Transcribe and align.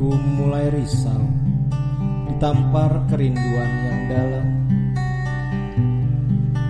Hatiku 0.00 0.16
mulai 0.16 0.72
risau 0.72 1.28
Ditampar 2.24 3.04
kerinduan 3.12 3.68
yang 3.84 4.00
dalam. 4.08 4.46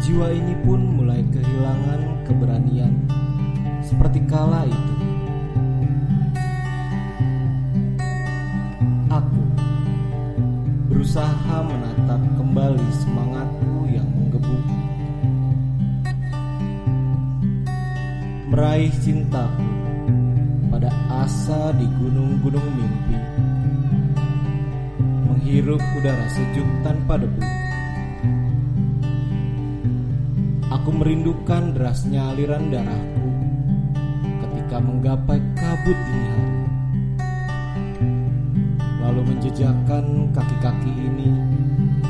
Jiwa 0.03 0.35
ini 0.35 0.59
pun 0.67 0.99
mulai 0.99 1.23
kehilangan 1.31 2.27
keberanian 2.27 2.91
Seperti 3.87 4.27
kala 4.27 4.67
itu. 4.67 4.95
Aku 9.15 9.43
berusaha 10.91 11.57
menatap 11.71 12.19
kembali 12.35 12.87
semangatku 12.99 13.95
yang 13.95 14.11
menggebu. 14.11 14.59
Meraih 18.51 18.91
cintaku 18.99 19.71
pada 20.71 20.91
asa 21.11 21.75
di 21.79 21.87
gunung-gunung 21.99 22.67
mimpi 22.75 23.10
Menghirup 25.51 25.83
udara 25.99 26.31
sejuk 26.31 26.63
tanpa 26.87 27.19
debu. 27.19 27.43
Aku 30.71 30.95
merindukan 30.95 31.75
derasnya 31.75 32.23
aliran 32.31 32.71
darahku 32.71 33.27
Ketika 34.47 34.79
menggapai 34.79 35.43
kabut 35.59 35.99
dini 36.07 36.29
hari 36.31 36.55
Lalu 39.03 39.21
menjejakkan 39.27 40.31
kaki-kaki 40.31 40.95
ini 40.95 41.35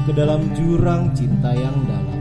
Ke 0.04 0.12
dalam 0.12 0.44
jurang 0.52 1.08
cinta 1.16 1.56
yang 1.56 1.80
dalam. 1.88 2.20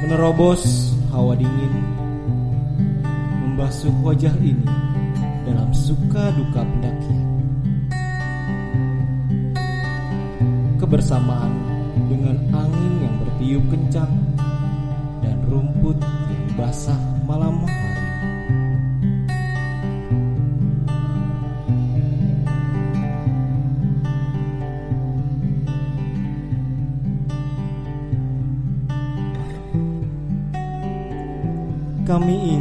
Menerobos 0.00 0.96
hawa 1.12 1.36
dingin 1.36 1.76
Membasuh 3.44 3.92
wajah 4.00 4.32
ini 4.40 4.64
Dalam 5.44 5.76
suka 5.76 6.32
duka 6.32 6.64
pendakian 6.64 7.19
Kebersamaan 10.90 11.54
dengan 12.10 12.34
angin 12.50 12.94
yang 12.98 13.14
bertiup 13.22 13.62
kencang 13.70 14.10
Dan 15.22 15.38
rumput 15.46 15.94
yang 16.02 16.44
basah 16.58 16.98
malam 17.30 17.62
hari. 17.62 18.06
Kami 32.02 32.34
ingin 32.34 32.59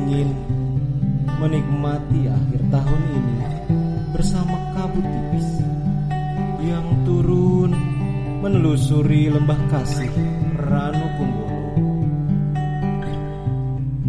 lembah 9.29 9.61
kasih 9.69 10.09
Ranu 10.57 11.05
Kumbolo. 11.17 11.61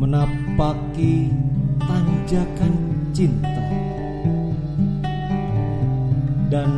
Menapaki 0.01 1.29
tanjakan 1.85 2.73
cinta 3.13 3.61
dan 6.49 6.73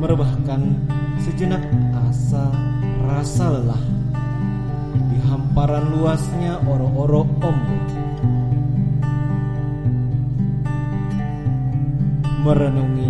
merebahkan 0.00 0.74
sejenak 1.20 1.60
asa 2.08 2.48
rasa 3.04 3.52
lelah 3.52 3.84
di 5.12 5.18
hamparan 5.28 5.92
luasnya 5.92 6.58
oro-oro 6.64 7.28
ombak 7.44 7.84
merenungi 12.44 13.08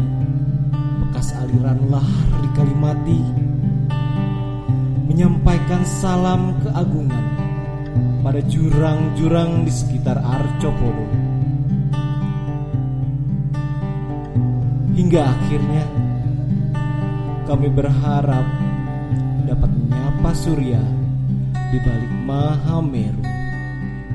bekas 1.02 1.34
aliran 1.40 1.78
lahar 1.90 2.28
di 2.42 2.48
Kalimati 2.54 3.20
menyampaikan 5.14 5.86
salam 5.86 6.58
keagungan 6.58 7.22
pada 8.26 8.42
jurang-jurang 8.50 9.62
di 9.62 9.70
sekitar 9.70 10.18
Arcopodo 10.18 11.06
hingga 14.98 15.22
akhirnya 15.22 15.86
kami 17.46 17.70
berharap 17.70 18.42
dapat 19.46 19.70
menyapa 19.70 20.30
surya 20.34 20.82
di 21.70 21.78
balik 21.78 22.12
Mahameru 22.26 23.22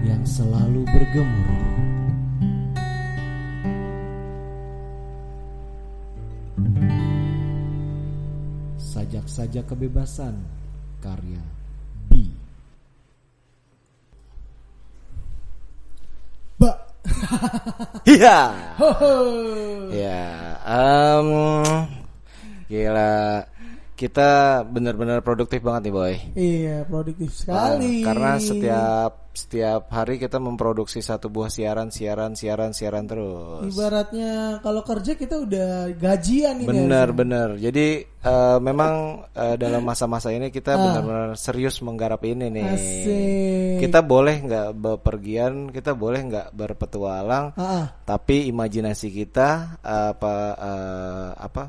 yang 0.03 0.27
selalu 0.27 0.83
bergemuruh. 0.83 1.67
Sajak-sajak 8.75 9.63
kebebasan 9.63 10.59
karya 10.99 11.41
B. 12.11 12.27
Ba. 16.59 16.71
Iya. 18.03 18.39
Hoho. 18.79 19.11
Ya, 19.95 20.59
em, 20.67 21.29
gila. 22.69 23.43
Kita 23.99 24.63
benar-benar 24.63 25.19
produktif 25.19 25.59
banget 25.59 25.91
nih, 25.91 25.93
boy. 25.93 26.13
Iya, 26.31 26.77
produktif 26.87 27.35
Ah, 27.51 27.75
sekali. 27.75 27.99
karena 27.99 28.31
setiap 28.39 29.11
setiap 29.29 29.87
hari 29.87 30.17
kita 30.17 30.35
memproduksi 30.35 30.99
satu 30.99 31.27
buah 31.27 31.47
siaran, 31.47 31.91
siaran, 31.91 32.31
siaran, 32.31 32.71
siaran 32.71 33.05
terus. 33.05 33.71
ibaratnya 33.71 34.59
kalau 34.59 34.83
kerja 34.83 35.15
kita 35.15 35.35
udah 35.37 35.91
gajian 35.95 36.63
ini. 36.63 36.67
Benar. 37.11 37.55
Jadi 37.55 37.87
eh, 38.03 38.57
memang 38.59 39.23
eh, 39.31 39.55
dalam 39.55 39.83
masa-masa 39.83 40.31
ini 40.31 40.47
kita 40.47 40.75
Ah. 40.75 40.79
benar-benar 40.79 41.29
serius 41.35 41.79
menggarap 41.79 42.23
ini 42.23 42.47
nih. 42.47 42.67
Asik. 42.67 43.75
Kita 43.79 43.99
boleh 43.99 44.35
nggak 44.39 44.67
bepergian, 44.75 45.71
kita 45.71 45.91
boleh 45.91 46.19
nggak 46.23 46.47
berpetualang, 46.51 47.51
Ah, 47.55 47.63
ah. 47.83 47.85
tapi 48.03 48.47
imajinasi 48.47 49.11
kita 49.13 49.75
apa 49.79 50.35
eh, 50.55 51.29
apa 51.37 51.63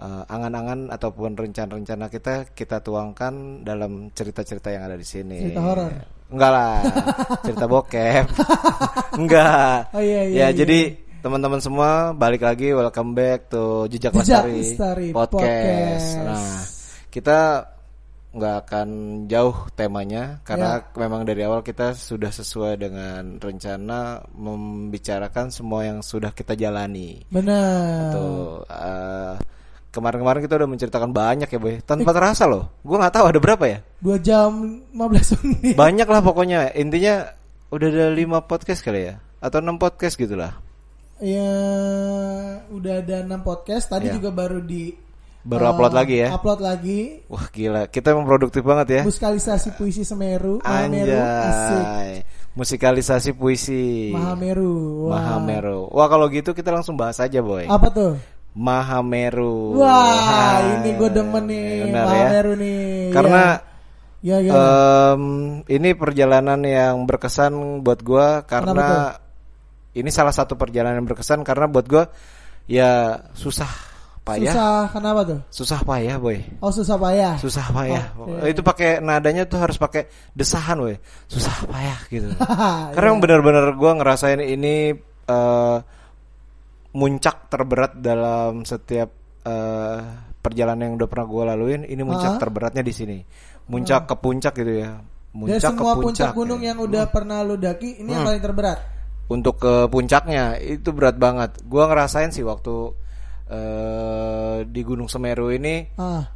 eh, 0.00 0.22
angan-angan 0.26 0.88
ataupun 0.88 1.36
rencana-rencana 1.36 2.08
kita 2.08 2.34
kita 2.56 2.80
tuangkan 2.80 3.60
dalam 3.60 4.08
cerita-cerita 4.16 4.72
yang 4.72 4.88
ada 4.88 4.96
di 4.96 5.04
sini. 5.04 5.38
Cerita 5.52 5.60
horor? 5.60 5.92
Enggak 6.30 6.50
lah, 6.50 6.74
cerita 7.44 7.66
bokep. 7.68 8.26
Enggak. 9.20 9.78
Oh, 9.92 10.02
iya, 10.02 10.20
iya, 10.24 10.32
ya, 10.32 10.48
iya. 10.48 10.48
jadi 10.56 10.80
teman-teman 11.20 11.60
semua 11.60 12.16
balik 12.16 12.40
lagi 12.40 12.72
welcome 12.72 13.12
back 13.12 13.52
to 13.52 13.84
Jejak, 13.92 14.16
Jejak 14.16 14.48
Lestari, 14.48 14.56
Lestari 14.56 15.08
podcast. 15.12 15.44
Podcast. 15.44 16.08
Nah, 16.24 16.52
kita 17.12 17.38
nggak 18.30 18.56
akan 18.62 18.88
jauh 19.26 19.66
temanya 19.74 20.38
karena 20.46 20.78
Ya. 20.78 20.86
memang 21.02 21.26
dari 21.26 21.42
awal 21.42 21.66
kita 21.66 21.98
sudah 21.98 22.30
sesuai 22.30 22.78
dengan 22.78 23.42
rencana 23.42 24.22
membicarakan 24.38 25.50
semua 25.50 25.82
yang 25.82 25.98
sudah 25.98 26.30
kita 26.30 26.54
jalani. 26.54 27.26
Benar. 27.26 28.14
Eh, 28.70 29.34
kemarin-kemarin 29.90 30.40
kita 30.42 30.54
udah 30.58 30.68
menceritakan 30.70 31.10
banyak 31.10 31.50
ya, 31.50 31.58
boy. 31.58 31.78
Tanpa 31.82 32.10
terasa 32.14 32.46
loh. 32.46 32.70
Gua 32.82 33.02
nggak 33.02 33.14
tahu 33.14 33.24
ada 33.30 33.38
berapa 33.42 33.64
ya. 33.66 33.78
Dua 33.98 34.16
jam 34.18 34.80
15 34.94 35.38
menit. 35.44 35.74
Banyak 35.76 36.08
lah 36.08 36.20
pokoknya. 36.22 36.72
Intinya 36.74 37.30
udah 37.70 37.86
ada 37.86 38.06
lima 38.10 38.42
podcast 38.42 38.82
kali 38.82 39.10
ya, 39.10 39.22
atau 39.38 39.58
enam 39.62 39.78
podcast 39.78 40.18
gitulah. 40.18 40.58
Ya, 41.20 41.52
udah 42.72 43.04
ada 43.04 43.28
6 43.28 43.44
podcast. 43.44 43.92
Tadi 43.92 44.08
Ya. 44.08 44.16
juga 44.16 44.32
baru 44.32 44.64
di 44.64 44.96
Baru 45.40 45.72
upload 45.72 45.96
lagi 45.96 46.20
ya. 46.20 46.28
Upload 46.36 46.60
lagi. 46.60 47.24
Wah 47.28 47.48
gila, 47.48 47.88
kita 47.88 48.12
emang 48.12 48.28
produktif 48.28 48.60
banget 48.60 49.00
ya. 49.00 49.02
Musikalisasi 49.08 49.72
puisi 49.72 50.04
Semeru, 50.04 50.60
asik. 50.60 51.00
Anjay. 51.00 52.12
Musikalisasi 52.52 53.30
puisi. 53.32 54.12
Mahameru. 54.12 55.08
Wah. 55.08 55.16
Mahameru. 55.40 55.88
Wah 55.92 56.12
kalau 56.12 56.28
gitu 56.28 56.52
kita 56.52 56.68
langsung 56.68 56.92
bahas 56.92 57.16
aja 57.24 57.40
boy. 57.40 57.64
Apa 57.64 57.88
tuh? 57.88 58.20
Mahameru. 58.50 59.78
Wah, 59.78 60.58
Hai. 60.58 60.82
ini 60.82 60.90
gue 60.98 61.10
demen 61.10 61.44
nih 61.46 61.66
Benar 61.86 62.06
ya. 62.06 62.06
Mahameru 62.06 62.52
nih. 62.58 62.84
Karena 63.14 63.42
ya, 64.20 64.36
ya, 64.42 64.52
em, 64.52 65.22
ini 65.70 65.88
perjalanan 65.96 66.60
yang 66.60 67.06
berkesan 67.08 67.80
buat 67.80 68.02
gua 68.04 68.44
karena 68.44 69.16
ini 69.96 70.10
salah 70.12 70.34
satu 70.34 70.54
perjalanan 70.54 71.00
yang 71.02 71.08
berkesan 71.08 71.40
karena 71.42 71.66
buat 71.66 71.86
gua 71.88 72.04
ya 72.68 73.22
susah 73.32 73.70
payah. 74.22 74.52
susah 74.52 74.82
kenapa 74.92 75.20
tuh? 75.24 75.40
Susah 75.50 75.80
payah 75.82 76.16
boy. 76.20 76.38
Oh 76.60 76.70
susah 76.70 76.96
payah. 77.00 77.34
Susah 77.40 77.66
payah. 77.72 78.04
Oke. 78.18 78.50
Itu 78.52 78.60
pakai 78.60 79.00
nadanya 79.00 79.48
tuh 79.48 79.58
harus 79.58 79.80
pakai 79.80 80.06
desahan 80.36 80.78
weh. 80.84 80.98
Susah 81.26 81.66
payah 81.66 81.98
gitu. 82.12 82.28
Iya. 82.90 82.98
Karena 82.98 83.06
yang 83.14 83.20
benar-benar 83.22 83.66
gua 83.78 83.94
ngerasain 83.96 84.42
ini 84.42 84.94
eh, 85.26 85.76
muncak 86.92 87.46
terberat 87.46 87.94
dalam 87.96 88.62
setiap 88.62 89.10
eh, 89.40 89.98
perjalanan 90.36 90.92
yang 90.92 90.94
udah 91.00 91.08
pernah 91.08 91.26
gua 91.26 91.44
laluin. 91.48 91.82
Ini 91.82 92.02
muncak 92.02 92.36
Ah. 92.36 92.40
terberatnya 92.40 92.80
di 92.80 92.92
sini. 92.92 93.18
Muncak 93.68 94.04
ke 94.04 94.14
puncak 94.16 94.52
gitu 94.52 94.84
ya. 94.84 95.00
Muncak 95.30 95.72
semua 95.72 95.94
ke 95.94 96.02
puncak 96.02 96.02
puncak. 96.02 96.30
gunung 96.34 96.60
ya. 96.60 96.74
yang 96.74 96.78
udah 96.82 97.04
pernah 97.08 97.40
lu 97.40 97.54
daki, 97.54 98.02
ini 98.02 98.10
yang 98.10 98.22
Hmm. 98.22 98.28
paling 98.28 98.44
terberat. 98.44 98.78
untuk 99.30 99.62
ke 99.62 99.86
puncaknya 99.86 100.58
itu 100.58 100.90
berat 100.90 101.14
banget. 101.14 101.62
Gua 101.62 101.86
ngerasain 101.86 102.34
sih 102.34 102.42
waktu 102.42 102.90
eh 103.48 104.58
di 104.66 104.80
Gunung 104.82 105.06
Semeru 105.06 105.50
ini 105.50 105.86
Ah, 105.94 106.26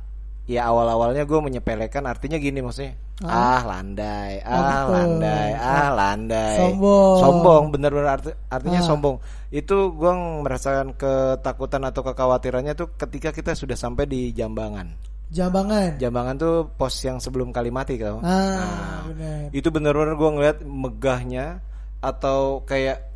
ya 0.44 0.68
awal-awalnya 0.68 1.24
gue 1.24 1.40
menyepelekan 1.40 2.04
artinya 2.04 2.36
gini 2.36 2.60
maksudnya 2.60 2.92
ah, 3.22 3.64
landai 3.64 4.44
ah 4.44 4.52
betul. 4.84 4.92
landai 4.92 5.50
ah 5.54 5.88
landai 5.90 6.56
Sombong. 6.58 7.16
sombong 7.16 7.64
bener-bener 7.72 8.08
arti- 8.10 8.36
artinya 8.46 8.80
Ah. 8.80 8.86
sombong 8.86 9.16
itu 9.48 9.76
gue 9.90 10.12
merasakan 10.44 10.92
ketakutan 10.92 11.80
atau 11.82 12.02
kekhawatirannya 12.02 12.74
tuh 12.74 12.92
ketika 12.94 13.30
kita 13.30 13.54
sudah 13.54 13.72
sampai 13.74 14.04
di 14.04 14.30
Jambangan 14.30 15.16
Jambangan. 15.24 15.96
Jambangan 15.96 16.36
tuh 16.36 16.54
pos 16.70 16.94
yang 17.00 17.16
sebelum 17.16 17.48
Kalimati 17.48 17.96
kau 17.96 18.20
Ah, 18.20 19.00
benar. 19.06 19.48
itu 19.50 19.68
bener-bener 19.68 20.12
gue 20.12 20.30
ngeliat 20.30 20.58
megahnya 20.60 21.64
atau 21.98 22.60
kayak 22.60 23.13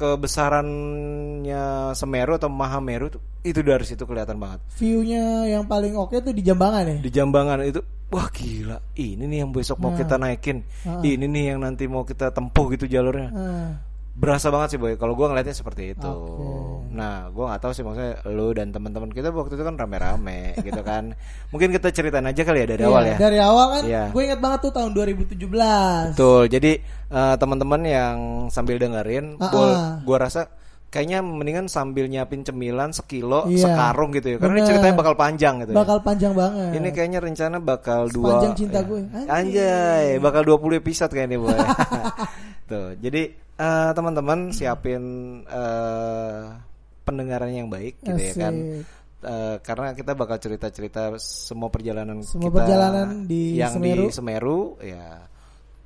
kebesarannya 0.00 1.64
Semeru 1.92 2.32
atau 2.34 2.48
Mahameru 2.48 3.06
tuh 3.10 3.20
itu 3.40 3.60
dari 3.60 3.84
situ 3.84 4.02
kelihatan 4.02 4.36
banget 4.36 4.60
View-nya 4.74 5.44
yang 5.46 5.64
paling 5.64 5.92
oke 5.94 6.16
tuh 6.16 6.32
di 6.32 6.40
Jambangan 6.40 6.84
ya. 6.86 6.96
di 6.98 7.10
Jambangan 7.10 7.58
itu 7.62 7.80
wah 8.08 8.28
gila 8.28 8.80
ini 8.96 9.22
nih 9.22 9.38
yang 9.40 9.50
besok 9.50 9.78
mau 9.78 9.90
Nah. 9.90 9.98
kita 9.98 10.16
naikin 10.16 10.64
Ah. 10.82 11.00
ini 11.00 11.24
nih 11.24 11.44
yang 11.50 11.60
nanti 11.60 11.84
mau 11.84 12.02
kita 12.02 12.30
tempuh 12.30 12.72
gitu 12.72 12.84
jalurnya 12.86 13.28
Ah, 13.30 13.70
berasa 14.12 14.48
banget 14.48 14.68
sih 14.70 14.78
boy 14.78 14.94
kalau 14.94 15.14
gua 15.14 15.28
ngeliatnya 15.28 15.54
seperti 15.54 15.94
itu. 15.94 16.10
Nah 16.90 17.30
gua 17.30 17.54
nggak 17.54 17.62
tahu 17.62 17.72
sih 17.72 17.82
maksudnya 17.82 18.18
lu 18.26 18.50
dan 18.50 18.74
teman-teman 18.74 19.08
kita 19.08 19.30
waktu 19.30 19.54
itu 19.54 19.62
kan 19.62 19.78
rame-rame 19.78 20.52
gitu 20.66 20.82
kan 20.82 21.14
mungkin 21.48 21.70
kita 21.70 21.88
ceritain 21.88 22.26
aja 22.26 22.42
kali 22.42 22.62
ya 22.62 22.66
dari 22.66 22.82
iya, 22.82 22.90
awal 22.90 23.02
ya 23.06 23.16
Dari 23.16 23.38
awal 23.38 23.66
kan, 23.70 23.82
Iya. 23.86 24.04
gue 24.10 24.22
ingat 24.26 24.40
banget 24.42 24.58
tuh 24.66 24.72
tahun 24.74 24.90
2017. 24.92 25.38
betul 26.12 26.42
jadi 26.50 26.72
eh, 27.08 27.34
teman-teman 27.38 27.80
yang 27.86 28.16
sambil 28.48 28.76
dengerin 28.76 29.38
gua, 29.38 29.66
ah. 29.70 29.90
gua 30.02 30.18
rasa 30.20 30.50
kayaknya 30.90 31.22
mendingan 31.22 31.70
sambil 31.70 32.10
nyiapin 32.10 32.42
cemilan 32.42 32.90
sekilo 32.90 33.46
Iya. 33.46 33.70
sekarung 33.70 34.10
gitu 34.10 34.34
ya 34.34 34.36
karena 34.42 34.50
ini 34.50 34.60
Bener. 34.60 34.70
ceritanya 34.74 34.94
bakal 34.98 35.14
panjang 35.14 35.54
gitu 35.62 35.70
ya. 35.70 35.76
Bakal 35.78 35.98
panjang 36.02 36.32
banget. 36.34 36.70
Ini 36.74 36.88
kayaknya 36.90 37.20
rencana 37.22 37.56
bakal 37.62 38.10
dua 38.10 38.26
Sepanjang 38.26 38.54
cinta 38.58 38.78
ya. 38.82 38.88
gue. 38.90 39.00
Anjay. 39.06 39.30
Anjay. 39.30 40.06
bakal 40.18 40.42
20 40.42 40.82
episode 40.82 41.14
kayaknya 41.14 41.38
boy. 41.38 41.54
Tuh, 42.70 42.98
jadi 42.98 43.22
eh, 43.38 43.90
teman-teman 43.94 44.50
siapin 44.50 45.02
eh 45.46 46.42
pendengaran 47.02 47.50
yang 47.50 47.68
baik 47.68 47.98
gitu 48.00 48.16
ya 48.16 48.34
kan. 48.36 48.54
Asik. 48.54 48.98
Eh, 49.20 49.56
karena 49.60 49.92
kita 49.92 50.16
bakal 50.16 50.40
cerita-cerita 50.40 51.12
semua 51.20 51.68
perjalanan 51.68 52.24
Semua 52.24 52.48
kita 52.48 52.56
perjalanan 52.64 53.28
di 53.28 53.60
yang 53.60 53.76
Semeru. 53.76 54.08
di 54.08 54.16
Semeru 54.16 54.60
ya 54.80 55.28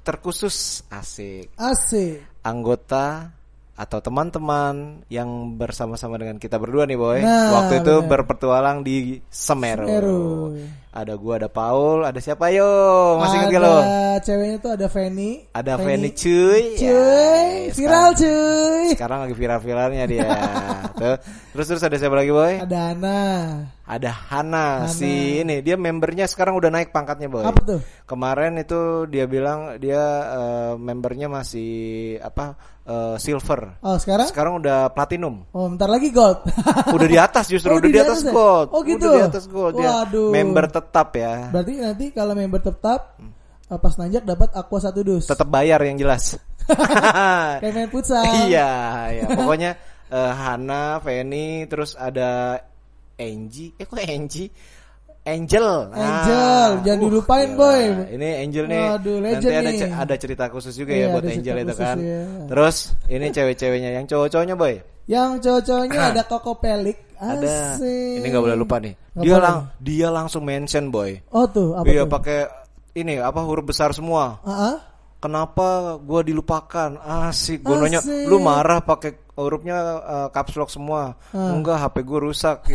terkhusus 0.07 0.87
asik 0.87 1.51
Asik. 1.59 2.23
anggota 2.47 3.35
atau 3.75 3.99
teman-teman 3.99 5.03
yang 5.11 5.59
bersama-sama 5.59 6.15
dengan 6.15 6.39
kita 6.39 6.63
berdua 6.63 6.87
nih 6.87 6.95
boy. 6.95 7.19
Nah, 7.27 7.59
Waktu 7.59 7.83
itu 7.83 7.95
berpetualang 8.07 8.87
di 8.87 9.19
Semeru. 9.27 9.83
Semeru. 9.91 10.23
Ada 10.95 11.19
gua, 11.19 11.43
ada 11.43 11.51
Paul, 11.51 12.07
ada 12.07 12.23
siapa 12.23 12.55
yo? 12.55 12.71
Masih 13.19 13.51
ada 13.51 13.59
lo? 13.59 13.77
ceweknya 14.23 14.57
tuh 14.63 14.73
ada 14.79 14.87
Fanny. 14.87 15.43
Ada 15.51 15.75
Fanny 15.75 16.15
cuy. 16.15 16.79
Cuy, 16.79 17.43
Ya, 17.67 17.75
viral 17.75 17.75
sekarang, 17.75 18.15
cuy. 18.15 18.87
sekarang 18.95 19.19
lagi 19.27 19.35
viral-viralnya 19.35 20.05
dia. 20.07 20.31
Tuh. 20.95 21.19
Terus 21.51 21.67
terus 21.67 21.83
ada 21.83 21.99
siapa 21.99 22.15
lagi 22.15 22.31
boy? 22.31 22.63
Ada 22.63 22.95
Ana. 22.95 23.21
Ada 23.85 24.11
Hana, 24.15 24.87
Hana. 24.87 24.89
si 24.89 25.43
ini 25.43 25.59
dia 25.61 25.75
membernya 25.75 26.25
sekarang 26.25 26.55
udah 26.55 26.71
naik 26.71 26.95
pangkatnya 26.95 27.27
boy. 27.27 27.43
Apa 27.43 27.59
tuh? 27.67 27.81
Kemarin 28.07 28.55
itu 28.57 29.11
dia 29.11 29.27
bilang 29.27 29.75
dia 29.83 29.99
eh, 30.31 30.73
membernya 30.79 31.27
masih 31.27 31.73
apa 32.23 32.55
eh, 32.87 33.17
silver. 33.19 33.83
Oh, 33.83 33.99
sekarang? 33.99 34.31
Sekarang 34.31 34.63
udah 34.63 34.95
platinum. 34.95 35.43
Oh, 35.51 35.67
bentar 35.67 35.91
lagi 35.91 36.15
gold. 36.15 36.47
Udah 36.95 37.09
di 37.11 37.19
atas 37.19 37.51
justru, 37.51 37.71
Oh, 37.75 37.79
udah 37.83 37.91
di 37.91 37.99
atas 37.99 38.23
ya? 38.23 38.31
gold. 38.31 38.69
Oh, 38.71 38.81
gitu. 38.87 39.11
Udah 39.11 39.19
di 39.19 39.27
atas 39.35 39.45
gold 39.51 39.75
dia. 39.75 39.91
Waduh. 39.91 40.31
Member 40.31 40.65
tetap 40.71 40.84
ya. 41.15 41.49
Berarti 41.53 41.73
nanti 41.81 42.07
kalau 42.11 42.35
member 42.35 42.61
tetap 42.61 43.17
eh, 43.71 43.79
pas 43.79 43.95
nanjak 43.97 44.25
dapat 44.27 44.51
aqua 44.53 44.79
satu 44.83 45.01
dus. 45.01 45.25
Tetap 45.31 45.49
bayar 45.49 45.81
yang 45.85 45.97
jelas. 45.97 46.37
Kayak 47.61 47.73
main 47.77 47.89
futsal. 47.93 48.25
iya, 48.49 48.73
iya. 49.13 49.25
Pokoknya 49.29 49.77
eh, 50.09 50.33
Hana, 50.33 50.99
Feni, 51.01 51.69
terus 51.69 51.95
ada 51.95 52.61
Angie. 53.15 53.77
Eh 53.79 53.87
kok 53.87 54.01
Angie? 54.01 54.51
Angel. 55.25 55.69
Angel, 55.97 56.71
jangan 56.85 57.01
dilupain, 57.01 57.49
gila. 57.49 57.61
boy. 57.65 57.83
Ini 58.13 58.29
Angel 58.45 58.65
nih. 58.69 58.85
Waduh, 58.93 59.17
nanti 59.25 59.47
ada 59.49 59.71
nih. 59.73 59.89
ada 59.89 60.15
cerita 60.21 60.45
khusus 60.53 60.77
juga 60.77 60.93
Iya, 60.93 61.09
ya 61.09 61.13
buat 61.17 61.25
Angel 61.25 61.57
itu 61.65 61.75
kan. 61.81 61.97
iya. 61.97 62.21
Terus 62.45 62.77
ini 63.09 63.27
cewek-ceweknya 63.33 63.91
yang 63.97 64.05
cowok-cowoknya 64.05 64.57
boy. 64.61 64.75
Yang 65.09 65.31
cowok-cowoknya 65.41 66.01
ada 66.13 66.23
Koko 66.29 66.53
Pelik. 66.61 66.99
Ada. 67.17 67.81
Ini 67.81 68.27
nggak 68.27 68.45
boleh 68.45 68.59
lupa 68.59 68.77
nih. 68.85 68.93
Nggak 69.17 69.25
Dia 69.25 69.37
lang 69.41 69.57
dia 69.81 70.09
langsung 70.13 70.43
mention 70.45 70.93
boy. 70.93 71.17
Oh 71.33 71.49
tuh, 71.49 71.73
apa 71.73 71.89
Iya 71.89 72.05
pakai 72.05 72.45
ini 72.93 73.17
apa 73.17 73.41
huruf 73.41 73.65
besar 73.65 73.97
semua. 73.97 74.45
Ah, 74.45 74.77
ah. 74.77 74.77
Kenapa 75.25 75.67
gua 75.99 76.21
dilupakan? 76.21 77.01
Asik. 77.01 77.65
Gua 77.65 77.81
nanya, 77.81 77.99
lu 78.29 78.37
marah 78.39 78.79
pakai 78.79 79.17
hurufnya 79.33 79.77
eh, 79.97 80.29
caps 80.31 80.53
lock 80.55 80.69
semua? 80.69 81.17
Ah. 81.31 81.49
Enggak, 81.51 81.81
HP 81.81 81.97
gua 82.03 82.21
rusak. 82.23 82.57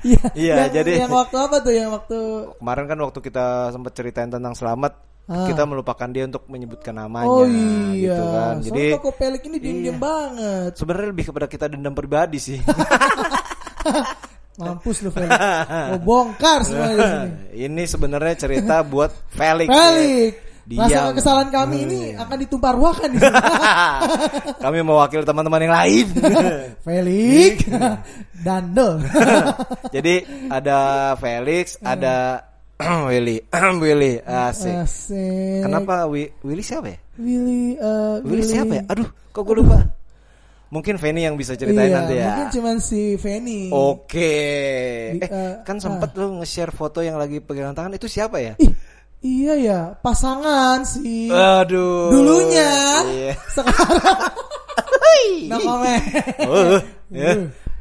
Iya, 0.00 0.22
Iya, 0.32 0.54
yang- 0.56 0.72
jadi- 0.72 0.98
yang 1.02 1.12
waktu 1.12 1.36
apa 1.36 1.56
tuh? 1.60 1.72
Yang 1.72 1.90
waktu 1.92 2.16
Kemarin 2.56 2.84
kan 2.86 2.98
waktu 3.00 3.18
kita 3.20 3.44
sempat 3.68 3.92
ceritain 3.92 4.30
tentang 4.30 4.54
selamat, 4.54 4.92
Ah. 5.26 5.44
kita 5.44 5.62
melupakan 5.62 6.06
dia 6.06 6.24
untuk 6.24 6.46
menyebutkan 6.46 6.94
namanya 6.96 7.26
Oh 7.26 7.42
iya. 7.44 8.14
gitu 8.14 8.24
kan. 8.24 8.54
Soalnya 8.56 8.64
Jadi 8.64 8.84
Koko 8.96 9.10
Pelik 9.12 9.42
ini 9.46 9.56
diem-diem 9.58 9.90
Iya. 9.90 10.00
banget. 10.00 10.70
sebenarnya 10.74 11.08
lebih 11.10 11.24
kepada 11.26 11.46
kita 11.46 11.64
dendam 11.68 11.92
pribadi 11.92 12.38
sih. 12.38 12.58
Mampus 14.56 15.00
lu 15.00 15.10
Felix. 15.10 15.32
Mau 15.32 15.98
bongkar 15.98 16.60
semua 16.62 16.86
di 16.86 17.00
sini. 17.00 17.30
Ini 17.66 17.82
sebenarnya 17.86 18.34
cerita 18.38 18.84
buat 18.84 19.10
Felix. 19.30 19.68
Felix. 19.68 20.32
Rasa 20.72 21.10
kesalahan 21.10 21.48
kami 21.48 21.76
ini 21.82 22.00
akan 22.14 22.36
ditumpah 22.38 22.70
ruahkan 22.70 23.08
di 23.08 23.18
sini. 23.18 23.32
Kami 24.64 24.78
mewakili 24.80 25.24
teman-teman 25.24 25.60
yang 25.60 25.74
lain. 25.74 26.06
Felix. 26.86 27.54
Dandel. 28.46 29.02
Jadi 29.88 30.14
ada 30.46 30.78
Felix, 31.16 31.74
ada 31.80 32.46
Willy, 33.08 33.44
Willy, 33.82 34.20
asik. 34.20 34.74
Asik. 34.80 35.60
Kenapa 35.64 36.06
Wi- 36.06 36.32
Willy 36.40 36.62
siapa 36.62 36.88
ya? 36.88 36.98
Willy 37.16 37.76
eh, 37.76 38.16
Willy 38.22 38.40
siapa 38.42 38.72
ya? 38.78 38.82
Aduh, 38.88 39.04
kok 39.28 39.42
gue 39.42 39.56
lupa. 39.56 39.84
Mungkin 40.70 40.96
Feni 40.96 41.26
yang 41.26 41.34
bisa 41.34 41.58
ceritain 41.58 41.90
Iya, 41.90 41.96
nanti 41.98 42.14
ya. 42.14 42.24
Mungkin 42.30 42.48
cuman 42.54 42.76
si 42.78 43.18
Feni. 43.18 43.68
Oke. 43.68 44.32
Di- 45.12 45.20
Eh, 45.20 45.26
eh, 45.26 45.52
kan 45.60 45.76
sempet 45.76 46.14
lu 46.14 46.38
nge-share 46.38 46.70
foto 46.70 47.02
yang 47.02 47.18
lagi 47.18 47.42
pegangan 47.42 47.74
tangan 47.74 47.98
itu 47.98 48.06
siapa 48.06 48.38
ya? 48.38 48.54
Ih, 48.56 48.70
iya 49.20 49.54
ya, 49.56 49.80
pasangan 50.00 50.80
si 50.82 51.28
Aduh. 51.28 52.08
dulunya. 52.08 52.72
Iya. 53.04 53.32
Sekarang 53.54 54.32
no 55.50 55.56
comment. 55.60 56.02
Oh, 56.48 56.78
ya. 57.12 57.30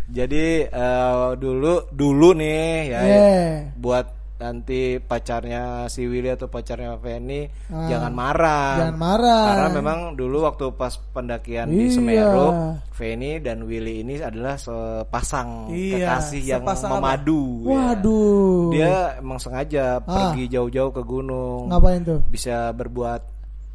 Jadi 0.10 0.66
eh, 0.66 1.28
dulu 1.38 1.86
dulu 1.94 2.34
nih 2.34 2.90
ya, 2.90 3.00
ya, 3.00 3.06
Yeah. 3.06 3.54
buat 3.78 4.06
nanti 4.40 4.80
pacarnya 4.98 5.64
si 5.86 6.04
Willy 6.04 6.32
atau 6.32 6.48
pacarnya 6.48 6.96
Feni 6.96 7.44
Ah. 7.68 7.86
jangan 7.86 8.08
marah. 8.10 8.72
Jangan 8.80 8.96
marah. 8.98 9.44
Karena 9.46 9.68
memang 9.76 10.00
dulu 10.16 10.38
waktu 10.42 10.72
pas 10.74 10.96
pendakian 10.96 11.68
di 11.68 11.86
Iya. 11.86 11.92
Semeru, 11.92 12.48
Feni 12.90 13.38
dan 13.38 13.62
Willy 13.62 14.00
ini 14.00 14.16
adalah 14.18 14.56
sepasang 14.56 15.68
Iya, 15.70 16.16
kekasih 16.16 16.42
yang 16.48 16.64
sepasang 16.64 16.90
apa? 16.90 16.96
memadu. 16.98 17.44
ya. 17.62 17.72
Waduh. 17.92 18.64
Dia 18.72 18.92
emang 19.18 19.38
sengaja 19.38 20.00
Ah. 20.00 20.32
pergi 20.32 20.48
jauh-jauh 20.48 20.92
ke 20.92 21.04
gunung. 21.04 21.68
ngapain 21.68 22.00
tuh? 22.02 22.20
Bisa 22.26 22.72
berbuat 22.72 23.22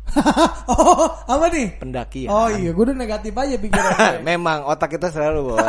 oh, 0.68 1.08
apa 1.24 1.48
nih? 1.48 1.76
pendakian. 1.76 2.28
Oh 2.28 2.44
iya, 2.46 2.70
gue 2.70 2.84
udah 2.84 2.92
negatif 2.94 3.32
aja 3.32 3.56
pikirannya. 3.56 4.20
Memang 4.30 4.64
otak 4.64 4.92
kita 4.92 5.08
selalu 5.08 5.52
boy. 5.52 5.60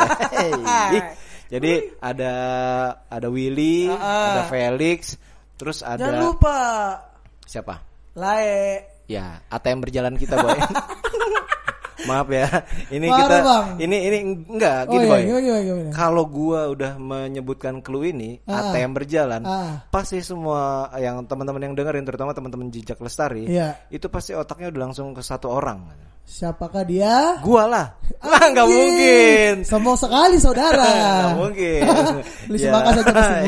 Jadi 1.46 1.94
ada 2.02 2.32
ada 3.06 3.28
Willy, 3.30 3.86
Ah, 3.86 3.94
ah. 3.94 4.26
ada 4.34 4.42
Felix, 4.50 5.14
terus 5.54 5.86
ada 5.86 6.02
Jangan 6.02 6.20
lupa 6.26 6.58
siapa? 7.46 7.74
Lae. 8.18 8.82
Ya, 9.06 9.38
ATM 9.46 9.86
berjalan 9.86 10.18
kita 10.18 10.34
boy. 10.34 10.58
Maaf 12.04 12.28
ya, 12.28 12.44
ini 12.90 13.08
Parah, 13.08 13.18
kita 13.18 13.36
Bang. 13.40 13.66
ini 13.78 13.96
ini 14.04 14.18
enggak 14.46 14.84
Oh 14.84 14.92
gini 14.92 15.04
iya, 15.04 15.10
boy. 15.10 15.20
gimana 15.22 15.60
gimana? 15.62 15.90
Kalau 15.90 16.24
gua 16.26 16.60
udah 16.68 16.92
menyebutkan 16.94 17.80
clue 17.80 18.12
ini 18.12 18.36
Ah. 18.44 18.68
ATM 18.68 18.92
berjalan, 18.92 19.40
Ah. 19.42 19.80
pasti 19.88 20.20
semua 20.20 20.60
yang 20.96 21.24
teman-teman 21.24 21.62
yang 21.62 21.72
dengerin 21.72 22.04
terutama 22.04 22.30
teman-teman 22.30 22.68
jejak 22.68 22.98
lestari, 22.98 23.48
Iya. 23.48 23.80
itu 23.88 24.06
pasti 24.06 24.32
otaknya 24.32 24.68
udah 24.68 24.80
langsung 24.82 25.10
ke 25.10 25.20
satu 25.20 25.48
orang. 25.48 25.88
Siapakah 26.22 26.82
dia? 26.82 27.38
Gua 27.38 27.64
lah. 27.64 27.86
Lah 28.20 28.44
nggak 28.44 28.66
mungkin. 28.66 29.52
Sombong 29.62 29.94
sekali 29.94 30.36
saudara. 30.36 30.82
Nggak 31.22 31.38
mungkin. 31.38 31.80
Beli 32.44 32.58
Ya. 32.58 32.64
semangka 32.66 32.90
saja 32.92 33.12
masih. 33.14 33.42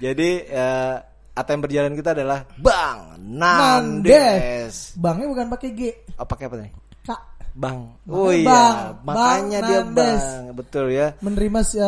Jadi 0.00 0.30
eh, 0.44 0.94
ATM 1.34 1.60
berjalan 1.60 1.92
kita 1.92 2.10
adalah 2.12 2.46
Bang 2.56 3.18
Nandes. 3.18 4.06
Nandes. 4.06 4.74
Bangnya 4.94 5.26
bukan 5.26 5.46
pakai 5.48 5.70
G. 5.70 5.80
Oh, 6.14 6.22
pakai 6.24 6.44
apa 6.46 6.56
nih? 6.56 6.70
Kak. 7.02 7.20
Bang. 7.52 7.78
Makanya 8.02 8.14
Oh 8.16 8.30
iya, 8.30 8.46
Bang. 8.46 8.78
makanya 9.04 9.58
Bang 9.58 9.68
dia 9.68 9.78
Nandes. 9.80 10.22
Bang. 10.22 10.44
Betul 10.54 10.84
ya. 10.90 11.06
Menerima 11.18 11.60
uh, 11.76 11.86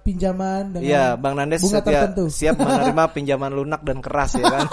pinjaman 0.00 0.62
dengan 0.70 0.84
Iya, 0.84 1.04
Bang 1.14 1.34
Nandes 1.34 1.60
bunga 1.60 1.78
setia- 1.78 1.92
tertentu. 2.02 2.24
siap 2.26 2.56
menerima 2.56 3.04
pinjaman 3.16 3.52
lunak 3.52 3.80
dan 3.80 3.98
keras 4.00 4.32
ya 4.34 4.44
kan. 4.46 4.66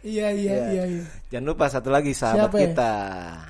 Iya, 0.00 0.28
iya, 0.30 0.54
Iya. 0.54 0.66
iya, 0.70 0.84
iya. 0.88 1.04
Jangan 1.30 1.46
lupa 1.46 1.70
satu 1.70 1.88
lagi 1.88 2.10
sahabat 2.10 2.50
Siapa 2.50 2.56
ya? 2.56 2.62
kita. 2.66 2.92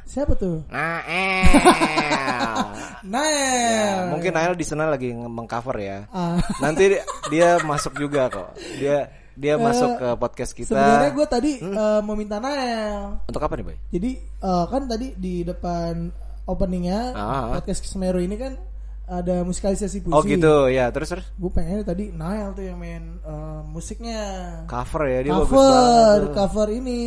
Siapa 0.05 0.33
tuh? 0.37 0.57
Nael. 0.69 1.49
Nael. 3.09 3.97
Ya, 3.97 4.13
mungkin 4.13 4.33
Nael 4.33 4.53
di 4.53 4.65
sana 4.65 4.85
lagi 4.85 5.09
mengcover 5.11 5.77
ya. 5.81 5.99
Ah. 6.11 6.37
Nanti 6.63 6.93
di- 6.93 7.05
dia 7.31 7.57
masuk 7.61 7.97
juga 7.97 8.29
kok. 8.29 8.53
Dia 8.77 9.09
dia 9.33 9.57
masuk 9.57 9.97
ke 9.97 10.09
podcast 10.15 10.53
kita. 10.53 10.69
Eh, 10.69 10.77
Sebenarnya 10.77 11.11
gue 11.11 11.27
tadi 11.27 11.53
uh, 11.65 12.01
mau 12.05 12.13
minta 12.13 12.37
Nael. 12.37 13.17
Untuk 13.25 13.41
apa 13.41 13.57
nih, 13.57 13.65
Boy? 13.65 13.77
Jadi 13.89 14.11
uh, 14.39 14.69
kan 14.69 14.85
tadi 14.85 15.17
di 15.17 15.41
depan 15.41 16.13
openingnya 16.45 17.17
Ah. 17.17 17.57
podcast 17.57 17.81
Semeru 17.83 18.21
ini 18.21 18.37
kan 18.37 18.61
ada 19.09 19.41
musikalisasi 19.41 20.05
puisi. 20.05 20.13
Oh 20.13 20.21
gitu, 20.21 20.69
ya. 20.69 20.93
Terus 20.93 21.09
terus 21.11 21.27
Gue 21.33 21.49
pengennya 21.49 21.83
tadi 21.83 22.13
Nael 22.13 22.53
tuh 22.53 22.63
yang 22.63 22.77
main 22.77 23.17
uh, 23.25 23.65
musiknya. 23.65 24.21
cover 24.69 25.09
ya 25.09 25.19
dia 25.25 25.33
bagus 25.33 25.49
cover, 25.49 25.65
banget. 25.65 26.21
tuh. 26.21 26.33
cover 26.37 26.69
ini 26.71 27.01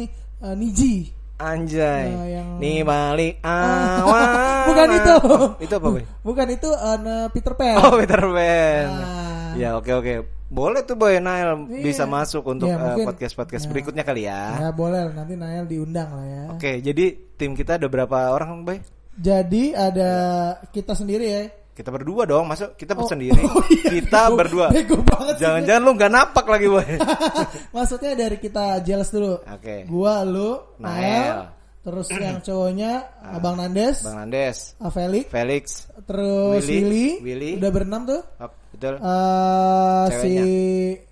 uh, 0.43 0.53
Niji. 0.53 1.09
Anjay. 1.33 2.07
Nah, 2.07 2.27
yang- 2.29 2.59
Nih 2.61 2.83
balik 2.83 3.41
awal. 3.41 4.27
Bukan 4.69 4.87
itu. 4.93 5.15
itu 5.59 5.73
apa, 5.73 5.87
Boy? 5.89 6.03
Bukan 6.21 6.47
itu 6.49 6.69
uh, 6.69 7.27
Peter 7.31 7.53
Pan. 7.57 7.75
Oh, 7.81 7.97
Peter 7.97 8.21
Pan. 8.21 8.85
Ah. 8.87 9.51
Ya, 9.55 9.75
oke 9.75 9.91
oke. 9.91 10.13
Boleh 10.47 10.85
tuh 10.85 10.93
Boy 10.93 11.17
Nael 11.17 11.65
Iya. 11.65 11.81
bisa 11.81 12.03
masuk 12.05 12.45
untuk 12.45 12.69
Ya, 12.69 12.77
podcast-podcast 12.77 13.65
Ya. 13.65 13.69
berikutnya 13.73 14.03
kali 14.05 14.29
ya. 14.29 14.41
Ya 14.59 14.69
boleh 14.69 15.09
nanti 15.09 15.33
Nael 15.33 15.65
diundang 15.65 16.13
lah 16.13 16.25
ya. 16.25 16.43
Oke, 16.53 16.77
jadi 16.77 17.05
tim 17.33 17.57
kita 17.57 17.81
ada 17.81 17.89
berapa 17.89 18.29
orang, 18.29 18.61
Boy? 18.61 18.77
Jadi 19.13 19.73
ada 19.73 20.11
kita 20.69 20.93
sendiri 20.93 21.25
ya. 21.25 21.41
Kita 21.73 21.89
berdua 21.89 22.23
dong, 22.23 22.45
masuk 22.45 22.77
kita 22.77 22.93
Oh. 22.93 23.03
sendiri. 23.03 23.33
Oh, 23.49 23.65
iya, 23.67 23.89
kita 23.91 24.29
bego- 24.29 24.37
berdua. 24.37 24.67
bego 24.69 24.97
banget 25.01 25.33
sih. 25.35 25.41
Jangan-jangan 25.41 25.81
lu 25.81 25.91
nggak 25.93 26.11
napak 26.11 26.45
lagi, 26.45 26.67
Boy. 26.69 26.85
Maksudnya 27.75 28.11
dari 28.13 28.37
kita 28.37 28.77
jelas 28.79 29.09
dulu. 29.09 29.41
Oke. 29.41 29.85
Gua, 29.85 30.21
lu, 30.21 30.61
Nael. 30.77 31.49
Terus 31.83 32.07
yang 32.09 32.39
cowoknya 32.39 32.91
Abang 33.27 33.59
Nandes, 33.59 34.07
Bang 34.07 34.15
Nandes, 34.15 34.71
ah, 34.79 34.87
Felix, 34.87 35.27
Felix, 35.27 35.63
terus 36.07 36.63
Willy, 36.63 36.79
Willy, 36.79 37.07
Willy. 37.19 37.51
udah 37.59 37.71
berenam 37.75 38.01
tuh. 38.07 38.23
oh, 38.39 38.51
betul. 38.71 38.95
Eh, 39.03 40.05
si. 40.15 40.33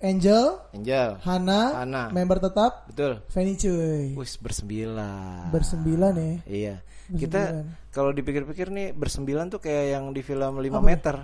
Angel, 0.00 0.44
Angel, 0.72 1.20
Hana, 1.20 1.76
Hana. 1.76 2.02
member 2.08 2.40
tetap, 2.40 2.88
betul. 2.88 3.20
Fanny 3.28 3.52
cuy. 3.54 4.16
Wis 4.16 4.40
bersembilan. 4.40 5.52
Bersembilan 5.52 6.12
ya. 6.16 6.32
Iya. 6.48 6.74
Kita 7.12 7.40
Bersembilan. 7.52 7.81
Kalau 7.92 8.10
dipikir-pikir 8.10 8.66
nih 8.68 8.88
bersembilan 8.90 9.46
tuh 9.48 9.60
kayak 9.60 9.84
yang 9.92 10.04
di 10.10 10.20
film 10.20 10.56
5 10.56 10.64
Apa? 10.66 10.80
meter. 10.80 11.16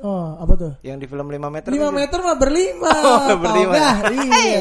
Oh, 0.00 0.32
apa 0.34 0.52
tuh? 0.56 0.72
Yang 0.80 0.96
di 0.98 1.06
film 1.06 1.24
5 1.24 1.38
meter. 1.46 1.68
5 1.68 1.76
tuh- 1.78 1.92
meter 1.92 2.18
mah 2.18 2.34
berlima. 2.34 2.88
Oh, 3.06 3.36
berlima. 3.36 3.76
Gak? 3.76 3.96
Iya. 4.10 4.60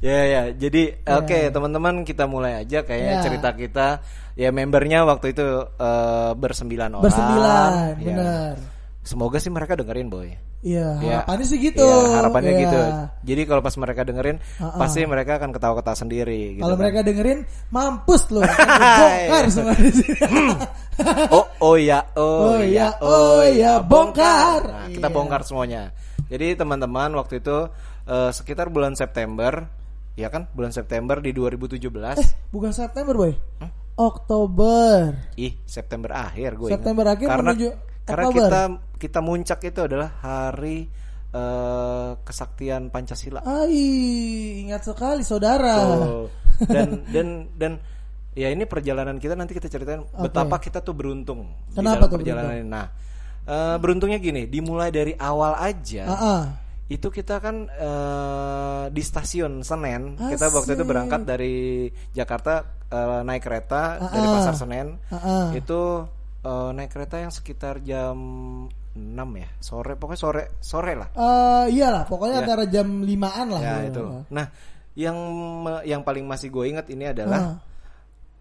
ya 0.00 0.18
ya. 0.24 0.42
Jadi 0.50 0.82
oke 1.00 1.38
teman-teman 1.48 2.02
kita 2.02 2.24
mulai 2.24 2.58
aja 2.58 2.80
kayaknya 2.80 3.14
Ya. 3.14 3.22
cerita 3.22 3.48
kita. 3.52 3.88
Ya 4.34 4.50
membernya 4.50 5.04
waktu 5.04 5.30
itu 5.30 5.46
eh, 5.70 6.32
bersembilan 6.34 6.90
orang. 6.92 7.06
Bersembilan, 7.06 7.70
Ya. 7.94 8.06
benar. 8.08 8.52
Semoga 9.04 9.36
sih 9.36 9.52
mereka 9.52 9.76
dengerin 9.76 10.08
boy. 10.08 10.32
Iya, 10.64 10.96
Ya. 10.96 11.20
harapannya 11.20 11.44
sih 11.44 11.60
gitu. 11.60 11.84
Iya, 11.84 12.24
harapannya 12.24 12.50
Iya. 12.50 12.60
gitu. 12.64 12.80
Jadi 13.28 13.42
kalau 13.44 13.60
pas 13.60 13.76
mereka 13.76 14.00
dengerin, 14.00 14.36
Ha-ha. 14.56 14.80
pasti 14.80 15.04
mereka 15.04 15.36
akan 15.36 15.52
ketawa-ketawa 15.52 15.92
sendiri. 15.94 16.56
Gitu 16.56 16.64
Kalau 16.64 16.72
kan. 16.72 16.80
mereka 16.80 16.98
dengerin, 17.04 17.38
mampus 17.68 18.22
lu. 18.32 18.40
Bongkar 19.04 19.44
semua 19.52 19.76
di 19.76 19.92
sini. 19.92 20.16
oh 21.28 21.44
oh 21.60 21.76
ya 21.76 22.00
oh, 22.16 22.56
Oh 22.56 22.56
ya 22.56 22.64
ya, 22.64 22.88
oh 22.96 23.12
oh 23.12 23.42
ya 23.44 23.52
ya, 23.52 23.72
bongkar. 23.78 24.62
Nah, 24.64 24.88
kita 24.88 25.08
Iya. 25.08 25.14
bongkar 25.14 25.40
semuanya. 25.44 25.92
Jadi 26.32 26.56
teman-teman 26.56 27.12
waktu 27.12 27.44
itu 27.44 27.68
eh, 28.04 28.30
sekitar 28.32 28.72
bulan 28.72 28.96
September, 28.96 29.68
ya 30.14 30.32
kan? 30.32 30.48
Bulan 30.56 30.72
September 30.72 31.20
di 31.20 31.36
2017. 31.36 32.16
Eh, 32.16 32.28
bukan 32.48 32.72
September, 32.72 33.12
boy. 33.12 33.36
Oktober. 33.94 35.12
Ih, 35.36 35.60
September 35.62 36.10
akhir 36.10 36.56
gue. 36.56 36.70
September 36.72 37.04
akhir 37.06 37.28
karena 37.28 37.52
menuju 37.52 37.68
karena 38.04 38.24
kita 38.30 38.62
kita 38.96 39.18
muncak 39.20 39.60
itu 39.64 39.80
adalah 39.80 40.08
hari 40.20 40.88
eh, 41.30 42.10
kesaktian 42.22 42.88
Pancasila. 42.88 43.42
Ai, 43.42 43.82
ingat 44.64 44.86
sekali 44.86 45.26
saudara. 45.26 45.74
Tuh. 45.82 46.28
Dan 46.70 47.02
dan 47.10 47.28
dan 47.58 47.72
ya 48.30 48.46
ini 48.46 48.62
perjalanan 48.62 49.18
kita 49.18 49.34
nanti 49.34 49.58
kita 49.58 49.66
ceritain 49.66 50.06
Oke. 50.06 50.30
betapa 50.30 50.62
kita 50.62 50.78
tuh 50.78 50.94
beruntung 50.94 51.50
di 51.66 51.82
Kenapa 51.82 52.06
dalam 52.06 52.10
tuh 52.14 52.18
perjalanan 52.22 52.54
ini. 52.54 52.66
Nah, 52.70 52.86
eh, 53.42 53.76
beruntungnya 53.82 54.22
gini, 54.22 54.46
dimulai 54.46 54.94
dari 54.94 55.18
awal 55.18 55.58
aja. 55.58 56.06
Ah, 56.06 56.14
ah. 56.14 56.42
Itu 56.86 57.10
kita 57.10 57.42
kan 57.42 57.66
eh, 57.66 58.84
di 58.86 59.02
stasiun 59.02 59.66
Senen, 59.66 60.14
kita 60.14 60.46
waktu 60.54 60.78
itu 60.78 60.84
Asik. 60.86 60.90
berangkat 60.94 61.20
dari 61.26 61.90
Jakarta 62.14 62.62
eh, 62.86 63.20
naik 63.26 63.42
kereta 63.42 63.98
Ah, 63.98 64.10
dari 64.14 64.26
ah. 64.30 64.32
Pasar 64.38 64.54
Senen. 64.54 64.88
Ah, 65.10 65.16
ah. 65.18 65.46
Itu 65.50 66.06
eh, 66.44 66.70
naik 66.70 66.90
kereta 66.90 67.16
yang 67.18 67.28
sekitar 67.28 67.80
jam 67.80 68.16
6 68.92 69.00
ya, 69.34 69.48
sore 69.58 69.96
pokoknya 69.96 70.20
sore 70.20 70.42
sore 70.60 70.92
lah. 70.94 71.08
Eh, 71.10 71.74
iyalah, 71.74 72.04
pokoknya 72.04 72.36
Ya. 72.36 72.42
antara 72.44 72.64
jam 72.64 73.00
limaan 73.00 73.48
lah. 73.50 73.60
Ya 73.60 73.76
itu. 73.84 74.02
Nah, 74.28 74.46
yang 74.94 75.16
yang 75.82 76.00
paling 76.00 76.22
masih 76.22 76.48
gue 76.48 76.64
ingat 76.68 76.86
ini 76.86 77.08
adalah 77.08 77.40
Ah. 77.42 77.56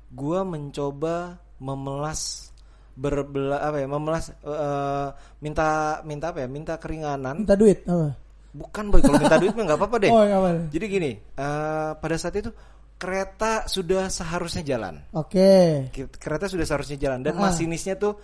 gue 0.09 0.39
mencoba 0.43 1.41
memelas 1.57 2.53
berbela 2.93 3.57
apa 3.57 3.81
ya 3.81 3.89
memelas 3.89 4.29
eh, 4.29 5.07
minta 5.39 5.67
minta 6.03 6.29
apa 6.29 6.45
ya 6.45 6.47
minta 6.47 6.77
keringanan 6.77 7.41
Minta 7.41 7.57
duit 7.57 7.81
apa? 7.83 8.13
bukan 8.53 8.85
boy 8.85 9.01
kalau 9.01 9.17
minta 9.17 9.41
duit 9.41 9.49
mah 9.49 9.65
nggak 9.65 9.79
apa-apa 9.81 9.97
deh 9.97 10.11
Oh, 10.13 10.21
apa. 10.21 10.69
jadi 10.69 10.85
gini 10.85 11.11
eh, 11.17 11.89
pada 11.97 12.15
saat 12.15 12.37
itu 12.37 12.53
kereta 13.03 13.51
sudah 13.65 14.07
seharusnya 14.07 14.63
jalan 14.65 15.03
Oke. 15.11 15.91
Ki- 15.91 16.07
kereta 16.09 16.47
sudah 16.47 16.63
seharusnya 16.63 16.95
jalan 16.97 17.19
dan 17.19 17.35
Ah. 17.35 17.43
masinisnya 17.43 17.95
tuh 17.95 18.15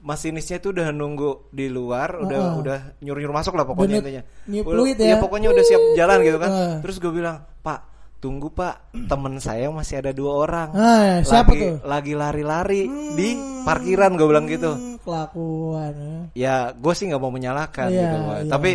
masinisnya 0.00 0.58
tuh 0.58 0.74
udah 0.74 0.90
nunggu 0.90 1.48
di 1.48 1.66
luar 1.66 2.18
udah 2.18 2.38
Ah. 2.44 2.52
udah 2.54 2.78
nyuruh 2.98 3.20
nyuruh 3.20 3.36
masuk 3.36 3.54
lah 3.54 3.62
pokoknya 3.62 3.96
Udah 3.96 4.02
intinya 4.02 4.22
Udah- 4.60 4.64
fluid 4.66 4.96
ya. 4.98 5.06
iya, 5.06 5.16
pokoknya 5.16 5.48
udah 5.48 5.64
siap 5.64 5.82
jalan 5.94 6.18
gitu 6.20 6.38
kan 6.38 6.50
Ah. 6.50 6.76
terus 6.78 6.96
gue 6.98 7.08
bilang 7.10 7.36
pak 7.60 7.80
tunggu 8.18 8.48
pak 8.48 8.74
temen 9.06 9.36
saya 9.36 9.68
masih 9.68 10.00
ada 10.00 10.10
dua 10.10 10.32
orang 10.40 10.68
Ah, 10.72 11.20
siapa 11.20 11.52
lagi, 11.52 11.60
tuh? 11.62 11.76
lagi 11.84 12.12
lari-lari 12.12 12.82
di 13.14 13.28
parkiran 13.62 14.12
gue 14.12 14.26
bilang 14.26 14.46
gitu 14.46 14.72
Hmm, 14.72 14.96
kelakuan. 14.98 15.92
ya. 15.94 16.20
ya 16.34 16.74
gue 16.74 16.92
sih 16.92 17.04
nggak 17.06 17.20
mau 17.20 17.28
menyalahkan 17.28 17.88
Iya, 17.88 18.00
gitu 18.02 18.16
iya. 18.16 18.50
tapi 18.50 18.72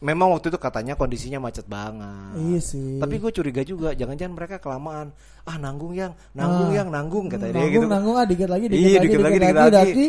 memang 0.00 0.32
waktu 0.32 0.48
itu 0.48 0.56
katanya 0.56 0.94
kondisinya 0.94 1.38
macet 1.38 1.64
banget 1.64 2.32
Iya 2.34 2.58
sih. 2.58 2.96
tapi 2.96 3.16
gue 3.16 3.30
curiga 3.30 3.60
juga 3.60 3.92
jangan-jangan 3.92 4.32
mereka 4.32 4.56
kelamaan 4.56 5.12
ah 5.42 5.56
nanggung 5.56 5.92
yang 5.92 6.16
nanggung 6.32 6.68
Ah. 6.68 6.74
yang 6.74 6.88
nanggung 6.88 7.26
kata 7.26 7.46
dia 7.46 7.54
nanggung, 7.54 7.72
gitu 7.74 7.86
nanggung 7.86 8.16
ah 8.16 8.24
dikit 8.24 8.48
lagi, 8.48 8.64
dikit 8.66 8.80
Iya, 8.80 8.88
lagi, 8.90 9.04
dikit 9.06 9.20
lagi, 9.20 9.36
dikit 9.36 9.44
lagi, 9.52 9.70
lagi. 9.70 9.92
lagi. 9.92 10.06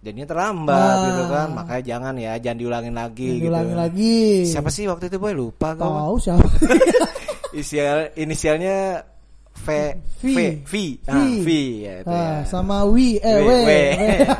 jadinya 0.00 0.26
terlambat 0.26 0.80
Ah. 0.90 1.04
gitu 1.04 1.22
kan 1.28 1.48
makanya 1.52 1.82
jangan 1.86 2.14
ya 2.16 2.32
jangan 2.36 2.58
diulangin 2.58 2.94
lagi 2.94 3.28
gitu 3.30 3.44
Diulangi 3.46 3.74
lagi. 3.76 4.18
siapa 4.46 4.68
sih 4.68 4.84
waktu 4.84 5.04
itu 5.06 5.16
boy 5.16 5.32
lupa 5.32 5.68
gue 5.72 5.84
Tahu 5.84 6.16
siapa? 6.16 6.46
inisial 7.52 7.96
inisialnya 8.16 9.04
V 9.52 9.68
V. 10.16 10.24
V 10.24 10.38
V 10.64 10.74
ah, 11.04 11.20
V 11.36 11.48
ya 11.84 11.94
itu 12.00 12.08
ya. 12.08 12.24
Ah, 12.24 12.40
sama 12.48 12.80
Wi 12.88 13.20
eh 13.20 13.36
W, 13.36 13.44
W. 13.44 13.52
W. 13.60 13.68
W. 13.68 13.70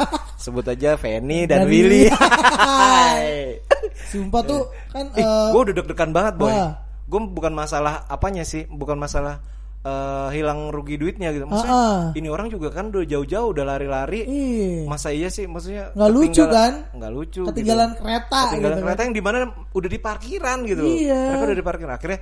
sebut 0.42 0.64
aja 0.64 0.96
Feni 0.96 1.44
dan, 1.44 1.68
Dan 1.68 1.68
Willy. 1.68 2.08
Sumpah 4.10 4.42
tuh 4.42 4.60
kan 4.88 5.06
Eh, 5.12 5.20
eh, 5.20 5.48
gue 5.48 5.60
udah 5.62 5.74
deg-degan 5.74 6.10
banget 6.10 6.34
boy. 6.36 6.46
wah. 6.46 6.82
Gue 7.06 7.20
bukan 7.24 7.50
masalah 7.50 8.06
apanya 8.06 8.42
sih, 8.42 8.66
bukan 8.66 8.94
masalah 8.96 9.38
eh, 9.80 10.28
hilang 10.32 10.68
rugi 10.68 10.94
duitnya 10.94 11.30
gitu. 11.30 11.44
Maksudnya 11.44 11.72
Ah, 11.72 11.88
ah. 11.88 12.02
ini 12.12 12.26
orang 12.26 12.46
juga 12.46 12.68
kan 12.68 12.88
udah 12.88 13.00
jauh-jauh 13.02 13.48
udah 13.50 13.64
lari-lari. 13.64 14.20
Iya. 14.22 14.84
Masa 14.84 15.08
iya 15.08 15.26
sih, 15.26 15.46
maksudnya 15.46 15.88
Nggak 15.90 16.10
lucu 16.10 16.42
kan? 16.44 16.72
Nggak 16.92 17.10
lucu. 17.10 17.42
Ketinggalan 17.44 17.88
gitu. 17.90 18.00
kereta 18.00 18.40
Ketinggalan 18.44 18.74
gitu 18.74 18.84
kereta 18.84 18.94
kan. 18.94 19.06
yang 19.06 19.14
di 19.14 19.22
mana 19.22 19.38
udah 19.70 19.88
di 19.88 19.98
parkiran 19.98 20.58
gitu. 20.64 20.82
Iya. 20.84 21.20
Mereka 21.30 21.44
udah 21.44 21.56
di 21.56 21.64
parkiran. 21.64 21.94
Akhirnya 21.96 22.20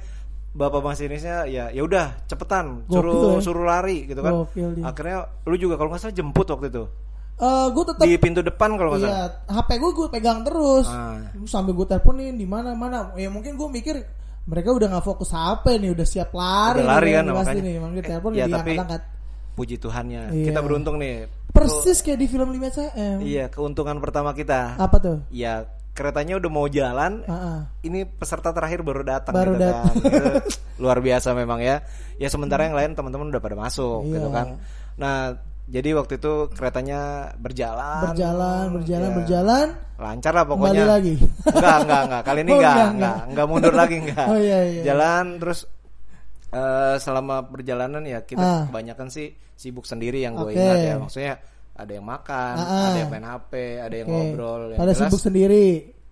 bapak 0.48 0.80
masinisnya 0.80 1.44
ya 1.44 1.68
ya 1.68 1.82
udah 1.82 2.24
cepetan 2.24 2.82
suruh 2.88 3.36
ya. 3.36 3.44
suruh 3.44 3.64
lari 3.64 4.06
gitu 4.06 4.18
kan. 4.18 4.32
Gokil 4.38 4.68
dia. 4.74 4.84
Akhirnya 4.84 5.18
lu 5.42 5.56
juga 5.56 5.74
kalau 5.74 5.90
nggak 5.90 6.00
salah 6.00 6.14
jemput 6.14 6.46
waktu 6.46 6.66
itu 6.68 6.84
Eh, 7.38 7.66
gue 7.70 7.84
tetap 7.86 8.02
di 8.02 8.18
pintu 8.18 8.42
depan 8.42 8.74
kalau 8.74 8.90
nggak 8.92 9.02
salah. 9.06 9.14
Iya, 9.14 9.26
HP 9.54 9.68
gue 9.78 9.90
gue 9.94 10.08
pegang 10.10 10.38
terus. 10.42 10.86
Ah. 10.90 11.22
Sambil 11.46 11.72
gue 11.72 11.86
teleponin 11.86 12.34
di 12.34 12.42
mana 12.44 12.74
mana. 12.74 13.14
Ya 13.14 13.30
mungkin 13.30 13.54
gue 13.54 13.68
mikir 13.70 13.94
mereka 14.44 14.74
udah 14.74 14.88
nggak 14.90 15.06
fokus 15.06 15.30
HP 15.30 15.78
nih, 15.78 15.94
udah 15.94 16.02
siap 16.02 16.34
lari. 16.34 16.82
Udah 16.82 16.98
lari 16.98 17.08
nih, 17.08 17.14
kan, 17.14 17.24
pasti 17.30 17.38
makanya. 17.38 17.62
nih. 17.62 17.74
Makanya 17.78 18.00
Eh, 18.00 18.08
telepon 18.08 18.30
ya, 18.32 18.38
ya, 18.40 18.56
tapi- 18.58 18.74
angkat 18.76 19.02
Puji 19.54 19.74
Tuhannya, 19.74 20.22
Iya. 20.30 20.44
kita 20.46 20.60
beruntung 20.62 20.96
nih. 20.96 21.26
Persis 21.50 21.98
kayak 22.00 22.18
di 22.18 22.26
film 22.26 22.46
5 22.48 22.70
cm. 22.70 23.18
Iya, 23.20 23.50
keuntungan 23.50 23.98
pertama 23.98 24.30
kita. 24.30 24.78
Apa 24.78 24.98
tuh? 24.98 25.18
Ya 25.30 25.66
keretanya 25.92 26.38
udah 26.38 26.46
mau 26.46 26.66
jalan, 26.66 27.26
Heeh. 27.26 27.58
ini 27.82 28.06
peserta 28.06 28.54
terakhir 28.54 28.86
baru 28.86 29.02
datang 29.02 29.34
Baru 29.34 29.54
gitu 29.54 29.66
datang. 29.66 29.94
kan. 29.98 30.42
Luar 30.82 30.98
biasa 30.98 31.34
memang 31.34 31.58
ya. 31.58 31.82
Ya 32.16 32.30
sementara 32.30 32.66
yang 32.66 32.78
lain 32.78 32.94
teman-teman 32.94 33.26
udah 33.28 33.42
pada 33.42 33.54
masuk 33.54 34.06
Iya. 34.06 34.14
gitu 34.14 34.28
kan. 34.30 34.46
Nah, 34.94 35.42
jadi 35.68 35.92
waktu 35.92 36.16
itu 36.16 36.32
keretanya 36.50 37.00
berjalan. 37.36 38.08
Berjalan, 38.08 38.64
berjalan, 38.72 39.08
Ya, 39.08 39.16
berjalan. 39.16 39.66
Lancar 39.98 40.32
lah 40.32 40.44
Kembali 40.44 40.60
pokoknya. 40.72 40.84
lagi. 40.86 41.14
Enggak, 41.44 41.76
enggak, 41.82 42.00
enggak. 42.02 42.22
Kali 42.22 42.40
ini 42.40 42.50
Oh, 42.50 42.56
enggak, 42.56 42.72
enggak, 42.72 42.90
enggak, 42.90 43.16
enggak. 43.28 43.46
mundur 43.46 43.74
lagi 43.74 43.96
enggak. 43.98 44.26
Oh, 44.26 44.38
iya, 44.38 44.58
iya. 44.64 44.82
Jalan 44.84 45.24
terus 45.36 45.60
eh, 46.48 46.96
selama 46.96 47.36
perjalanan 47.44 48.02
ya 48.02 48.22
kita 48.22 48.40
Ah. 48.40 48.62
kebanyakan 48.66 49.08
sih 49.08 49.28
sibuk 49.52 49.84
sendiri 49.84 50.22
yang 50.22 50.32
gue 50.34 50.48
Oke. 50.48 50.56
ingat 50.56 50.78
ya. 50.78 50.94
Maksudnya 50.96 51.34
ada 51.74 51.92
yang 51.92 52.02
makan, 52.02 52.54
Ah, 52.54 52.64
ah. 52.64 52.86
ada 52.88 52.98
yang 52.98 53.10
main 53.10 53.26
HP, 53.26 53.52
ada 53.78 53.94
yang 53.94 54.08
ngobrol. 54.08 54.60
Yang 54.70 54.78
Pada 54.78 54.88
jelas, 54.88 55.00
sibuk 55.04 55.20
sendiri. 55.20 55.66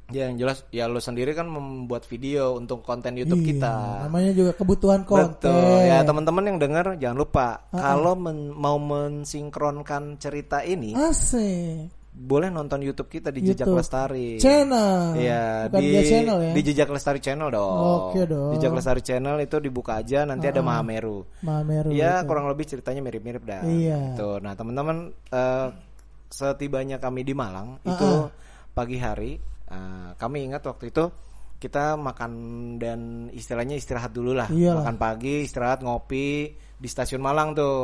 Ya 0.07 0.31
yang 0.31 0.39
jelas 0.39 0.63
ya 0.71 0.87
lo 0.87 0.97
sendiri 0.97 1.35
kan 1.35 1.45
membuat 1.45 2.07
video 2.07 2.55
untuk 2.55 2.81
konten 2.81 3.19
YouTube 3.19 3.43
Iya, 3.43 3.49
kita. 3.51 3.75
Namanya 4.07 4.33
juga 4.33 4.53
kebutuhan 4.55 5.03
konten. 5.03 5.35
Betul. 5.51 5.83
Ya 5.83 5.99
teman-teman 6.01 6.45
yang 6.47 6.59
dengar 6.59 6.95
jangan 6.95 7.19
lupa 7.19 7.67
Ah, 7.69 7.79
kalau 7.91 8.15
men- 8.15 8.55
mau 8.55 8.79
mensinkronkan 8.79 10.15
cerita 10.17 10.63
ini 10.63 10.95
Asik. 10.95 11.91
boleh 12.09 12.49
nonton 12.49 12.81
YouTube 12.81 13.11
kita 13.11 13.29
di 13.29 13.43
Jejak 13.43 13.67
YouTube. 13.67 13.77
Lestari. 13.77 14.39
Channel. 14.39 15.19
Iya, 15.19 15.43
di 15.69 15.85
channel 16.01 16.39
ya. 16.41 16.53
di 16.55 16.61
Jejak 16.63 16.89
Lestari 16.89 17.19
channel 17.19 17.51
dong. 17.51 17.77
Oke 18.09 18.23
dong. 18.25 18.55
Jejak 18.55 18.73
Lestari 18.73 19.03
channel 19.03 19.37
itu 19.39 19.59
dibuka 19.59 19.99
aja 19.99 20.23
nanti 20.23 20.47
ada 20.47 20.63
Mahameru. 20.63 21.27
Mameru. 21.43 21.91
Iya, 21.91 22.23
kurang 22.23 22.47
lebih 22.47 22.63
ceritanya 22.65 23.03
mirip-mirip 23.03 23.43
dah. 23.43 23.61
Iya. 23.61 24.15
Gitu. 24.15 24.39
Nah, 24.39 24.55
teman-teman 24.55 24.97
eh, 25.29 25.69
setibanya 26.27 26.97
kami 26.97 27.21
di 27.21 27.35
Malang 27.35 27.83
Ah, 27.83 27.91
itu 27.91 28.09
pagi 28.71 28.97
hari 28.97 29.56
eh, 29.67 30.11
kami 30.15 30.47
ingat 30.47 30.63
waktu 30.63 30.91
itu 30.91 31.05
kita 31.57 31.97
makan 31.97 32.33
dan 32.77 33.01
istilahnya 33.33 33.75
istirahat 33.75 34.13
dulu 34.13 34.33
lah. 34.33 34.47
Iyalah. 34.47 34.85
Makan 34.85 34.97
pagi, 34.97 35.41
istirahat, 35.41 35.81
ngopi 35.81 36.53
di 36.77 36.85
stasiun 36.85 37.19
Malang 37.19 37.57
tuh. 37.57 37.77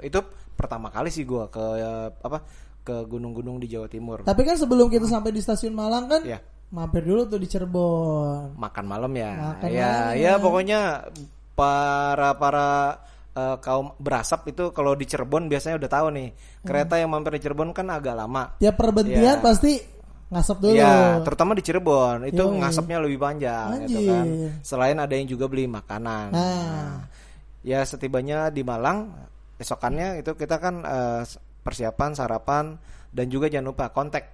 Itu 0.00 0.18
pertama 0.52 0.90
kali 0.90 1.08
sih 1.08 1.22
gua 1.22 1.46
ke 1.46 1.62
eh, 1.78 2.08
apa 2.10 2.38
ke 2.80 3.06
gunung-gunung 3.06 3.60
di 3.60 3.70
Jawa 3.70 3.86
Timur. 3.86 4.26
Tapi 4.26 4.42
kan 4.42 4.56
sebelum 4.56 4.88
kita 4.88 5.06
sampai 5.06 5.30
di 5.30 5.38
stasiun 5.38 5.72
Malang 5.72 6.08
kan 6.08 6.22
Iya. 6.26 6.40
mampir 6.70 7.02
dulu 7.02 7.26
tuh 7.26 7.38
di 7.38 7.46
Cirebon. 7.46 8.54
makan 8.54 8.84
malam 8.86 9.12
ya. 9.14 9.30
Makan 9.54 9.68
ya, 9.68 9.90
malam. 9.90 10.14
ya 10.18 10.32
pokoknya 10.38 10.80
para 11.54 12.34
para 12.34 12.68
eh, 13.30 13.56
kaum 13.62 13.94
berasap 13.96 14.50
itu 14.50 14.74
kalau 14.74 14.94
di 14.94 15.06
Cirebon 15.06 15.46
biasanya 15.46 15.78
udah 15.78 15.90
tahu 15.90 16.06
nih. 16.10 16.28
Kereta 16.66 16.98
yang 16.98 17.14
mampir 17.14 17.38
di 17.38 17.42
Cirebon 17.42 17.70
kan 17.70 17.86
agak 17.88 18.18
lama. 18.18 18.58
Tiap 18.58 18.74
perhentian 18.74 19.38
Iya. 19.38 19.44
pasti 19.44 19.78
ngasap 20.30 20.56
dulu. 20.62 20.74
Ya, 20.78 21.18
terutama 21.20 21.52
di 21.52 21.62
Cirebon 21.62 22.24
itu 22.24 22.38
Yoi. 22.38 22.58
ngasapnya 22.62 22.98
lebih 23.02 23.18
panjang 23.18 23.84
gitu 23.84 23.98
kan. 24.06 24.26
Selain 24.62 24.96
ada 24.96 25.10
yang 25.10 25.26
juga 25.26 25.50
beli 25.50 25.66
makanan. 25.66 26.30
Nah. 26.30 26.40
Nah, 26.40 26.94
ya 27.60 27.82
setibanya 27.82 28.48
di 28.48 28.62
Malang, 28.62 29.10
esokannya 29.58 30.22
itu 30.22 30.32
kita 30.32 30.56
kan 30.56 30.74
eh, 30.80 31.22
persiapan 31.60 32.10
sarapan 32.14 32.64
dan 33.10 33.26
juga 33.28 33.50
jangan 33.50 33.74
lupa 33.74 33.90
kontak. 33.90 34.24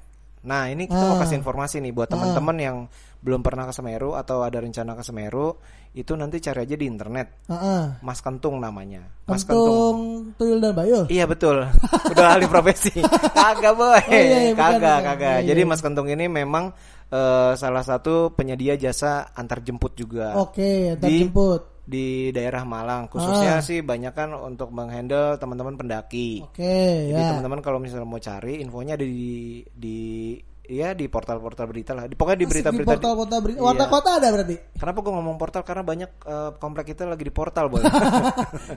Nah, 0.46 0.70
ini 0.70 0.86
kita 0.86 1.00
mau 1.00 1.18
Ah. 1.18 1.26
kasih 1.26 1.42
informasi 1.42 1.82
nih 1.82 1.90
buat 1.90 2.06
teman-teman 2.06 2.56
yang 2.60 2.76
belum 3.18 3.42
pernah 3.42 3.66
ke 3.66 3.74
Semeru 3.74 4.14
atau 4.14 4.46
ada 4.46 4.62
rencana 4.62 4.94
ke 4.94 5.02
Semeru, 5.02 5.58
itu 5.96 6.12
nanti 6.12 6.36
cari 6.38 6.60
aja 6.62 6.76
di 6.76 6.84
internet. 6.84 7.48
Heeh. 7.48 8.04
Mas 8.04 8.20
Kentung 8.20 8.60
namanya. 8.60 9.00
Mas 9.24 9.42
Kentung 9.42 10.28
Tuyul 10.36 10.60
dan 10.60 10.76
Bayul. 10.76 11.08
Iya 11.08 11.24
betul. 11.24 11.64
Udah 12.12 12.36
ahli 12.36 12.44
profesi. 12.44 12.92
Kagak 13.36 13.72
boy. 13.72 13.96
Oh, 13.96 14.12
iya, 14.12 14.38
iya, 14.46 14.52
kagak, 14.52 14.76
bukan. 14.76 15.08
kagak. 15.08 15.36
Iya, 15.40 15.46
Jadi 15.48 15.60
iya. 15.64 15.68
Mas 15.68 15.80
Kentung 15.80 16.06
ini 16.06 16.28
memang 16.28 16.76
eh, 17.08 17.52
salah 17.56 17.80
satu 17.80 18.30
penyedia 18.30 18.76
jasa 18.76 19.32
antar 19.32 19.62
jemput 19.62 19.94
juga 19.94 20.36
Oke, 20.36 20.92
antar 20.92 21.08
Di- 21.08 21.24
jemput. 21.24 21.62
di 21.86 22.06
daerah 22.28 22.62
Malang. 22.62 23.06
Khususnya 23.06 23.58
Ah. 23.58 23.64
sih 23.64 23.80
banyak 23.80 24.12
kan 24.12 24.34
untuk 24.34 24.68
menghandle 24.68 25.38
teman-teman 25.38 25.74
pendaki. 25.74 26.42
Oke, 26.42 27.08
Jadi 27.08 27.16
ya. 27.16 27.30
teman-teman 27.32 27.62
kalau 27.62 27.78
misalnya 27.78 28.04
mau 28.04 28.18
cari 28.18 28.60
infonya 28.60 28.94
ada 28.94 29.06
di 29.06 29.64
di 29.70 30.34
ya 30.66 30.92
di 30.92 31.06
portal-portal 31.06 31.66
berita 31.70 31.92
lah. 31.94 32.04
Di, 32.06 32.14
pokoknya 32.18 32.38
di 32.42 32.46
berita-berita. 32.46 32.82
di- 32.82 32.90
portal-portal 32.98 33.38
berita. 33.42 33.58
Warta 33.62 33.84
Iya. 33.86 33.92
kota 33.92 34.10
ada 34.18 34.28
berarti? 34.34 34.56
Kenapa 34.76 34.98
gue 35.00 35.12
ngomong 35.14 35.36
portal? 35.38 35.62
Karena 35.62 35.82
banyak 35.86 36.10
eh, 36.22 36.50
komplek 36.58 36.86
kita 36.92 37.06
lagi 37.06 37.24
di 37.24 37.34
portal, 37.34 37.66
boy. 37.70 37.82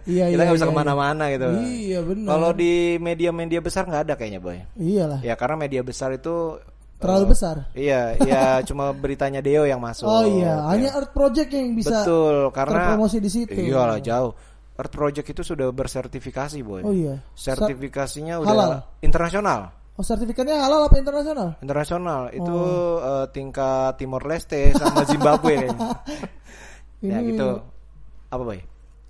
Iya, 0.10 0.25
kita 0.30 0.34
iya, 0.34 0.45
nggak 0.45 0.58
bisa 0.58 0.67
iya, 0.67 0.73
ke 0.73 0.78
mana-mana 0.78 1.23
gitu. 1.34 1.47
Iya, 1.60 1.99
benar. 2.06 2.28
Kalau 2.34 2.49
di 2.54 2.73
media-media 2.97 3.60
besar 3.60 3.84
nggak 3.86 4.02
ada 4.10 4.13
kayaknya, 4.15 4.39
boy. 4.41 4.58
Iyalah. 4.78 5.19
Ya 5.21 5.34
karena 5.34 5.56
media 5.58 5.82
besar 5.82 6.13
itu 6.13 6.58
Terlalu 6.99 7.25
eh, 7.25 7.30
besar. 7.32 7.56
Iya, 7.71 8.02
ya 8.19 8.43
cuma 8.67 8.91
beritanya 8.91 9.39
Deo 9.39 9.63
yang 9.63 9.80
masuk. 9.80 10.04
Oh 10.04 10.28
iya, 10.28 10.52
Ya. 10.52 10.67
hanya 10.75 10.89
Earth 10.99 11.15
Project 11.15 11.49
yang 11.56 11.71
bisa 11.71 12.04
Betul, 12.04 12.52
karena 12.52 12.91
terpromosi 12.91 13.17
di 13.23 13.32
situ. 13.32 13.56
Iyalah 13.56 14.04
jauh. 14.04 14.36
Earth 14.75 14.95
Project 14.95 15.28
itu 15.32 15.41
sudah 15.43 15.71
bersertifikasi, 15.71 16.60
boy. 16.60 16.84
Oh 16.84 16.91
iya. 16.91 17.23
Sertifikasinya 17.36 18.43
udah 18.43 18.52
Halal. 18.52 18.71
internasional. 18.99 19.79
Oh 20.00 20.06
sertifikatnya 20.08 20.64
halal 20.64 20.88
apa 20.88 20.96
internasional? 20.96 21.60
Internasional 21.60 22.32
itu 22.32 22.48
Oh. 22.48 23.04
eh, 23.04 23.28
tingkat 23.36 24.00
Timor 24.00 24.24
Leste 24.24 24.72
sama 24.72 25.04
Zimbabwe 25.04 25.60
kayaknya. 25.60 25.92
ya 27.04 27.20
Ini 27.20 27.36
gitu. 27.36 27.50
Apa, 28.32 28.44
boy? 28.48 28.60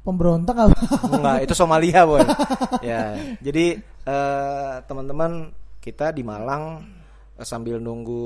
Pemberontak 0.01 0.57
apa? 0.57 0.73
Enggak, 1.13 1.37
itu 1.45 1.53
Somalia, 1.53 2.09
boy. 2.09 2.25
ya, 2.89 3.13
jadi 3.37 3.77
eh, 3.85 4.73
teman-teman 4.89 5.53
kita 5.77 6.09
di 6.09 6.25
Malang 6.25 6.81
eh, 7.37 7.45
sambil 7.45 7.77
nunggu 7.77 8.25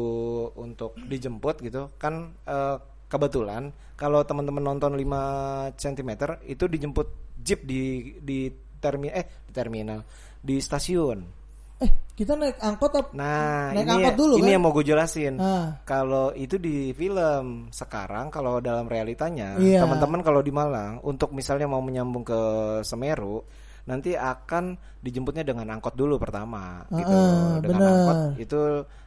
untuk 0.55 0.95
dijemput 1.03 1.59
gitu, 1.67 1.91
kan 1.99 2.31
eh, 2.47 2.79
kebetulan 3.11 3.75
kalau 3.99 4.23
teman-teman 4.23 4.63
nonton 4.63 4.95
5 4.95 5.75
cm 5.75 6.11
itu 6.47 6.63
dijemput 6.71 7.07
jeep 7.43 7.67
di 7.67 8.15
di 8.23 8.47
termi 8.79 9.11
eh 9.11 9.43
di 9.43 9.51
terminal 9.51 9.99
di 10.39 10.63
stasiun. 10.63 11.42
Eh 11.81 11.91
kita 12.13 12.35
naik 12.35 12.57
angkot 12.59 12.91
apa? 12.93 13.09
Nah, 13.13 13.73
Naik 13.73 13.83
ini 13.83 13.91
angkot 13.91 14.15
dulu, 14.15 14.33
ini 14.35 14.43
kan? 14.43 14.53
yang 14.53 14.61
mau 14.61 14.71
gue 14.71 14.85
jelasin. 14.85 15.33
Ah. 15.37 15.81
Kalau 15.81 16.29
itu 16.31 16.57
di 16.57 16.91
film, 16.91 17.67
sekarang 17.69 18.29
kalau 18.29 18.59
dalam 18.59 18.85
realitanya, 18.85 19.57
Iya. 19.57 19.81
teman-teman 19.81 20.21
kalau 20.21 20.39
di 20.39 20.51
Malang 20.51 21.01
untuk 21.01 21.31
misalnya 21.31 21.65
mau 21.65 21.81
menyambung 21.81 22.21
ke 22.21 22.39
Semeru, 22.81 23.41
nanti 23.83 24.13
akan 24.13 24.73
dijemputnya 24.99 25.43
dengan 25.43 25.67
angkot 25.69 25.91
dulu 25.93 26.15
pertama, 26.15 26.85
Ah, 26.85 26.93
gitu. 26.93 27.17
ah, 27.17 27.57
Dengan 27.59 27.79
bener. 27.81 27.91
angkot 27.91 28.19
itu 28.37 28.61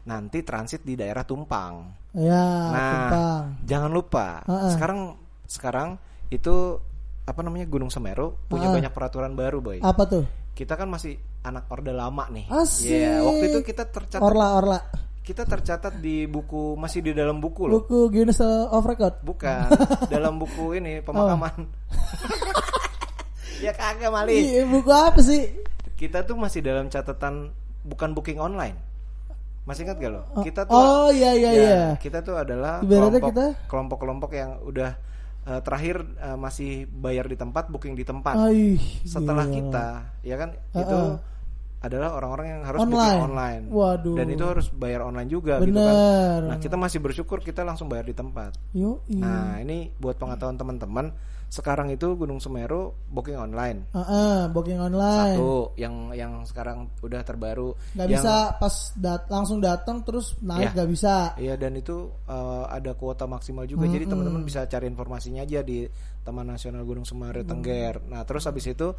nanti 0.05 0.39
transit 0.43 0.83
di 0.83 0.95
daerah 0.95 1.23
Tumpang. 1.23 1.75
Ya, 2.13 2.45
nah, 2.69 2.91
Tumpang. 2.91 3.43
jangan 3.65 3.91
lupa, 3.91 4.43
Ah, 4.43 4.53
ah. 4.53 4.71
sekarang 4.71 5.15
sekarang 5.47 5.89
itu 6.29 6.83
apa 7.23 7.41
namanya 7.41 7.67
Gunung 7.67 7.89
Semeru 7.89 8.35
punya 8.47 8.67
Ah, 8.67 8.71
ah. 8.71 8.77
banyak 8.77 8.93
peraturan 8.93 9.33
baru, 9.33 9.59
boy. 9.59 9.79
Apa 9.79 10.03
tuh? 10.05 10.27
Kita 10.57 10.73
kan 10.73 10.89
masih 10.89 11.15
anak 11.43 11.69
orde 11.69 11.93
lama 11.93 12.25
nih. 12.27 12.49
Asik. 12.49 12.89
Iya, 12.89 13.21
waktu 13.21 13.45
itu 13.47 13.61
kita 13.63 13.85
tercatat 13.87 14.25
Orla 14.25 14.57
Orla. 14.57 14.81
kita 15.21 15.43
tercatat 15.43 15.99
di 15.99 16.25
buku 16.25 16.75
masih 16.75 17.03
di 17.03 17.11
dalam 17.11 17.37
buku 17.37 17.67
loh. 17.67 17.83
Buku 17.83 18.09
Guinness 18.09 18.41
of 18.41 18.81
Record. 18.83 19.21
Bukan 19.21 19.69
dalam 20.15 20.39
buku 20.39 20.79
ini 20.79 21.03
pemakaman. 21.03 21.67
ya 23.65 23.73
kagak 23.73 24.09
mali. 24.09 24.33
Iya, 24.33 24.63
buku 24.65 24.89
apa 24.89 25.21
sih? 25.21 25.51
Kita 25.93 26.23
tuh 26.23 26.37
masih 26.37 26.61
dalam 26.61 26.87
catatan 26.87 27.51
bukan 27.83 28.15
booking 28.15 28.39
online. 28.39 28.77
Masih 29.67 29.83
ingat 29.83 29.99
gak 29.99 30.13
lo? 30.15 30.23
Kita 30.41 30.63
tuh 30.63 30.73
Oh 30.73 31.11
iya 31.11 31.35
iya 31.35 31.51
ya, 31.51 31.59
iya. 31.59 31.83
Kita 31.99 32.23
tuh 32.23 32.39
adalah 32.39 32.79
Ibaratnya 32.79 33.19
kelompok 33.19 33.29
kita- 33.29 33.55
kelompok-kelompok 33.67 34.31
yang 34.31 34.51
udah 34.63 34.95
eh, 35.47 35.61
terakhir 35.63 35.97
eh, 36.19 36.35
masih 36.37 36.71
bayar 36.91 37.25
di 37.25 37.39
tempat, 37.39 37.71
booking 37.71 37.95
di 37.95 38.03
tempat. 38.03 38.35
Aih, 38.37 38.77
Setelah 39.07 39.47
gila. 39.47 39.55
kita, 39.55 39.87
ya 40.21 40.37
kan 40.37 40.51
Ah, 40.75 40.81
itu 40.83 40.99
ah. 40.99 41.15
adalah 41.77 42.19
orang-orang 42.19 42.47
yang 42.51 42.63
harus 42.67 42.81
Online. 42.83 42.91
booking 42.99 43.23
online. 43.23 43.63
Waduh. 43.71 44.17
Dan 44.19 44.27
itu 44.29 44.45
harus 44.45 44.67
bayar 44.75 45.01
online 45.03 45.31
juga 45.31 45.63
gitu 45.63 45.71
kan. 45.71 45.95
Bener. 45.95 46.41
Nah, 46.51 46.57
kita 46.59 46.75
masih 46.75 46.99
bersyukur 46.99 47.39
kita 47.39 47.63
langsung 47.63 47.87
bayar 47.87 48.05
di 48.05 48.17
tempat. 48.17 48.59
Yo, 48.75 49.07
iya. 49.07 49.23
Nah, 49.23 49.53
ini 49.63 49.95
buat 49.95 50.19
pengetahuan 50.19 50.59
teman-teman, 50.59 51.15
sekarang 51.57 51.89
itu 51.89 52.13
Gunung 52.21 52.37
Semeru 52.37 52.93
booking 53.09 53.41
online. 53.41 53.89
Ah, 53.97 54.05
ah, 54.05 54.39
booking 54.53 54.77
online. 54.77 55.41
Satu 55.41 55.73
yang 55.81 56.13
yang 56.13 56.45
sekarang 56.45 56.93
udah 57.01 57.25
terbaru. 57.25 57.73
Nggak 57.97 58.07
yang, 58.13 58.21
bisa 58.21 58.35
pas 58.61 58.75
dat 58.93 59.25
langsung 59.33 59.65
datang 59.65 60.05
terus 60.05 60.37
naik 60.45 60.69
Iya. 60.69 60.75
nggak 60.77 60.89
bisa. 60.93 61.15
Iya 61.41 61.55
dan 61.57 61.73
itu 61.81 62.13
eh, 62.29 62.65
ada 62.69 62.93
kuota 62.93 63.25
maksimal 63.25 63.65
juga. 63.65 63.89
Jadi 63.89 64.05
teman-teman 64.05 64.45
bisa 64.45 64.69
cari 64.69 64.85
informasinya 64.85 65.41
aja 65.41 65.65
di 65.65 65.89
Taman 66.21 66.53
Nasional 66.53 66.85
Gunung 66.85 67.09
Semeru 67.09 67.41
Tengger. 67.49 68.05
Nah, 68.05 68.21
terus 68.29 68.45
habis 68.45 68.69
itu 68.69 68.93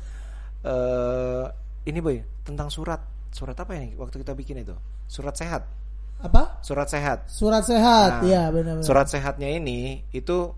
eh 0.65 1.45
ini 1.85 1.99
boy 2.01 2.17
tentang 2.41 2.73
surat. 2.73 2.99
Surat 3.29 3.53
apa 3.53 3.77
ini? 3.77 3.93
Waktu 3.93 4.25
kita 4.25 4.33
bikin 4.33 4.65
itu. 4.65 4.73
Surat 5.05 5.37
sehat. 5.37 5.61
Apa? 6.17 6.57
Surat 6.65 6.89
sehat. 6.89 7.29
Surat 7.29 7.61
sehat. 7.61 8.23
Nah, 8.23 8.25
Iya 8.25 8.49
benar-benar. 8.49 8.81
Surat 8.81 9.05
sehatnya 9.05 9.53
ini 9.53 10.01
itu 10.09 10.49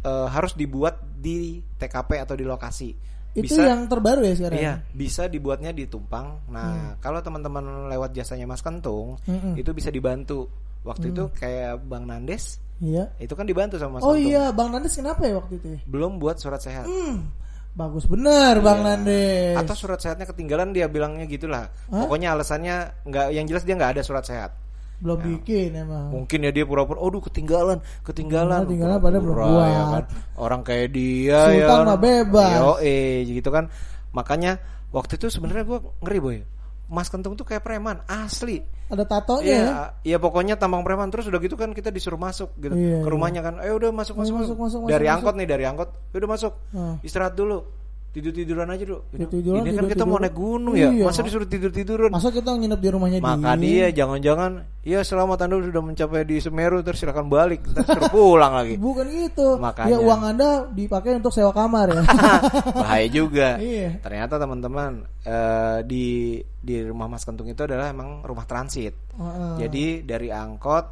eh, 0.00 0.26
harus 0.28 0.52
dibuat 0.52 0.98
di 1.14 1.60
TKP 1.76 2.10
atau 2.18 2.34
di 2.34 2.42
lokasi. 2.42 2.90
Itu 3.30 3.54
yang 3.56 3.86
terbaru 3.86 4.26
ya 4.26 4.34
sekarang. 4.34 4.58
Iya, 4.58 4.74
bisa 4.90 5.24
dibuatnya 5.24 5.70
di 5.70 5.86
Tumpang. 5.86 6.50
Nah, 6.50 6.98
kalau 6.98 7.20
teman-teman 7.20 7.62
lewat 7.86 8.10
jasanya 8.10 8.42
Mas 8.42 8.58
Kentung, 8.58 9.22
Mm-mm. 9.22 9.54
itu 9.54 9.70
bisa 9.70 9.86
dibantu 9.88 10.50
waktu 10.82 11.12
itu 11.12 11.28
kayak 11.32 11.78
Bang 11.84 12.04
Nandes 12.04 12.56
Iya. 12.80 13.12
itu 13.20 13.36
kan 13.36 13.44
dibantu 13.44 13.76
sama 13.76 14.00
Mas 14.00 14.02
Oh 14.02 14.16
iya, 14.16 14.48
Bang 14.50 14.72
Nandes 14.72 14.96
kenapa 14.96 15.20
ya 15.22 15.36
waktu 15.36 15.60
itu? 15.60 15.66
ya? 15.68 15.78
belum 15.84 16.16
buat 16.16 16.40
surat 16.40 16.56
sehat 16.58 16.88
Hmm, 16.88 17.28
bagus 17.70 18.08
bener 18.08 18.56
Bang 18.58 18.80
Nandes. 18.80 19.52
Iya. 19.52 19.60
atau 19.60 19.76
surat 19.76 20.00
sehatnya 20.00 20.24
ketinggalan 20.24 20.72
dia 20.72 20.88
bilangnya 20.88 21.28
gitulah 21.28 21.68
pokoknya 21.86 22.32
alasannya 22.32 23.04
nggak 23.04 23.26
yang 23.30 23.44
jelas 23.44 23.62
dia 23.62 23.76
nggak 23.76 23.94
ada 23.94 24.02
surat 24.02 24.24
sehat 24.24 24.56
belum 25.00 25.18
bikin 25.18 25.70
emang. 25.74 26.12
mungkin 26.12 26.38
ya 26.40 26.50
dia 26.50 26.62
pura-pura 26.62 26.96
oh 26.96 27.08
ketinggalan 27.08 27.80
ketinggalan 28.02 28.62
Ketinggalan, 28.62 28.98
padahal 28.98 29.22
belum 29.24 29.34
Pura-pura, 29.34 29.64
ya 29.64 29.80
buat. 29.80 29.88
kan. 29.90 30.04
orang 30.36 30.60
kayak 30.60 30.88
dia 30.90 31.38
Sultan 31.42 31.56
ya 31.80 31.88
mah 31.88 31.98
bebas. 31.98 32.52
Yo, 32.54 32.72
eh 32.78 33.12
gitu 33.24 33.48
kan 33.48 33.64
makanya 34.10 34.60
waktu 34.88 35.16
itu 35.16 35.26
sebenarnya 35.26 35.64
gue 35.64 35.78
ngeri 36.00 36.18
boy 36.18 36.38
Mas 36.86 37.06
Kentung 37.06 37.32
tuh 37.32 37.44
kayak 37.44 37.62
preman 37.62 38.02
asli 38.04 38.60
Ada 38.86 39.06
tatonya 39.06 39.46
Iya, 39.46 39.62
ya. 39.62 39.84
iya 40.04 40.16
pokoknya 40.18 40.58
tampang 40.58 40.82
preman 40.82 41.06
terus 41.06 41.24
udah 41.24 41.38
gitu 41.38 41.54
kan 41.54 41.70
kita 41.70 41.88
disuruh 41.88 42.18
masuk 42.18 42.50
gitu 42.58 42.74
Iya, 42.74 42.98
ke 42.98 43.08
rumahnya 43.08 43.40
kan. 43.40 43.62
Eh 43.62 43.70
udah 43.70 43.88
masuk 43.88 44.18
masuk, 44.18 44.34
masuk, 44.36 44.56
masuk, 44.58 44.78
dari 44.84 45.06
masuk, 45.06 45.14
angkot 45.22 45.34
nih 45.38 45.46
dari 45.46 45.64
angkot. 45.64 45.88
"Ya 46.10 46.16
Udah 46.18 46.28
masuk. 46.28 46.52
Ah. 46.74 46.98
Istirahat 47.00 47.32
dulu. 47.32 47.62
Tidur 48.10 48.34
tiduran 48.34 48.66
aja 48.66 48.82
dulu. 48.82 49.06
Tidur-tiduran, 49.14 49.62
Ini 49.62 49.70
kan 49.70 49.86
kita 49.86 50.02
mau 50.02 50.18
naik 50.18 50.34
gunung 50.34 50.74
ya. 50.74 50.90
Iya. 50.90 51.06
Masa 51.06 51.22
disuruh 51.22 51.46
tidur 51.46 51.70
tiduran? 51.70 52.10
Masa 52.10 52.34
kita 52.34 52.50
nginep 52.50 52.80
di 52.82 52.88
rumahnya 52.90 53.18
Maka 53.22 53.54
dia? 53.54 53.86
dia 53.86 54.02
jangan-jangan 54.02 54.66
ya 54.82 55.06
selamat 55.06 55.46
anda 55.46 55.62
sudah 55.62 55.78
mencapai 55.78 56.26
di 56.26 56.42
Semeru 56.42 56.82
terus 56.82 56.98
silakan 56.98 57.30
balik 57.30 57.62
terus 57.70 58.10
pulang 58.10 58.50
lagi. 58.50 58.74
Bukan 58.74 59.06
gitu. 59.06 59.62
Makanya. 59.62 59.94
Ya 59.94 59.98
uang 60.02 60.22
Anda 60.26 60.50
dipakai 60.66 61.22
untuk 61.22 61.30
sewa 61.30 61.54
kamar 61.54 61.86
ya. 61.86 62.02
Bahaya 62.82 63.06
juga. 63.06 63.62
Iya. 63.62 64.02
Ternyata 64.02 64.42
teman-teman 64.42 65.06
eh, 65.22 65.78
di 65.86 66.06
di 66.42 66.82
rumah 66.82 67.06
Mas 67.06 67.22
Kentung 67.22 67.46
itu 67.46 67.62
adalah 67.62 67.94
emang 67.94 68.26
rumah 68.26 68.42
transit. 68.42 68.98
Heeh. 69.14 69.54
Jadi 69.62 70.02
dari 70.02 70.34
angkot 70.34 70.84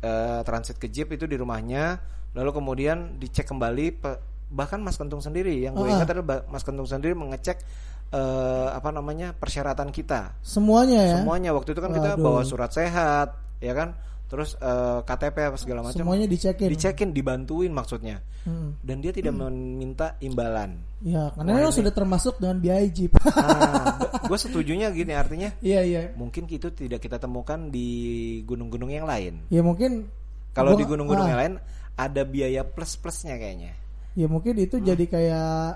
eh, 0.00 0.40
transit 0.40 0.80
ke 0.80 0.88
jeep 0.88 1.12
itu 1.12 1.28
di 1.28 1.36
rumahnya, 1.36 2.00
lalu 2.32 2.50
kemudian 2.50 3.20
dicek 3.20 3.44
kembali 3.44 3.86
pe- 3.92 4.31
bahkan 4.52 4.84
Mas 4.84 5.00
Kentung 5.00 5.24
sendiri 5.24 5.64
yang 5.64 5.72
gue 5.72 5.88
ingat 5.88 6.06
adalah 6.12 6.44
Mas 6.52 6.62
Kentung 6.62 6.84
sendiri 6.84 7.16
mengecek 7.16 7.64
eh, 8.12 8.68
apa 8.68 8.92
namanya 8.92 9.32
persyaratan 9.32 9.88
kita. 9.90 10.36
Semuanya 10.44 11.00
ya. 11.00 11.18
Semuanya 11.24 11.50
waktu 11.56 11.72
itu 11.72 11.80
kan 11.80 11.90
kita 11.96 12.20
Waduh. 12.20 12.22
bawa 12.22 12.40
surat 12.44 12.70
sehat, 12.70 13.32
ya 13.58 13.72
kan? 13.72 13.96
Terus 14.28 14.56
eh, 14.60 15.00
KTP 15.04 15.36
apa 15.52 15.56
segala 15.60 15.80
macam. 15.84 16.04
Semuanya 16.04 16.28
dicekin. 16.28 16.68
Dicekin, 16.68 17.08
dibantuin 17.16 17.72
maksudnya. 17.72 18.20
Hmm. 18.44 18.76
Dan 18.80 19.00
dia 19.00 19.12
tidak 19.12 19.32
meminta 19.36 20.16
imbalan. 20.20 20.80
Ya, 21.04 21.32
karena 21.36 21.50
memang 21.62 21.74
sudah 21.74 21.92
termasuk 21.92 22.40
dengan 22.40 22.60
biaya 22.60 22.86
jeep. 22.88 23.12
Nah, 23.20 23.98
gue 24.30 24.38
setujunya 24.38 24.88
gini 24.94 25.12
artinya 25.12 25.50
Iya, 25.60 25.80
iya. 25.82 26.02
mungkin 26.14 26.46
itu 26.46 26.70
tidak 26.72 27.02
kita 27.02 27.18
temukan 27.18 27.68
di 27.68 28.40
gunung-gunung 28.46 28.88
yang 28.88 29.04
lain. 29.04 29.46
Ya 29.50 29.60
mungkin 29.60 30.08
Kalau 30.52 30.76
di 30.76 30.84
gunung-gunung 30.84 31.26
ah, 31.26 31.30
yang 31.32 31.40
lain 31.40 31.54
ada 31.96 32.22
biaya 32.24 32.64
plus-plusnya 32.64 33.36
kayaknya. 33.40 33.81
Ya 34.14 34.26
mungkin 34.26 34.54
itu 34.56 34.76
Hmm. 34.76 34.86
jadi 34.86 35.04
kayak 35.06 35.66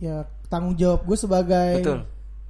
ya 0.00 0.16
tanggung 0.48 0.74
jawab 0.74 1.04
gue 1.04 1.14
sebagai 1.14 1.70
Betul. 1.78 2.00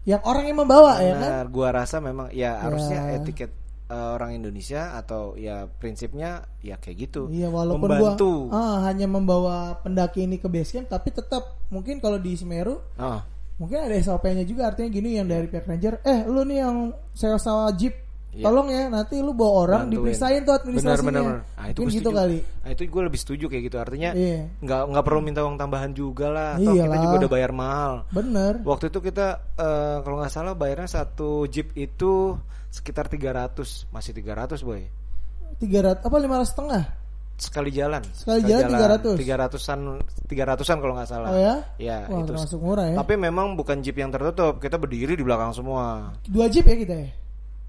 yang 0.05 0.23
orang 0.23 0.45
yang 0.47 0.59
membawa 0.59 0.99
ya 0.99 1.15
kan. 1.15 1.31
Benar, 1.31 1.47
gua 1.49 1.69
rasa 1.73 1.97
memang 1.99 2.31
ya 2.31 2.59
harusnya 2.59 3.15
etiket 3.17 3.51
eh, 3.87 4.09
orang 4.15 4.33
Indonesia 4.35 4.97
atau 4.97 5.37
ya 5.37 5.69
prinsipnya 5.69 6.43
ya 6.59 6.81
kayak 6.81 6.97
gitu. 6.97 7.29
Iya 7.29 7.53
walaupun 7.53 7.87
membantu. 7.87 8.49
gua 8.49 8.57
ah, 8.57 8.77
hanya 8.89 9.07
membawa 9.07 9.57
pendaki 9.79 10.25
ini 10.25 10.39
ke 10.39 10.49
base 10.49 10.75
camp 10.75 10.89
tapi 10.89 11.13
tetap 11.13 11.61
mungkin 11.69 11.99
kalau 11.99 12.17
di 12.17 12.33
Semeru 12.35 12.81
Oh, 12.97 13.21
mungkin 13.61 13.85
ada 13.85 13.95
SOP-nya 13.95 14.43
juga 14.43 14.73
artinya 14.73 14.91
gini 14.91 15.21
yang 15.21 15.29
dari 15.29 15.47
pihak 15.47 15.69
ranger 15.69 16.01
eh 16.03 16.25
lu 16.25 16.43
nih 16.43 16.59
yang 16.65 16.77
sewa-sewa 17.13 17.71
jeep 17.77 17.95
Iya. 18.33 18.45
tolong 18.45 18.67
ya 18.67 18.89
nanti 18.89 19.21
lu 19.21 19.31
bawa 19.31 19.53
orang 19.63 19.81
Bantuin. 19.85 19.93
diperiksain 20.09 20.41
tuh 20.43 20.55
administrasinya 20.55 21.05
benar 21.05 21.23
benar. 21.23 21.37
Nah, 21.53 21.67
itu 21.69 21.81
gitu 21.87 22.11
kali 22.11 22.39
Nah, 22.41 22.69
itu 22.71 22.83
gue 22.87 23.03
lebih 23.05 23.21
setuju 23.21 23.45
kayak 23.47 23.63
gitu. 23.69 23.77
Artinya 23.77 24.11
Iya. 24.13 24.41
nggak 24.59 24.81
nggak 24.89 25.05
perlu 25.05 25.21
minta 25.21 25.41
uang 25.43 25.57
tambahan 25.57 25.93
juga 25.93 26.27
lah. 26.27 26.51
Toh 26.57 26.73
kita 26.73 26.97
juga 26.99 27.17
udah 27.19 27.31
bayar 27.31 27.53
mahal. 27.53 27.93
bener 28.09 28.53
Waktu 28.63 28.89
itu 28.89 28.99
kita 29.03 29.27
eh, 29.55 29.97
kalau 30.01 30.17
nggak 30.17 30.33
salah 30.33 30.55
bayarnya 30.55 30.89
satu 30.89 31.45
jeep 31.47 31.75
itu 31.75 32.33
sekitar 32.69 33.05
300, 33.07 33.85
masih 33.89 34.13
300 34.13 34.65
boy. 34.65 34.81
300 35.59 36.01
apa 36.01 36.17
500 36.17 36.49
setengah 36.49 36.83
Sekali 37.35 37.69
jalan. 37.69 38.03
Sekali 38.13 38.41
jalan 38.45 38.71
300. 38.71 39.19
300-an 39.19 39.81
300-an 40.25 40.79
kalau 40.79 40.95
nggak 40.95 41.11
salah. 41.11 41.29
oh 41.29 41.37
ya 41.37 41.57
Ya, 41.77 41.99
wah 42.07 42.17
itu. 42.17 42.29
termasuk 42.29 42.59
murah 42.61 42.87
ya 42.87 42.97
Tapi 42.97 43.19
memang 43.19 43.53
bukan 43.53 43.83
jeep 43.83 43.99
yang 43.99 44.09
tertutup. 44.09 44.57
Kita 44.57 44.79
berdiri 44.79 45.13
di 45.13 45.21
belakang 45.21 45.51
semua. 45.51 46.15
dua 46.25 46.47
jeep 46.47 46.65
ya 46.65 46.77
kita 46.79 46.95
ya 46.97 47.11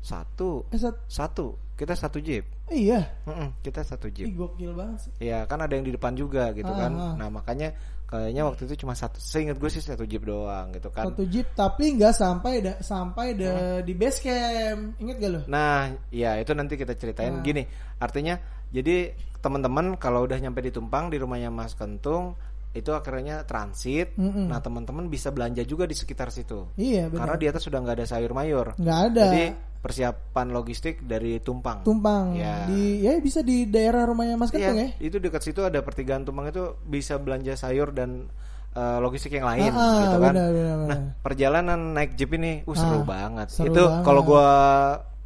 Satu. 0.03 0.67
eh, 0.69 0.77
sat- 0.77 0.99
Satu. 1.07 1.55
Kita 1.73 1.95
satu 1.95 2.19
jeep. 2.19 2.45
iya 2.69 3.01
Mm-mm, 3.25 3.59
kita 3.59 3.81
satu 3.81 4.07
Ih, 4.07 4.13
jeep. 4.13 4.25
gokil 4.33 4.71
banget 4.71 4.97
sih 5.03 5.11
Ya 5.19 5.43
kan 5.43 5.59
ada 5.59 5.73
yang 5.73 5.83
di 5.83 5.91
depan 5.91 6.13
juga 6.13 6.53
gitu 6.53 6.69
Ah, 6.69 6.79
kan. 6.79 6.91
ah. 6.93 7.13
Nah 7.17 7.27
makanya 7.29 7.73
kayaknya 8.05 8.45
waktu 8.45 8.65
itu 8.65 8.75
cuma 8.77 8.93
satu. 8.93 9.17
Seingat 9.17 9.57
gue 9.57 9.67
sih 9.67 9.79
satu 9.79 10.03
jeep 10.03 10.21
doang 10.21 10.69
gitu 10.71 10.87
kan. 10.87 11.07
satu 11.07 11.25
jeep 11.25 11.49
tapi 11.51 11.97
nggak 11.97 12.13
sampai 12.13 12.61
da- 12.61 12.79
sampai 12.79 13.33
de- 13.33 13.81
di 13.81 13.93
base 13.93 14.21
camp 14.21 14.95
inget 14.97 15.17
gak 15.17 15.31
lo 15.31 15.41
Nah, 15.45 15.91
ya 16.09 16.37
itu 16.37 16.51
nanti 16.51 16.75
kita 16.75 16.93
ceritain 16.93 17.33
Nah. 17.33 17.41
gini. 17.41 17.65
Artinya 17.97 18.37
jadi 18.69 19.11
teman-teman 19.39 19.97
kalau 19.97 20.23
udah 20.23 20.37
nyampe 20.37 20.61
di 20.61 20.69
Tumpang 20.69 21.09
di 21.09 21.17
rumahnya 21.17 21.49
Mas 21.49 21.73
Kentung 21.73 22.37
itu 22.73 22.89
akhirnya 22.89 23.41
transit. 23.43 24.13
Mm-mm. 24.15 24.49
Nah, 24.49 24.57
teman-teman 24.57 25.05
bisa 25.05 25.29
belanja 25.29 25.61
juga 25.61 25.85
di 25.85 25.93
sekitar 25.93 26.27
situ. 26.27 26.73
iya 26.73 27.05
Karena 27.05 27.33
benar 27.33 27.37
di 27.37 27.47
atas 27.47 27.61
sudah 27.61 27.77
nggak 27.79 27.95
ada 27.95 28.07
sayur 28.07 28.31
mayur. 28.31 28.73
nggak 28.75 28.99
ada 29.07 29.23
Jadi 29.27 29.45
persiapan 29.77 30.47
logistik 30.49 31.03
dari 31.03 31.37
Tumpang. 31.37 31.83
tumpang 31.83 32.33
Ya. 32.33 32.65
di 32.65 33.03
ya 33.03 33.19
bisa 33.19 33.39
di 33.39 33.67
daerah 33.67 34.03
rumahnya 34.03 34.35
Mas 34.35 34.47
Kentung 34.47 34.73
Iya, 34.73 34.89
ya 34.89 35.03
itu 35.03 35.19
dekat 35.19 35.43
situ 35.43 35.59
ada 35.59 35.79
pertigaan 35.79 36.23
Tumpang 36.23 36.47
itu 36.47 36.79
bisa 36.81 37.15
belanja 37.15 37.53
sayur 37.53 37.91
dan 37.91 38.25
eh, 38.71 38.97
logistik 38.97 39.29
yang 39.31 39.45
lain 39.45 39.69
Ah, 39.69 39.77
ah, 39.77 39.99
gitu 40.01 40.17
kan. 40.17 40.33
benar, 40.33 40.49
benar, 40.49 40.73
Nah, 40.73 40.79
benar. 40.81 40.99
perjalanan 41.19 41.79
naik 41.93 42.15
jeep 42.15 42.31
ini 42.31 42.63
uh, 42.63 42.73
seru 42.73 42.97
Ah, 42.97 43.05
banget. 43.05 43.47
seru 43.51 43.69
itu 43.69 43.83
kalau 44.01 44.21
gua 44.23 44.47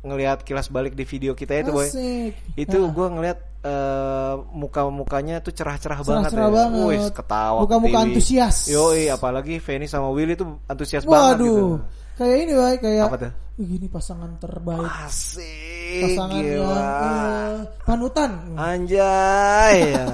ngelihat 0.07 0.41
kilas 0.41 0.67
balik 0.67 0.93
di 0.93 1.03
video 1.03 1.31
kita 1.31 1.59
itu, 1.59 1.69
boy. 1.69 1.85
Asik. 1.85 2.31
Itu 2.55 2.79
Nah, 2.79 2.89
gua 2.89 3.07
ngelihat 3.09 3.39
eh, 3.59 4.33
muka-mukanya 4.51 5.39
tuh 5.39 5.51
cerah-cerah 5.51 5.99
banget 5.99 6.31
Cerah-cerah 6.31 6.47
ya. 6.47 6.55
banget. 6.55 6.85
Wih, 6.87 7.05
ketawa. 7.11 7.59
Muka-muka 7.61 7.91
ketiwi. 7.93 8.05
antusias. 8.09 8.55
Yoi, 8.67 9.03
apalagi 9.07 9.55
Feni 9.57 9.85
sama 9.85 10.07
Willy 10.09 10.33
tuh 10.33 10.55
antusias 10.65 11.03
banget 11.03 11.43
gitu. 11.43 11.51
waduh 11.51 11.71
kayak 12.17 12.37
ini 12.39 12.53
Bay, 12.53 12.75
kayak 12.79 13.05
Apa 13.05 13.17
tuh? 13.19 13.31
"Wih, 13.55 13.67
gini 13.69 13.87
pasangan 13.87 14.31
terbaik 14.37 14.89
Asik, 15.03 16.01
pasangan 16.01 16.41
yang 16.41 16.65
eh, 16.65 17.53
panutan 17.83 18.31
Anjay. 18.57 19.75
ya. 19.93 20.05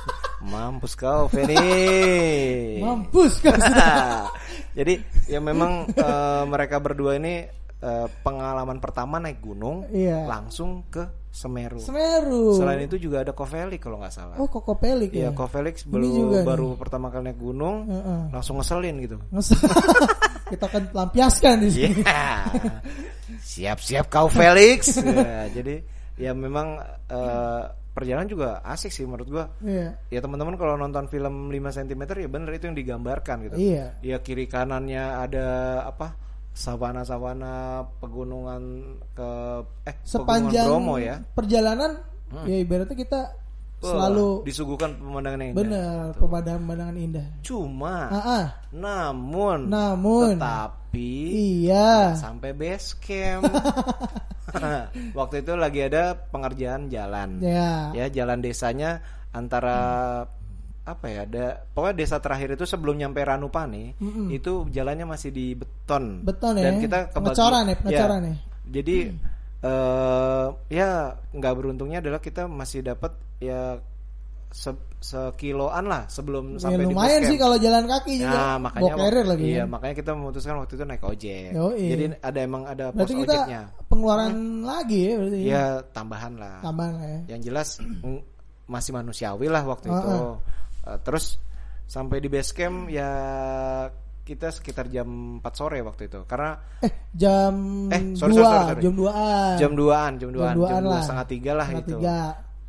Mampus 0.42 0.98
kau, 0.98 1.30
Feni. 1.30 1.54
mampus 2.78 3.38
kan 3.38 3.58
Jadi 4.78 4.98
ya 5.26 5.38
memang 5.38 5.86
eh, 5.88 6.42
mereka 6.46 6.76
berdua 6.78 7.14
ini 7.14 7.46
eh, 7.82 8.06
pengalaman 8.22 8.78
pertama 8.78 9.18
naik 9.18 9.38
gunung 9.38 9.84
Iya. 9.88 10.24
langsung 10.24 10.86
ke 10.86 11.02
Semeru. 11.28 11.80
Semeru 11.80 12.52
Selain 12.54 12.76
itu 12.82 13.00
juga 13.00 13.24
ada 13.24 13.32
Kovelik 13.32 13.80
kalau 13.80 13.96
nggak 13.96 14.12
salah. 14.12 14.36
oh 14.36 14.46
koko 14.46 14.76
pelik 14.76 15.10
Iya, 15.10 15.28
ya 15.28 15.30
Kovelik 15.32 15.80
Ini 15.80 15.88
baru 15.88 16.06
juga 16.06 16.36
nih. 16.36 16.46
baru 16.46 16.68
pertama 16.76 17.08
kali 17.08 17.22
naik 17.26 17.38
gunung 17.38 17.88
Heeh. 17.88 18.20
langsung 18.30 18.56
ngeselin 18.56 18.96
gitu. 19.00 19.16
Nges- 19.28 19.56
kita 20.52 20.64
akan 20.66 20.82
lampiaskan 20.92 21.54
di 21.58 21.70
sini 21.70 22.00
Iya. 22.00 22.28
Siap-siap 23.40 24.06
kau 24.08 24.28
Felix. 24.28 25.00
Ya, 25.02 25.48
jadi 25.50 25.80
ya 26.14 26.32
memang 26.32 26.76
eh, 27.08 27.62
perjalanan 27.92 28.24
juga 28.24 28.60
asik 28.62 28.88
sih 28.88 29.04
menurut 29.04 29.28
gua. 29.28 29.44
iya 29.60 29.96
Ya 30.08 30.20
teman-teman 30.20 30.56
kalau 30.56 30.76
nonton 30.76 31.08
film 31.08 31.48
5 31.48 31.56
cm 31.74 32.02
ya 32.14 32.28
bener 32.28 32.50
itu 32.52 32.64
yang 32.66 32.76
digambarkan 32.76 33.36
gitu. 33.42 33.56
Iya. 33.56 33.96
Ya 34.00 34.16
kiri 34.18 34.44
kanannya 34.44 35.00
ada 35.18 35.46
apa? 35.86 36.12
Savana-savana 36.52 37.54
pegunungan 37.96 38.62
ke 39.12 39.30
eh 39.84 39.96
sepanjang 40.04 40.68
Bromo 40.68 40.96
ya. 40.96 41.16
perjalanan 41.32 41.96
ya 42.44 42.56
ibaratnya 42.56 42.92
kita 42.94 43.20
Wah, 43.80 43.88
selalu 43.88 44.46
disuguhkan 44.46 44.94
pemandangan 44.94 45.38
yang 45.38 45.50
indah. 45.50 45.58
benar 45.58 46.04
pemandangan-pemandangan 46.14 46.96
indah 46.96 47.26
Cuma 47.40 47.96
ah. 48.08 48.46
namun 48.70 49.66
Namun. 49.66 50.36
tetapi 50.36 51.12
iya 51.64 52.12
sampai 52.14 52.52
base 52.52 52.94
camp. 52.96 53.48
Waktu 55.18 55.40
itu 55.40 55.52
lagi 55.56 55.80
ada 55.82 56.12
pengerjaan 56.28 56.86
jalan. 56.86 57.40
ya 57.40 57.90
Ya, 57.92 58.06
jalan 58.12 58.44
desanya 58.44 59.00
antara 59.32 59.78
apa 60.84 61.06
ya? 61.06 61.22
Ada 61.22 61.44
pokoknya 61.68 61.96
desa 61.96 62.16
terakhir 62.18 62.52
itu 62.52 62.64
sebelum 62.64 62.96
nyampe 62.96 63.20
Ranupane, 63.20 63.94
itu 64.28 64.66
jalannya 64.68 65.04
masih 65.04 65.30
di 65.30 65.52
beton. 65.52 66.22
Beton 66.22 66.56
ya? 66.56 66.64
Dan 66.66 66.74
kita 66.78 66.98
kebagi- 67.08 67.16
Pengecoran 67.32 67.62
ya, 67.64 67.74
pengecoran 67.76 68.20
ya? 68.22 68.34
Jadi 68.64 68.96
eh 69.62 70.46
ya 70.68 70.90
nggak 71.30 71.54
beruntungnya 71.54 71.98
adalah 71.98 72.18
kita 72.18 72.44
masih 72.44 72.82
dapat 72.82 73.14
ya 73.38 73.78
se- 74.50 74.90
sekiloan 74.98 75.86
lah 75.86 76.02
sebelum 76.06 76.54
Ya, 76.54 76.66
sampai 76.66 76.82
di 76.82 76.86
lumayan 76.88 77.20
base 77.20 77.30
sih 77.30 77.38
kalau 77.38 77.56
jalan 77.56 77.84
kaki 77.86 78.12
juga. 78.18 78.34
Nah, 78.36 78.56
makanya 78.60 78.92
lagi. 79.24 79.44
Iya, 79.48 79.62
kan. 79.62 79.68
makanya 79.70 79.94
kita 79.96 80.10
memutuskan 80.12 80.54
waktu 80.58 80.72
itu 80.74 80.84
naik 80.84 81.02
ojek. 81.02 81.50
Yoi. 81.54 81.86
Jadi 81.88 82.04
ada 82.20 82.38
emang 82.38 82.62
ada 82.64 82.84
pos 82.90 82.98
Berarti 83.00 83.14
kita 83.16 83.32
ojeknya. 83.32 83.62
pengeluaran 83.86 84.32
lagi 84.62 85.00
ya 85.00 85.14
berarti. 85.16 85.38
Ya 85.40 85.64
tambahan 85.90 86.32
lah. 86.36 86.56
Tambahan 86.60 86.92
lah 86.92 87.06
ya. 87.08 87.20
Yang 87.28 87.40
jelas 87.44 87.68
mm, 87.80 88.20
masih 88.74 88.90
manusiawi 88.92 89.46
lah 89.46 89.62
waktu 89.64 89.86
Ah, 89.88 89.94
itu. 89.96 90.14
Eh, 90.82 90.98
terus 91.00 91.38
sampai 91.84 92.18
di 92.18 92.26
base 92.26 92.52
camp 92.52 92.88
ya 92.88 93.10
kita 94.22 94.48
sekitar 94.48 94.86
jam 94.86 95.06
4 95.38 95.52
sore 95.52 95.78
waktu 95.80 96.06
itu. 96.06 96.22
Karena 96.24 96.54
Eh, 96.78 96.92
jam 97.12 97.54
Eh, 97.86 98.14
sorry, 98.14 98.32
2, 98.32 98.38
sorry, 98.38 98.46
sorry, 98.46 98.66
sorry. 98.68 98.82
jam 98.82 98.94
2-an. 98.94 99.54
jam 99.56 99.72
2-an, 99.72 100.12
jam 100.14 100.30
2-an, 100.30 100.54
Jam 100.54 100.58
jam 100.58 100.58
2-an 100.62 100.82
2 100.82 100.88
lah. 100.88 101.02
setengah 101.02 101.26
tiga 101.26 101.50
lah 101.52 101.66
Setengah 101.66 101.82
itu. 101.82 101.96
tiga. 101.96 102.18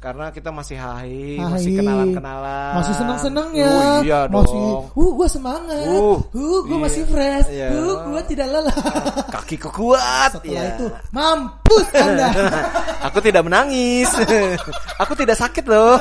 Karena 0.04 0.36
kita 0.36 0.52
masih 0.52 0.76
hai, 0.76 1.40
Hai. 1.40 1.48
masih 1.48 1.80
kenalan-kenalan. 1.80 2.76
Masih 2.76 2.94
seneng-senengnya. 3.00 3.72
Oh, 3.72 3.98
iya 4.04 4.20
dong. 4.28 4.44
Masih, 4.44 4.64
uh, 5.00 5.12
gue 5.16 5.28
semangat. 5.32 5.88
Uh, 5.96 6.20
Uh, 6.36 6.60
gue 6.68 6.76
iya. 6.76 6.84
masih 6.84 7.04
fresh. 7.08 7.48
Iya. 7.48 7.68
Uh, 7.72 7.96
gue 8.12 8.22
tidak 8.36 8.48
lelah. 8.52 8.76
Kakiku 9.40 9.72
kuat. 9.72 10.36
Setelah 10.36 10.60
ya. 10.60 10.76
itu, 10.76 10.86
mampus 11.16 11.88
Anda. 11.96 12.28
Aku 13.08 13.24
tidak 13.24 13.48
menangis. 13.48 14.12
Aku 15.08 15.16
tidak 15.16 15.40
sakit 15.40 15.64
loh. 15.72 15.96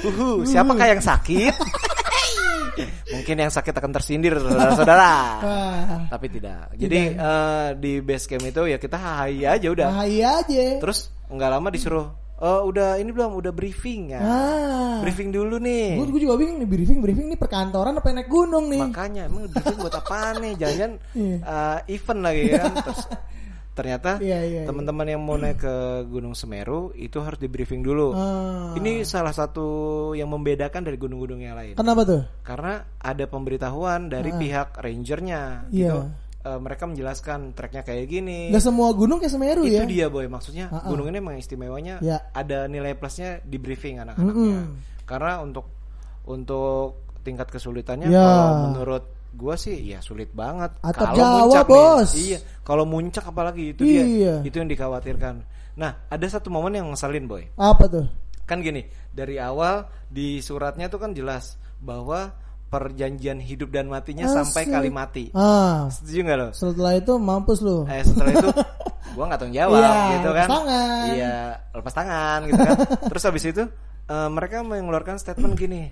Uhu, 0.00 0.48
siapakah 0.48 0.96
yang 0.96 1.04
sakit? 1.04 1.52
Mungkin 3.12 3.36
yang 3.36 3.52
sakit 3.52 3.76
akan 3.76 3.92
tersindir, 3.92 4.40
saudara-saudara. 4.40 5.12
Tapi 6.08 6.26
tidak. 6.32 6.72
Jadi 6.80 7.12
eh, 7.12 7.68
di 7.76 8.00
base 8.00 8.24
camp 8.24 8.48
itu 8.48 8.72
ya 8.72 8.80
kita 8.80 8.96
hai 8.96 9.44
aja 9.44 9.68
udah. 9.68 9.92
bahaya 9.92 10.40
aja. 10.40 10.80
Terus 10.80 11.12
nggak 11.28 11.50
lama 11.52 11.68
disuruh, 11.68 12.23
oh 12.44 12.68
udah 12.68 13.00
ini 13.00 13.08
belum, 13.08 13.40
udah 13.40 13.50
briefing 13.50 14.12
ya. 14.12 14.20
Ah. 14.20 15.00
Briefing 15.00 15.32
dulu 15.32 15.56
nih. 15.56 15.96
Gue 15.96 16.20
juga 16.20 16.36
bingung 16.36 16.60
nih 16.60 16.68
briefing 16.68 17.00
briefing 17.00 17.32
nih 17.32 17.40
perkantoran 17.40 17.96
apa 17.96 18.12
naik 18.12 18.28
gunung 18.28 18.68
nih. 18.68 18.84
Makanya 18.84 19.22
emang 19.26 19.48
briefing 19.48 19.80
buat 19.80 19.96
apa 19.96 20.36
nih? 20.38 20.52
Jangan 20.54 20.90
Iya. 21.16 21.36
eh, 21.40 21.78
event 21.90 22.20
lagi 22.20 22.42
kan. 22.52 22.72
Terus 22.84 23.00
ternyata 23.74 24.10
Iya, 24.22 24.38
iya, 24.44 24.60
iya. 24.62 24.62
teman-teman 24.68 25.06
yang 25.08 25.18
mau 25.18 25.34
naik 25.34 25.58
ke 25.58 25.74
Gunung 26.06 26.36
Semeru 26.36 26.92
itu 26.94 27.18
harus 27.18 27.40
di 27.40 27.48
briefing 27.48 27.80
dulu. 27.80 28.12
Ah. 28.12 28.76
Ini 28.76 29.02
salah 29.02 29.32
satu 29.32 29.66
yang 30.12 30.28
membedakan 30.28 30.84
dari 30.84 30.94
gunung-gunung 30.94 31.40
yang 31.40 31.56
lain. 31.56 31.74
Kenapa 31.74 32.04
tuh? 32.04 32.22
Karena 32.44 32.84
ada 33.00 33.24
pemberitahuan 33.24 34.06
dari 34.06 34.30
pihak 34.30 34.76
rangernya 34.76 35.66
Iya. 35.72 35.90
gitu. 35.90 36.00
Eh, 36.44 36.60
mereka 36.60 36.84
menjelaskan 36.84 37.56
treknya 37.56 37.80
kayak 37.80 38.04
gini. 38.04 38.52
Gak 38.52 38.60
semua 38.62 38.92
gunung 38.92 39.16
kayak 39.16 39.32
Semeru 39.32 39.64
itu 39.64 39.80
ya? 39.80 39.88
dia 39.88 40.06
boy 40.06 40.28
maksudnya 40.28 40.68
Ah, 40.68 40.84
ah. 40.84 40.92
gunung 40.92 41.08
ini 41.08 41.16
emang 41.16 41.34
istimewanya 41.34 41.96
Ya. 41.98 42.20
ada 42.30 42.68
nilai 42.68 42.92
plusnya 42.92 43.40
di 43.40 43.56
briefing 43.56 43.96
anak-anaknya 43.98 44.60
Mm-mm. 44.60 44.76
karena 45.02 45.40
untuk 45.40 45.72
untuk 46.22 47.00
tingkat 47.20 47.48
kesulitannya 47.48 48.08
Ya. 48.08 48.20
kalau 48.20 48.44
menurut 48.68 49.04
gua 49.32 49.56
sih 49.56 49.72
ya 49.82 49.98
sulit 49.98 50.30
banget 50.30 50.76
Atap 50.78 51.10
kalau 51.10 51.16
Jawa, 51.16 51.38
muncak 51.42 51.64
Bos. 51.66 52.10
nih 52.12 52.22
iya 52.22 52.38
kalau 52.60 52.84
muncak 52.84 53.24
apalagi 53.24 53.64
itu 53.70 53.80
Iya. 53.82 54.04
dia 54.04 54.34
itu 54.44 54.56
yang 54.58 54.68
dikhawatirkan 54.68 55.34
nah 55.74 56.06
ada 56.06 56.26
satu 56.28 56.48
momen 56.48 56.76
yang 56.76 56.86
ngeselin 56.86 57.24
boy 57.24 57.42
Apa 57.56 57.88
tuh? 57.88 58.04
kan 58.44 58.60
gini 58.60 58.84
dari 59.10 59.40
awal 59.40 59.80
di 60.06 60.38
suratnya 60.38 60.86
tuh 60.86 61.00
kan 61.00 61.10
jelas 61.10 61.56
bahwa 61.80 62.30
perjanjian 62.74 63.38
hidup 63.38 63.70
dan 63.70 63.86
matinya 63.86 64.26
sampai 64.26 64.66
Asik. 64.66 64.72
kali 64.72 64.90
mati 64.90 65.24
Ah, 65.30 65.86
setuju 65.86 66.18
nggak 66.20 66.36
lo 66.36 66.48
setelah 66.50 66.92
itu 66.92 67.12
mampus 67.14 67.58
lu. 67.60 67.86
Eh 67.86 68.02
setelah 68.02 68.32
itu 68.32 68.50
gua 69.14 69.24
nggak 69.26 69.38
tanggung 69.38 69.54
jawab 69.54 69.78
Iya, 69.78 69.94
gitu 70.10 70.26
lepas 70.26 70.34
kan. 70.36 70.48
tangan. 70.50 71.06
Iya, 71.08 71.36
lepas 71.70 71.92
tangan 71.94 72.38
gitu 72.44 72.58
kan. 72.60 72.76
Terus 73.14 73.22
habis 73.24 73.44
itu 73.44 73.62
eh, 74.04 74.28
mereka 74.28 74.56
mengeluarkan 74.60 75.16
statement 75.16 75.54
gini. 75.54 75.82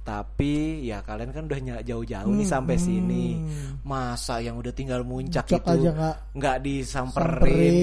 Tapi 0.00 0.54
ya 0.82 1.04
kalian 1.04 1.28
kan 1.28 1.44
udah 1.44 1.60
jauh-jauh 1.84 2.32
nih 2.32 2.48
sampai 2.48 2.76
sini. 2.76 3.36
Masa 3.82 4.40
yang 4.40 4.56
udah 4.56 4.72
tinggal 4.72 5.04
muncak 5.04 5.44
Hmm. 5.44 5.60
Muncak 5.60 5.76
itu 5.76 5.92
nggak 6.34 6.56
disamperin. 6.58 7.36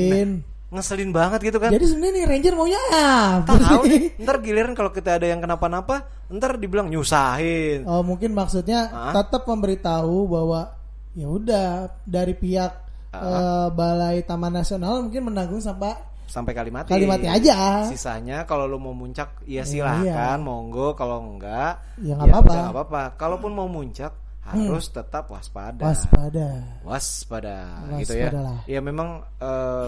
samperin. 0.10 0.30
Ngeselin 0.67 1.10
banget 1.10 1.39
gitu 1.43 1.58
kan. 1.58 1.71
Jadi 1.71 1.86
sebenarnya 1.86 2.13
nih 2.13 2.25
ranger 2.27 2.53
maunya 2.53 2.82
apa 2.91 3.51
Tahu 3.56 3.84
nih, 3.88 4.01
ntar 4.23 4.36
giliran 4.39 4.75
kalau 4.75 4.91
kita 4.91 5.15
ada 5.15 5.23
yang 5.25 5.39
kenapa-napa, 5.39 6.03
ntar 6.27 6.60
dibilang 6.60 6.91
nyusahin. 6.91 7.88
Oh 7.88 8.03
mungkin 8.03 8.32
maksudnya 8.32 8.91
Ah. 8.91 9.13
tetap 9.15 9.47
memberitahu 9.47 10.27
bahwa 10.27 10.75
ya 11.13 11.25
udah 11.25 11.67
dari 12.03 12.34
pihak 12.34 12.84
Ah. 13.08 13.23
eh, 13.23 13.67
Balai 13.71 14.19
Taman 14.21 14.51
Nasional 14.53 14.99
mungkin 14.99 15.23
menanggung 15.25 15.63
sampai 15.63 15.95
sampai 16.27 16.51
kali 16.51 16.67
mati. 16.67 16.91
Kali 16.91 17.08
mati 17.08 17.23
aja. 17.23 17.88
Sisanya 17.88 18.43
kalau 18.43 18.67
lu 18.67 18.75
mau 18.75 18.91
muncak 18.91 19.39
ya 19.47 19.63
Ya, 19.63 19.63
silahkan, 19.63 20.03
iya. 20.03 20.36
monggo. 20.38 20.91
Kalau 20.93 21.23
enggak, 21.23 21.80
Ya, 21.97 22.19
nggak 22.19 22.43
nggak 22.43 22.75
apa-apa. 22.75 23.15
Kalaupun 23.15 23.56
mau 23.56 23.71
muncak 23.71 24.12
harus 24.53 24.88
tetap 24.88 25.27
waspada. 25.27 25.83
waspada. 25.83 26.47
Waspada, 26.88 27.57
gitu 27.99 28.15
ya. 28.15 28.31
Waspadalah. 28.31 28.57
Ya 28.69 28.79
memang 28.79 29.23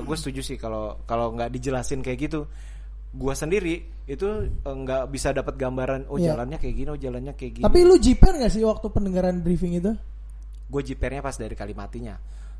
gue 0.03 0.17
setuju 0.19 0.41
sih 0.43 0.57
kalau 0.59 0.99
kalau 1.07 1.31
nggak 1.35 1.53
dijelasin 1.53 2.03
kayak 2.03 2.29
gitu. 2.29 2.43
Gua 3.09 3.33
sendiri 3.33 3.81
itu 4.05 4.27
eh, 4.45 4.75
nggak 4.85 5.09
bisa 5.09 5.33
dapat 5.33 5.57
gambaran. 5.57 6.05
Oh 6.13 6.21
Iya. 6.21 6.37
jalannya 6.37 6.61
kayak 6.61 6.75
gini, 6.77 6.89
oh 6.93 6.99
jalannya 6.99 7.33
kayak 7.33 7.51
gini. 7.57 7.65
Tapi 7.65 7.79
lu 7.81 7.97
jiper 7.97 8.37
gak 8.37 8.53
sih 8.53 8.61
waktu 8.61 8.85
pendengaran 8.93 9.41
briefing 9.41 9.81
itu? 9.81 9.93
gue 10.69 10.81
jipernya 10.85 11.25
pas 11.25 11.33
dari 11.33 11.57
Kalimatinya. 11.57 12.13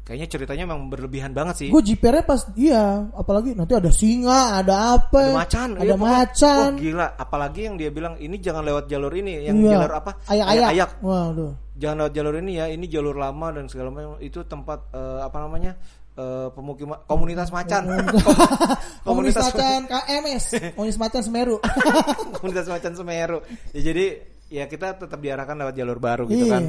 Kayaknya 0.09 0.25
ceritanya 0.33 0.63
memang 0.65 0.89
berlebihan 0.89 1.37
banget 1.37 1.55
sih. 1.61 1.67
Gue 1.69 1.85
jipernya 1.85 2.25
pas 2.25 2.41
iya, 2.57 3.05
apalagi 3.13 3.53
nanti 3.53 3.77
ada 3.77 3.93
singa, 3.93 4.57
ada 4.57 4.97
apa? 4.97 5.21
ada 5.21 5.37
macan, 5.37 5.69
ada 5.77 5.85
iya, 5.85 5.93
macan. 5.93 6.69
Wah, 6.73 6.81
gila, 6.81 7.07
apalagi 7.13 7.69
yang 7.69 7.77
dia 7.77 7.93
bilang 7.93 8.17
ini 8.17 8.41
jangan 8.41 8.65
lewat 8.65 8.89
jalur 8.89 9.13
ini, 9.13 9.45
yang 9.45 9.61
Iya. 9.61 9.77
jalur 9.77 9.91
apa? 10.01 10.11
Ayak-ayak. 10.25 10.69
Ayak. 10.73 10.89
Waduh. 11.05 11.53
Jangan 11.77 11.95
lewat 12.01 12.13
jalur 12.17 12.33
ini 12.41 12.51
ya, 12.57 12.65
ini 12.73 12.85
jalur 12.89 13.13
lama 13.13 13.53
dan 13.53 13.69
segala 13.69 13.93
macam. 13.93 14.17
Itu 14.17 14.41
tempat 14.49 14.89
eh, 14.97 15.19
apa 15.21 15.37
namanya? 15.45 15.77
Eh, 16.17 16.47
pemukiman 16.57 16.97
komunitas 17.05 17.53
macan. 17.53 17.85
Komunis 19.05 19.37
macan 19.45 19.85
KMS, 19.85 20.73
komunis 20.73 20.97
macan 20.97 21.21
Semeru. 21.21 21.61
komunitas 22.41 22.65
macan 22.65 22.97
Semeru. 22.97 23.39
Ya, 23.77 23.93
jadi 23.93 24.05
ya 24.49 24.65
kita 24.65 24.97
tetap 24.97 25.21
diarahkan 25.21 25.53
lewat 25.53 25.77
jalur 25.77 26.01
baru 26.01 26.25
gitu 26.25 26.49
Iya. 26.49 26.53
kan. 26.57 26.63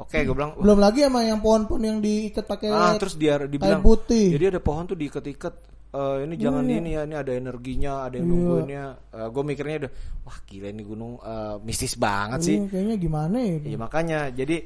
Oke, 0.00 0.24
gue 0.24 0.32
bilang, 0.32 0.56
wah, 0.56 0.64
Belum 0.64 0.78
lagi 0.78 1.04
emang 1.04 1.22
yang 1.22 1.38
pohon-pohon 1.38 1.82
yang 1.82 1.98
diikat 1.98 2.44
pakai 2.44 2.68
ah 2.68 2.96
terus 2.96 3.14
dia 3.14 3.36
dibilang 3.38 3.80
putih. 3.80 4.32
jadi 4.32 4.50
ada 4.50 4.60
pohon 4.60 4.84
tuh 4.84 4.96
diikat-ikat 4.96 5.54
eh, 5.90 6.16
ini 6.24 6.34
jangan 6.34 6.64
Iya. 6.64 6.76
ini 6.76 6.90
ya 6.90 7.02
ini 7.04 7.14
ada 7.14 7.32
energinya 7.32 7.92
ada 8.02 8.16
yang 8.16 8.26
nungguinnya 8.26 8.84
gue 9.28 9.42
mikirnya 9.44 9.76
udah 9.78 9.92
wah 10.22 10.38
gila 10.42 10.68
ini 10.68 10.82
gunung 10.82 11.12
eh, 11.16 11.56
mistis 11.60 11.94
banget 11.94 12.40
sih 12.40 12.56
Ini 12.56 12.66
kayaknya 12.66 12.96
gimana 12.96 13.36
ya? 13.38 13.56
ya 13.60 13.76
makanya 13.76 14.18
jadi 14.30 14.56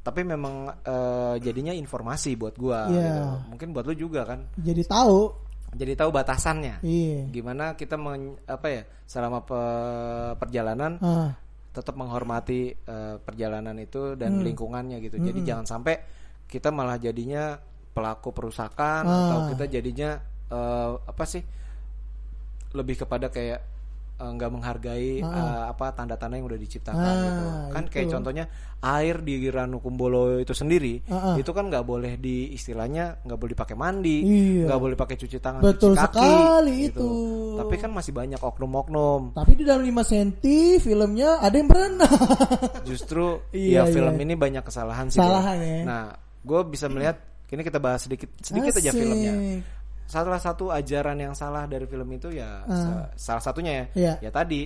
tapi 0.00 0.22
memang 0.22 0.54
eh, 0.78 1.34
jadinya 1.40 1.72
informasi 1.72 2.36
buat 2.36 2.54
gua 2.54 2.86
Iya. 2.86 3.02
gitu. 3.02 3.22
mungkin 3.48 3.68
buat 3.72 3.84
lu 3.84 3.94
juga 3.98 4.22
kan 4.22 4.46
Jadi 4.54 4.86
tahu. 4.86 5.34
jadi 5.72 5.92
tahu 5.94 6.10
batasannya 6.10 6.78
Iya. 6.80 7.26
gimana 7.28 7.74
kita 7.74 7.96
men, 7.96 8.38
apa 8.46 8.66
ya 8.70 8.82
selama 9.02 9.42
pe- 9.42 9.64
perjalanan 10.36 10.94
Ah, 11.00 11.34
tetap 11.76 11.92
menghormati 11.92 12.72
eh, 12.72 13.16
perjalanan 13.20 13.76
itu 13.76 14.14
Hmm. 14.14 14.16
dan 14.16 14.40
lingkungannya 14.40 14.96
gitu. 14.98 15.20
Jadi 15.20 15.44
jangan 15.44 15.68
sampai 15.68 16.00
kita 16.46 16.72
malah 16.72 16.96
jadinya 16.96 17.60
pelaku 17.92 18.32
perusakan 18.32 19.02
Ah. 19.04 19.12
atau 19.28 19.38
kita 19.50 19.64
jadinya 19.70 20.16
eh, 20.46 20.92
apa 20.96 21.24
sih 21.24 21.42
lebih 22.72 22.96
kepada 22.98 23.28
kayak 23.28 23.60
nggak 24.16 24.48
menghargai 24.48 25.20
eh, 25.20 25.28
apa 25.68 25.92
tanda-tanda 25.92 26.34
yang 26.34 26.44
udah 26.44 26.56
diciptakan 26.56 26.96
Ah, 27.04 27.20
gitu. 27.20 27.44
Kan 27.68 27.82
itu. 27.82 27.90
kayak 27.90 28.06
contohnya 28.10 28.44
air 28.78 29.20
di 29.20 29.44
Ranukumbolo 29.44 30.38
itu 30.38 30.50
sendiri 30.50 31.04
Ah, 31.06 31.32
ah. 31.32 31.36
itu 31.36 31.50
kan 31.50 31.68
nggak 31.68 31.82
boleh 31.82 32.16
di 32.16 32.48
istilahnya 32.50 33.20
nggak 33.20 33.36
boleh 33.36 33.52
dipakai 33.52 33.74
mandi, 33.74 34.18
Iya. 34.22 34.64
nggak 34.66 34.80
boleh 34.80 34.96
pakai 34.96 35.16
cuci 35.16 35.36
tangan, 35.36 35.60
Betul 35.60 35.92
cuci 35.92 36.00
kaki. 36.00 36.16
sekali 36.16 36.74
gitu. 36.82 37.04
itu. 37.04 37.10
Tapi 37.56 37.74
kan 37.76 37.90
masih 37.90 38.12
banyak 38.12 38.40
oknum-oknum 38.40 39.20
tapi 39.32 39.52
di 39.52 39.64
dalam 39.64 39.80
5 39.80 40.00
cm 40.02 40.28
filmnya 40.78 41.36
ada 41.38 41.52
yang 41.52 41.68
berenang. 41.68 42.12
justru 42.88 43.44
Iya, 43.50 43.84
ya 43.84 43.92
film 43.92 44.14
iya. 44.14 44.22
ini 44.22 44.34
banyak 44.34 44.62
kesalahan 44.62 45.06
sih. 45.08 45.20
Kesalahan 45.20 45.56
ya. 45.58 45.78
Nah, 45.84 46.04
gue 46.40 46.60
bisa 46.66 46.86
melihat 46.86 47.20
ini 47.46 47.62
kita 47.62 47.78
bahas 47.78 48.02
sedikit 48.02 48.32
sedikit 48.40 48.74
aja 48.74 48.90
Asik. 48.90 48.98
filmnya. 48.98 49.34
Salah 50.06 50.38
satu 50.38 50.70
ajaran 50.70 51.18
yang 51.18 51.32
salah 51.32 51.64
dari 51.64 51.84
film 51.84 52.06
itu 52.10 52.30
ya 52.30 52.62
sa- 52.64 53.10
salah 53.12 53.42
satunya 53.42 53.72
ya, 53.72 53.84
Ah. 53.84 53.90
Iya. 53.92 54.12
ya 54.20 54.30
tadi 54.30 54.62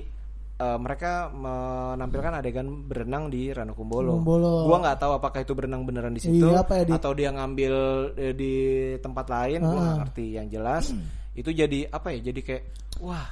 eh, 0.57 0.77
mereka 0.77 1.33
menampilkan 1.33 2.33
adegan 2.35 2.69
berenang 2.85 3.27
di 3.27 3.49
Ranukumbolo. 3.49 4.13
Kumbolo. 4.15 4.69
Gua 4.69 4.77
nggak 4.79 4.99
tahu 4.99 5.13
apakah 5.15 5.41
itu 5.41 5.53
berenang 5.53 5.83
beneran 5.83 6.13
di 6.13 6.21
situ 6.21 6.45
Iya, 6.45 6.61
apa 6.61 6.73
edit? 6.79 6.93
atau 6.95 7.11
dia 7.13 7.31
ngambil 7.31 7.75
eh, 8.15 8.35
di 8.35 8.55
tempat 8.99 9.27
lain. 9.27 9.59
Gua 9.63 9.73
Ah. 9.73 9.81
nggak 9.81 9.97
ngerti. 10.05 10.27
Yang 10.31 10.47
jelas 10.51 10.85
itu 11.41 11.51
jadi 11.51 11.89
apa 11.89 12.13
ya? 12.13 12.21
Jadi 12.23 12.41
kayak 12.43 12.63
wah 13.01 13.25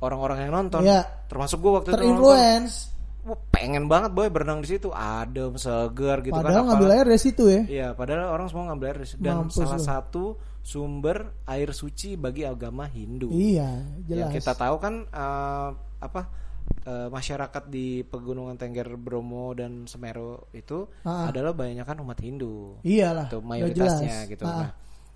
orang-orang 0.00 0.38
yang 0.40 0.52
nonton, 0.54 0.80
Iya. 0.80 1.04
termasuk 1.28 1.60
gue 1.60 1.72
waktu 1.74 1.88
itu 1.88 1.92
nonton, 1.92 2.08
Terinfluence. 2.16 2.74
Wah, 3.20 3.36
pengen 3.52 3.84
banget 3.84 4.16
boy 4.16 4.32
berenang 4.32 4.64
di 4.64 4.68
situ, 4.70 4.88
adem, 4.88 5.52
seger 5.54 6.24
gitu 6.24 6.32
Padahal 6.32 6.64
kan. 6.64 6.72
ngambil 6.72 6.80
apalagi- 6.88 6.96
air 6.96 7.06
dari 7.06 7.20
situ 7.20 7.44
ya. 7.44 7.62
Iya, 7.62 7.88
padahal 7.92 8.32
orang 8.32 8.48
semua 8.48 8.64
ngambil 8.66 8.86
air 8.86 8.96
dari 8.96 9.08
situ. 9.10 9.20
dan 9.20 9.34
Mampus 9.44 9.60
salah 9.60 9.76
lu. 9.76 9.84
satu 9.84 10.24
sumber 10.60 11.40
air 11.44 11.72
suci 11.72 12.14
bagi 12.14 12.44
agama 12.44 12.84
Hindu. 12.86 13.28
Iya, 13.28 13.80
Yang 14.06 14.30
jelas. 14.30 14.34
kita 14.38 14.52
tahu 14.54 14.76
kan 14.76 14.94
eh, 15.04 15.68
apa 15.98 16.20
eh, 16.86 17.08
masyarakat 17.08 17.64
di 17.66 18.04
pegunungan 18.04 18.54
Tengger 18.54 18.94
Bromo 18.94 19.52
dan 19.52 19.84
Semeru 19.84 20.38
itu 20.52 20.84
Ah. 21.02 21.28
adalah 21.28 21.50
banyak 21.50 21.82
kan 21.82 21.98
umat 21.98 22.20
Hindu 22.20 22.78
Iyalah. 22.80 23.26
itu 23.26 23.38
mayoritasnya 23.40 24.16
jelas. 24.24 24.30
gitu. 24.30 24.44
Ah, 24.44 24.56
Nah, 24.62 24.70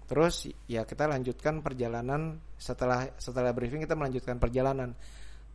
terus 0.05 0.35
ya 0.67 0.85
kita 0.85 1.05
lanjutkan 1.07 1.61
perjalanan 1.61 2.37
setelah 2.57 3.09
setelah 3.17 3.53
briefing 3.53 3.81
kita 3.81 3.95
melanjutkan 3.95 4.37
perjalanan. 4.37 4.93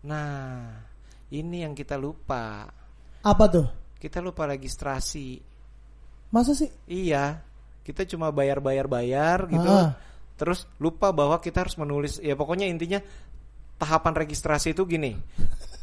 Nah, 0.06 0.80
ini 1.30 1.62
yang 1.67 1.75
kita 1.75 1.99
lupa. 1.99 2.65
Apa 3.19 3.45
tuh? 3.52 3.67
Kita 3.99 4.23
lupa 4.23 4.47
registrasi. 4.47 5.38
Masa 6.32 6.56
sih? 6.56 6.69
Iya, 6.88 7.41
kita 7.89 8.06
cuma 8.06 8.30
bayar-bayar-bayar 8.30 9.49
gitu. 9.49 9.65
Ah. 9.65 9.97
Terus 10.38 10.69
lupa 10.78 11.10
bahwa 11.10 11.41
kita 11.41 11.65
harus 11.65 11.73
menulis. 11.73 12.21
Ya 12.21 12.38
pokoknya 12.38 12.69
intinya 12.69 13.02
tahapan 13.82 14.13
registrasi 14.13 14.78
itu 14.78 14.86
gini. 14.86 15.17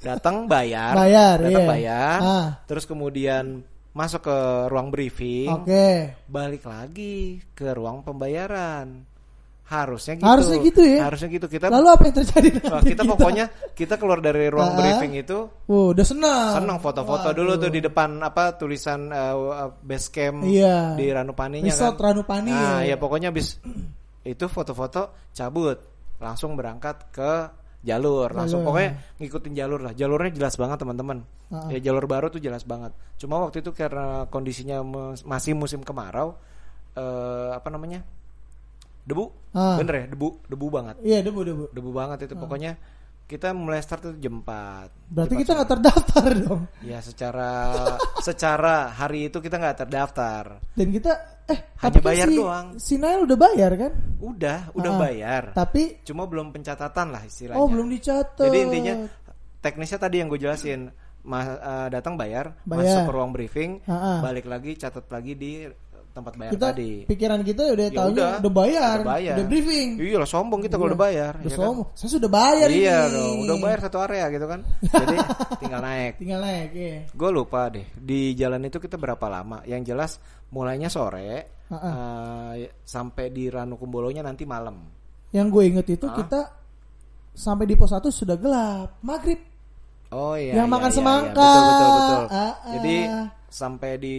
Datang 0.06 0.46
bayar, 0.46 0.94
Bayar, 0.94 1.42
datang 1.42 1.66
iya. 1.66 1.72
bayar. 1.74 2.18
Ah. 2.22 2.48
Terus 2.70 2.86
kemudian 2.86 3.66
masuk 3.90 4.30
ke 4.30 4.38
ruang 4.70 4.94
briefing. 4.94 5.50
Oke. 5.50 6.14
balik 6.30 6.62
lagi 6.62 7.42
ke 7.58 7.74
ruang 7.74 8.06
pembayaran. 8.06 9.02
Harusnya 9.66 10.14
gitu. 10.14 10.24
Harusnya 10.24 10.58
gitu 10.62 10.82
ya? 10.82 11.00
Harusnya 11.04 11.28
gitu. 11.28 11.46
Kita 11.48 11.66
Lalu 11.66 11.88
apa 11.90 12.02
yang 12.06 12.14
terjadi 12.16 12.48
nanti? 12.54 12.70
Wah, 12.72 12.82
kita 12.82 13.02
pokoknya 13.02 13.44
kita 13.74 13.94
keluar 13.96 14.18
dari 14.18 14.46
ruang 14.46 14.70
Ah. 14.70 14.78
briefing 14.78 15.12
itu 15.16 15.38
Wow, 15.66 15.90
udah 15.90 16.06
senang. 16.06 16.50
senang 16.54 16.78
foto-foto 16.78 17.28
dulu 17.30 17.58
tuh 17.58 17.68
di 17.68 17.80
depan 17.80 18.22
apa 18.22 18.54
tulisan 18.54 19.10
uh, 19.10 19.74
base 19.76 20.08
camp 20.08 20.46
Iya. 20.46 20.94
di 20.94 21.10
Ranupaninya 21.10 21.66
Resort 21.66 21.98
kan. 21.98 22.14
Ranupani 22.14 22.50
Nah, 22.50 22.80
ya. 22.80 22.94
ya 22.94 22.96
pokoknya 22.96 23.28
bis 23.28 23.58
itu 24.22 24.44
foto-foto 24.46 25.30
cabut 25.30 25.78
langsung 26.16 26.54
berangkat 26.54 27.10
ke 27.10 27.32
jalur 27.82 28.26
langsung 28.30 28.62
Jalur. 28.62 28.70
pokoknya 28.70 28.90
ngikutin 29.16 29.52
jalur 29.52 29.80
lah 29.80 29.92
jalurnya 29.92 30.30
jelas 30.32 30.54
banget 30.54 30.78
teman-teman 30.78 31.22
Ah. 31.46 31.70
ya 31.70 31.78
jalur 31.80 32.02
baru 32.04 32.26
tuh 32.26 32.38
jelas 32.38 32.62
banget 32.62 32.90
cuma 33.16 33.38
waktu 33.38 33.62
itu 33.62 33.70
karena 33.70 34.26
kondisinya 34.26 34.82
masih 35.22 35.54
musim 35.54 35.82
kemarau 35.82 36.34
eh, 36.92 37.50
apa 37.52 37.68
namanya 37.68 38.02
debu 39.06 39.24
Ah. 39.50 39.78
bener 39.78 39.94
ya 39.96 40.06
debu 40.08 40.28
debu 40.44 40.66
banget 40.68 40.96
Iya, 41.00 41.18
debu 41.22 41.40
debu. 41.40 41.64
debu 41.70 41.90
banget 41.90 42.18
itu 42.22 42.34
pokoknya 42.34 42.76
kita 43.24 43.50
mulai 43.50 43.80
start 43.80 44.04
itu 44.04 44.20
jam 44.20 44.38
4 44.38 45.08
Berarti 45.08 45.34
kita 45.36 45.50
nggak 45.52 45.70
terdaftar 45.72 46.24
dong. 46.38 46.62
ya 46.80 46.98
secara 47.00 47.50
secara 48.22 48.74
hari 48.92 49.26
itu 49.26 49.38
kita 49.38 49.56
nggak 49.56 49.78
terdaftar 49.80 50.44
Dan 50.70 50.88
kita 50.90 51.10
eh 51.44 51.58
Hanya 51.76 51.82
tapi 51.88 51.96
kan 51.96 52.06
bayar 52.06 52.26
si, 52.26 52.36
doang. 52.36 52.66
Si 52.76 52.94
Nail 52.96 53.22
udah 53.22 53.38
bayar 53.40 53.70
kan? 53.76 53.92
udah 54.16 54.58
udah 54.72 54.92
Ah. 54.92 54.98
bayar 55.00 55.42
Tapi 55.52 55.82
cuma 56.02 56.22
belum 56.24 56.50
pencatatan 56.50 57.06
lah 57.08 57.22
istilahnya 57.22 57.56
oh 57.56 57.66
belum 57.66 57.86
dicatat. 57.88 58.44
jadi 58.44 58.58
intinya 58.60 58.94
teknisnya 59.58 59.98
tadi 59.98 60.16
yang 60.16 60.28
gue 60.28 60.38
jelasin 60.38 60.90
ma- 61.22 61.42
eh, 61.58 61.88
datang 61.88 62.14
bayar, 62.14 62.54
Bayar. 62.62 62.78
masuk 62.78 63.00
ke 63.02 63.12
ruang 63.12 63.32
briefing 63.32 63.82
Ah, 63.82 63.90
ah. 63.90 64.18
balik 64.20 64.44
lagi 64.44 64.76
catat 64.76 65.08
lagi 65.08 65.34
di 65.34 65.66
tempat 66.16 66.32
bayar 66.34 66.50
kita 66.50 66.66
tadi 66.66 66.90
pikiran 67.04 67.40
kita 67.42 67.62
udah 67.68 67.86
Ya 67.86 67.92
tahu 67.92 68.08
udah, 68.10 68.30
udah 68.38 68.52
bayar, 68.54 68.96
udah 68.98 69.08
bayar. 69.08 69.34
udah 69.36 69.46
briefing. 69.46 69.88
iya 69.98 70.16
lah 70.16 70.26
sombong 70.26 70.60
kita 70.60 70.74
kalau 70.74 70.86
Iya. 70.86 70.90
udah 70.90 71.02
bayar 71.02 71.32
Udah 71.34 71.44
ya 71.44 71.52
kan? 71.52 71.58
sombong. 71.62 71.88
Saya 71.92 72.10
sudah 72.10 72.30
bayar 72.30 72.68
iya 72.68 72.98
ini. 73.02 73.12
dong 73.12 73.36
udah 73.44 73.56
bayar 73.60 73.78
satu 73.78 73.98
area 74.00 74.24
gitu 74.28 74.46
kan 74.46 74.60
jadi 74.82 75.16
tinggal 75.60 75.80
naik 75.80 76.12
Tinggal 76.16 76.40
naik 76.40 76.70
ya. 76.72 76.96
gue 77.06 77.30
lupa 77.30 77.60
deh 77.68 77.86
di 77.94 78.20
jalan 78.32 78.62
itu 78.62 78.78
kita 78.78 78.96
berapa 78.96 79.26
lama 79.26 79.60
yang 79.62 79.82
jelas 79.82 80.16
mulainya 80.48 80.88
sore 80.88 81.52
Ah, 81.66 81.74
ah. 81.76 81.90
eh, 82.54 82.70
sampai 82.80 83.28
di 83.28 83.46
Ranukumbolonya 83.46 84.22
nanti 84.22 84.42
malam 84.42 84.86
Yang 85.28 85.46
gue 85.50 85.62
inget 85.66 85.86
itu 85.92 86.06
Ah. 86.06 86.14
kita 86.16 86.40
sampai 87.32 87.64
di 87.64 87.74
pos 87.74 87.90
1 87.90 88.08
sudah 88.08 88.32
gelap, 88.34 88.96
maghrib. 89.00 89.36
Oh 90.08 90.34
iya. 90.34 90.54
Yang 90.54 90.68
iya, 90.68 90.72
makan 90.72 90.88
iya, 90.88 90.96
semangka. 90.96 91.42
iya. 91.42 91.50
Betul 91.50 91.62
betul 91.62 91.88
betul. 91.90 92.22
Ah, 92.26 92.36
ah. 92.36 92.52
Jadi 92.72 92.96
sampai 93.46 93.90
di 93.96 94.16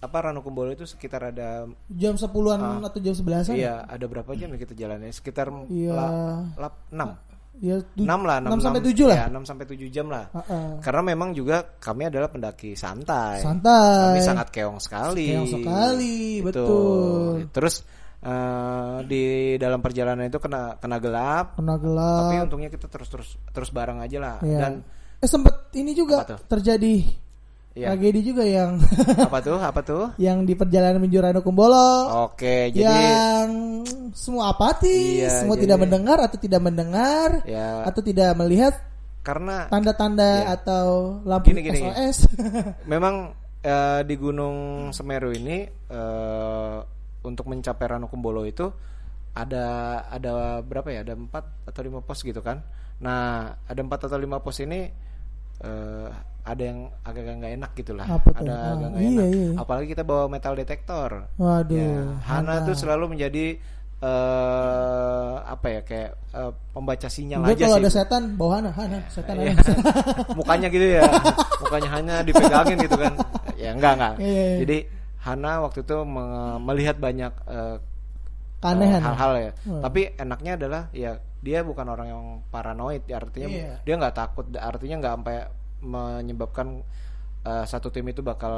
apa 0.00 0.16
Ranukumbolo 0.22 0.70
itu 0.70 0.84
sekitar 0.84 1.28
ada 1.28 1.68
Jam 1.88 2.14
10-an 2.14 2.60
atau 2.80 2.98
jam 2.98 3.12
11-an. 3.12 3.52
Ah. 3.52 3.54
iya 3.54 3.74
ada 3.82 4.04
berapa 4.04 4.30
jam 4.32 4.48
ya 4.48 4.58
kita 4.58 4.72
jalannya? 4.72 5.10
Sekitar 5.10 5.52
Iya. 5.66 5.92
la- 5.92 6.44
lap, 6.58 6.74
6. 6.88 7.10
Ya, 7.56 7.78
tu- 7.78 8.02
6 8.02 8.20
lah, 8.20 8.42
6 8.42 8.58
sampai 8.58 8.82
7 8.82 9.06
lah. 9.06 9.16
Ya, 9.16 9.26
6 9.28 9.44
sampai 9.44 9.64
7 9.64 9.86
jam 9.86 10.06
lah. 10.08 10.26
Ah, 10.28 10.42
ah. 10.44 10.70
Karena 10.80 11.02
memang 11.04 11.30
juga 11.30 11.62
kami 11.78 12.08
adalah 12.08 12.26
pendaki 12.26 12.74
santai. 12.74 13.38
Santai. 13.38 14.10
Kami 14.10 14.20
sangat 14.20 14.48
keong 14.50 14.82
sekali. 14.82 15.30
Keong 15.30 15.46
sekali, 15.52 16.42
Gitu. 16.42 16.46
betul. 16.50 17.46
Terus 17.50 17.86
eh, 18.20 18.98
di 19.04 19.24
dalam 19.54 19.78
perjalanan 19.78 20.24
itu 20.24 20.40
kena 20.40 20.80
kena 20.80 20.96
gelap, 20.96 21.54
Kena 21.54 21.76
tapi 21.76 21.84
gelap. 21.84 22.42
untungnya 22.42 22.70
kita 22.72 22.88
terus 22.88 23.06
terus 23.06 23.28
terus 23.46 23.68
bareng 23.68 24.00
aja 24.00 24.16
lah. 24.16 24.36
Iya. 24.40 24.58
Dan 24.58 24.72
eh 25.24 25.30
sempet 25.30 25.72
ini 25.72 25.96
juga 25.96 26.28
terjadi 26.44 27.24
Iya. 27.74 27.90
tragedi 27.90 28.20
juga 28.22 28.46
yang 28.46 28.78
apa 29.26 29.42
tuh? 29.42 29.58
Apa 29.58 29.80
tuh? 29.82 30.04
yang 30.14 30.46
di 30.46 30.54
perjalanan 30.54 31.02
menuju 31.02 31.18
Ranukumbolo 31.18 32.06
Oke, 32.22 32.70
jadi 32.70 32.86
yang 32.86 33.82
semua 34.14 34.54
apatis, 34.54 35.18
Iya, 35.18 35.42
semua 35.42 35.58
jadi- 35.58 35.66
tidak 35.66 35.78
mendengar 35.82 36.22
atau 36.22 36.38
tidak 36.38 36.60
mendengar 36.62 37.42
ya 37.42 37.82
atau 37.82 37.98
tidak 37.98 38.30
melihat 38.38 38.78
karena 39.26 39.66
tanda-tanda 39.66 40.22
Iya. 40.22 40.54
atau 40.54 40.86
lampu 41.26 41.50
Gini, 41.50 41.66
gini, 41.66 41.82
SOS. 41.82 42.18
memang 42.92 43.34
eh, 43.58 44.06
di 44.06 44.14
Gunung 44.14 44.56
Semeru 44.94 45.34
ini 45.34 45.66
eh, 45.66 46.76
untuk 47.26 47.48
mencapai 47.48 47.90
Ranukumbolo 47.90 48.46
itu 48.46 48.70
ada 49.34 49.66
ada 50.06 50.62
berapa 50.62 50.94
ya? 50.94 51.02
Ada 51.02 51.18
empat 51.18 51.66
atau 51.66 51.80
lima 51.82 51.98
pos 51.98 52.22
gitu 52.22 52.38
kan? 52.38 52.62
Nah, 53.02 53.50
ada 53.66 53.80
empat 53.82 54.06
atau 54.06 54.14
lima 54.14 54.38
pos 54.38 54.62
ini 54.62 54.86
eh, 55.60 56.08
ada 56.44 56.62
yang 56.62 56.78
agak 57.00 57.22
nggak 57.24 57.52
enak 57.54 57.70
gitulah. 57.72 58.04
Ada 58.04 58.20
Ah, 58.52 58.72
agak 58.74 58.88
nggak 58.90 59.00
iya, 59.00 59.10
enak. 59.10 59.26
iya. 59.30 59.48
Apalagi 59.56 59.86
kita 59.88 60.02
bawa 60.02 60.24
metal 60.26 60.54
detektor. 60.54 61.10
Waduh. 61.34 61.72
Ya, 61.72 62.04
Hana 62.22 62.62
tuh 62.62 62.74
selalu 62.74 63.04
menjadi 63.10 63.56
eh 64.04 65.34
apa 65.40 65.66
ya 65.66 65.80
kayak 65.80 66.10
eh, 66.30 66.52
pembaca 66.70 67.08
sinyal 67.08 67.40
Gue 67.42 67.54
aja 67.54 67.64
kalau 67.64 67.78
sih. 67.78 67.82
ada 67.82 67.90
setan 67.90 68.22
bawa 68.34 68.52
Hana, 68.54 68.70
Hana, 68.70 68.98
setan 69.08 69.34
Iya. 69.38 69.52
ada. 69.54 69.72
mukanya 70.38 70.68
gitu 70.68 70.86
ya 70.92 71.02
mukanya 71.58 71.88
hanya 71.90 72.14
dipegangin 72.20 72.76
gitu 72.78 72.96
kan 72.96 73.12
ya 73.56 73.70
enggak 73.72 73.92
enggak 73.96 74.14
Iya, 74.18 74.28
iya. 74.44 74.56
jadi 74.60 74.78
Hana 75.18 75.52
waktu 75.64 75.80
itu 75.80 75.96
me- 76.04 76.60
melihat 76.60 76.96
banyak 76.98 77.32
eh, 77.48 77.76
Keanehan. 78.64 78.98
eh, 78.98 79.04
hal-hal 79.04 79.32
ya 79.36 79.50
Hmm. 79.62 79.82
tapi 79.82 80.00
enaknya 80.14 80.52
adalah 80.56 80.82
ya 80.90 81.12
dia 81.38 81.60
bukan 81.60 81.84
orang 81.84 82.08
yang 82.08 82.22
paranoid 82.48 83.04
ya, 83.04 83.20
artinya 83.20 83.46
Iya. 83.46 83.74
dia 83.82 83.94
nggak 83.94 84.16
takut 84.16 84.48
artinya 84.50 84.96
nggak 84.98 85.14
sampai 85.14 85.36
menyebabkan 85.84 86.68
eh, 87.42 87.64
satu 87.64 87.88
tim 87.88 88.08
itu 88.08 88.20
bakal 88.20 88.54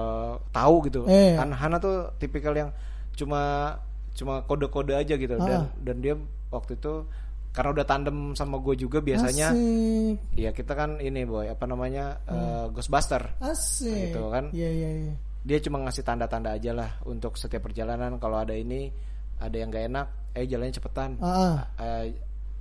tahu 0.48 0.86
gitu 0.86 1.02
Iya. 1.04 1.42
Han 1.42 1.50
Hana 1.50 1.76
tuh 1.76 2.14
tipikal 2.16 2.54
yang 2.54 2.70
cuma 3.12 3.74
cuma 4.14 4.40
kode-kode 4.42 4.94
aja 4.94 5.12
gitu 5.12 5.34
dan 5.36 5.66
Ah. 5.66 5.68
dan 5.76 5.96
dia 5.98 6.14
waktu 6.48 6.72
itu 6.74 7.02
karena 7.50 7.72
udah 7.72 7.84
tandem 7.84 8.16
sama 8.32 8.60
gue 8.60 8.76
juga 8.76 9.00
biasanya 9.00 9.50
Asik. 9.50 10.16
Iya 10.34 10.50
kita 10.52 10.72
kan 10.72 11.00
ini 11.00 11.24
boy 11.24 11.48
apa 11.48 11.64
namanya 11.64 12.20
eh, 12.22 12.64
Ghostbuster. 12.70 13.32
Asik. 13.40 14.12
Gitu 14.12 14.22
kan. 14.28 14.52
Iya, 14.52 14.70
iya, 14.70 14.90
iya. 15.02 15.14
Dia 15.42 15.58
cuma 15.58 15.80
ngasih 15.80 16.02
tanda-tanda 16.02 16.52
aja 16.52 16.70
lah 16.70 16.90
untuk 17.02 17.34
setiap 17.34 17.64
perjalanan 17.64 18.16
kalau 18.16 18.38
ada 18.38 18.52
ini 18.52 18.92
ada 19.38 19.52
yang 19.52 19.68
gak 19.68 19.84
enak, 19.86 20.06
eh 20.32 20.44
jalannya 20.44 20.72
cepetan. 20.72 21.10
Ah. 21.18 21.68
Eh, 21.76 22.16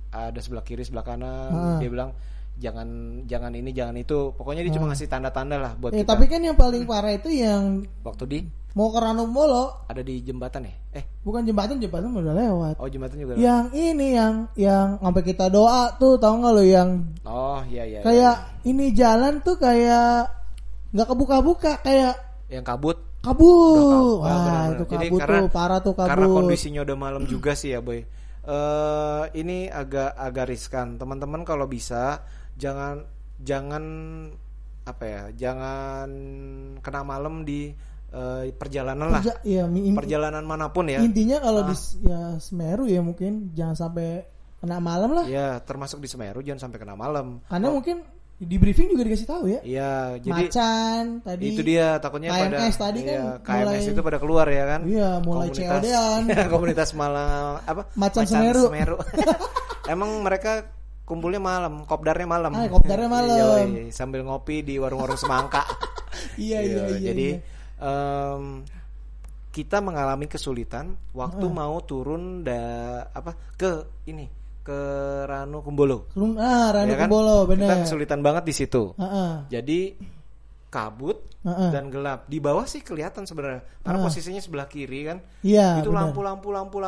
ada 0.08 0.38
sebelah 0.38 0.62
kiri 0.62 0.80
sebelah 0.80 1.02
kanan. 1.02 1.50
Ah. 1.50 1.76
Dia 1.76 1.88
bilang 1.88 2.10
jangan 2.56 2.88
jangan 3.24 3.52
ini 3.52 3.70
jangan 3.70 3.94
itu. 3.94 4.32
Pokoknya 4.32 4.60
dia 4.60 4.72
cuma 4.72 4.88
ngasih 4.88 5.06
tanda-tanda 5.06 5.56
lah 5.56 5.72
buat 5.74 5.92
Eh, 5.92 6.00
kita. 6.00 6.08
tapi 6.10 6.24
kan 6.24 6.40
yang 6.40 6.54
paling 6.54 6.84
parah 6.84 7.12
itu 7.12 7.28
yang 7.28 7.84
Waktu 8.00 8.24
di 8.26 8.38
mau 8.72 8.88
ke 8.88 8.98
Ranukumbolo, 8.98 9.88
ada 9.88 10.00
di 10.00 10.20
jembatan 10.20 10.64
ya? 10.64 10.74
Eh 10.92 11.04
bukan 11.20 11.40
jembatan, 11.42 11.80
jembatan 11.80 12.12
udah 12.12 12.32
lewat. 12.32 12.74
oh 12.76 12.84
jembatan 12.86 13.16
juga. 13.16 13.32
Yang 13.34 13.64
ini 13.72 14.06
yang 14.12 14.34
yang 14.52 14.88
sampai 14.98 15.22
kita 15.22 15.48
doa 15.48 15.96
tuh 15.96 16.16
tahu 16.16 16.44
nggak 16.44 16.52
lo 16.52 16.60
yang 16.60 16.90
Oh 17.24 17.60
iya 17.66 17.84
iya. 17.84 17.98
iya. 17.98 18.04
kayak 18.04 18.36
ini 18.64 18.92
jalan 18.92 19.40
tuh 19.40 19.56
kayak 19.56 20.28
nggak 20.92 21.08
kebuka-buka 21.08 21.80
kayak 21.80 22.14
yang 22.48 22.62
kabut. 22.62 23.00
Kabut. 23.26 24.22
Wah, 24.22 24.30
bener-bener. 24.30 24.70
itu 24.72 24.84
Jadi 24.86 25.06
kabut 25.06 25.20
karena- 25.20 25.40
tuh 25.40 25.50
parah 25.50 25.80
tuh 25.82 25.94
kabut. 25.94 26.10
Karena 26.14 26.26
kondisinya 26.28 26.80
udah 26.82 26.96
malam 26.96 27.22
juga 27.24 27.52
sih 27.52 27.74
ya 27.74 27.80
boy. 27.80 28.00
Eh 28.46 29.24
ini 29.34 29.66
agak 29.66 30.14
agak 30.14 30.46
riskan. 30.46 30.94
Teman-teman 30.94 31.42
kalau 31.42 31.66
bisa 31.66 32.22
jangan 32.54 33.02
jangan 33.36 33.84
apa 34.86 35.02
ya 35.04 35.22
jangan 35.34 36.08
kena 36.78 37.02
malam 37.02 37.42
di 37.42 37.74
eh, 38.08 38.42
perjalanan 38.54 39.10
lah. 39.10 39.20
Perja- 39.20 39.42
iya, 39.42 39.66
mi- 39.66 39.90
in- 39.90 39.98
Perjalanan 39.98 40.46
mana 40.46 40.70
pun 40.70 40.86
ya. 40.86 41.02
intinya 41.02 41.42
kalau 41.42 41.66
di 41.66 41.74
ya 42.06 42.38
Semeru 42.38 42.86
ya 42.86 43.02
mungkin 43.02 43.50
jangan 43.52 43.74
sampai 43.76 44.22
kena 44.56 44.78
malam 44.78 45.10
lah. 45.12 45.24
Ya 45.26 45.58
termasuk 45.60 45.98
di 45.98 46.08
Semeru 46.08 46.40
jangan 46.40 46.70
sampai 46.70 46.78
kena 46.80 46.94
malam. 46.94 47.42
Karena 47.50 47.68
mungkin 47.68 48.06
di 48.36 48.56
briefing 48.60 48.92
juga 48.92 49.02
dikasih 49.08 49.28
tahu 49.28 49.44
ya. 49.48 49.60
Iya 49.64 50.20
jadi 50.20 50.44
Macan 50.44 51.02
tadi. 51.24 51.44
itu 51.48 51.60
dia 51.64 51.96
takutnya 51.96 52.36
pada 52.36 52.68
KMS 52.68 52.76
tadi 52.76 53.00
kan 53.00 53.16
iya, 53.16 53.24
KMS 53.40 53.64
mulai- 53.64 53.92
itu 53.96 54.00
pada 54.04 54.18
keluar 54.20 54.46
ya 54.52 54.64
kan. 54.68 54.80
Iya, 54.84 55.10
mulai 55.24 55.48
COD-an. 55.48 56.20
komunitas 56.52 56.90
malah 57.00 57.64
apa? 57.64 57.88
Macan 57.96 58.24
Semeru. 58.28 59.00
Emang 59.92 60.20
mereka 60.20 60.68
kumpulnya 61.08 61.40
malam, 61.40 61.88
kopdarnya 61.88 62.28
malam. 62.28 62.52
Ah, 62.52 62.68
kopdarnya 62.68 63.08
malam. 63.08 63.36
Yoi, 63.40 63.94
sambil 63.94 64.20
ngopi 64.26 64.60
di 64.60 64.76
warung-warung 64.76 65.16
semangka. 65.16 65.64
Iya 66.36 66.60
iya 66.60 66.82
iya. 66.92 66.98
Jadi 67.08 67.28
iya. 67.40 67.40
em, 67.80 68.66
kita 69.48 69.80
mengalami 69.80 70.28
kesulitan 70.28 70.92
waktu 71.16 71.46
mau 71.48 71.80
turun 71.80 72.44
da 72.44 73.00
apa 73.16 73.32
ke 73.56 74.04
ini 74.12 74.35
ke 74.66 74.80
Ranu 75.30 75.62
Kumbolo. 75.62 76.10
Ah 76.34 76.74
Ranu 76.74 76.90
Ya 76.90 76.96
kan? 76.98 77.06
Kumbolo 77.06 77.46
Kita 77.46 77.50
bener. 77.54 77.76
kesulitan 77.86 78.20
banget 78.26 78.42
di 78.50 78.54
situ. 78.54 78.90
Heeh. 78.98 79.46
Jadi 79.46 79.80
kabut 80.66 81.22
Heeh. 81.46 81.70
dan 81.70 81.86
gelap. 81.94 82.26
Di 82.26 82.42
bawah 82.42 82.66
sih 82.66 82.82
kelihatan 82.82 83.22
sebenarnya. 83.22 83.62
Karena 83.86 84.02
posisinya 84.02 84.42
sebelah 84.42 84.66
kiri 84.66 85.06
kan. 85.06 85.22
Iya. 85.46 85.78
itu 85.78 85.94
bener. 85.94 86.10
lampu 86.50 86.82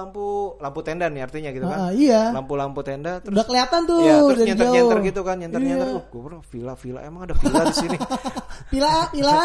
lampu 0.58 0.78
tenda 0.82 1.06
nih 1.06 1.22
artinya 1.22 1.54
gitu 1.54 1.70
kan. 1.70 1.78
Ah, 1.78 1.90
iya. 1.94 2.34
Lampu-lampu 2.34 2.82
tenda 2.82 3.22
terus 3.22 3.38
Udah 3.38 3.46
kelihatan 3.46 3.80
tuh 3.86 3.98
ya 4.02 4.16
terus 4.26 4.42
nyenter-nyenter 4.42 4.98
gitu 5.06 5.20
kan, 5.22 5.36
nyenter-nyenter. 5.38 5.88
Iya. 5.88 5.98
Uh, 6.02 6.04
gue 6.10 6.20
bilang 6.26 6.42
villa-villa 6.50 7.00
emang 7.06 7.22
ada 7.30 7.34
villa 7.38 7.62
di 7.70 7.76
sini. 7.78 7.98
Pila 8.74 9.08
pila. 9.14 9.40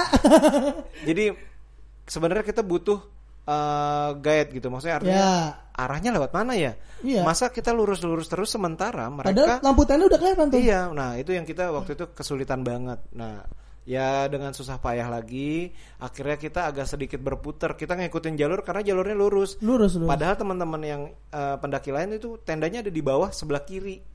Jadi 1.07 1.23
sebenarnya 2.09 2.43
kita 2.43 2.65
butuh 2.65 2.99
eh, 3.47 4.09
guide 4.19 4.49
gitu. 4.55 4.67
Maksudnya 4.71 4.95
artinya 5.01 5.23
ya. 5.23 5.35
arahnya 5.75 6.09
lewat 6.15 6.31
mana 6.31 6.53
ya? 6.55 6.73
Iya. 7.03 7.21
Masa 7.27 7.51
kita 7.51 7.75
lurus-lurus 7.75 8.31
terus 8.31 8.47
sementara 8.47 9.11
Padahal 9.11 9.35
mereka 9.35 9.53
lampu 9.59 9.83
tenda 9.83 10.07
udah 10.07 10.19
kelihatan 10.19 10.45
tuh. 10.47 10.59
Iya, 10.59 10.91
nah 10.95 11.19
itu 11.19 11.35
yang 11.35 11.43
kita 11.43 11.69
waktu 11.75 11.99
itu 11.99 12.05
kesulitan 12.15 12.63
banget. 12.63 13.03
Nah, 13.11 13.43
ya 13.83 14.31
dengan 14.31 14.55
susah 14.55 14.79
payah 14.79 15.11
lagi, 15.11 15.75
akhirnya 15.99 16.39
kita 16.39 16.71
agak 16.71 16.87
sedikit 16.87 17.19
berputar. 17.19 17.75
Kita 17.75 17.99
ngikutin 17.99 18.39
jalur 18.39 18.63
karena 18.63 18.87
jalurnya 18.87 19.15
lurus. 19.19 19.59
Lurus 19.59 19.99
lurus. 19.99 20.07
Padahal 20.07 20.39
teman-teman 20.39 20.81
yang 20.81 21.01
eh, 21.11 21.55
pendaki 21.59 21.91
lain 21.91 22.15
itu 22.15 22.39
tendanya 22.47 22.79
ada 22.79 22.91
di 22.91 23.01
bawah 23.03 23.29
sebelah 23.35 23.67
kiri. 23.67 24.12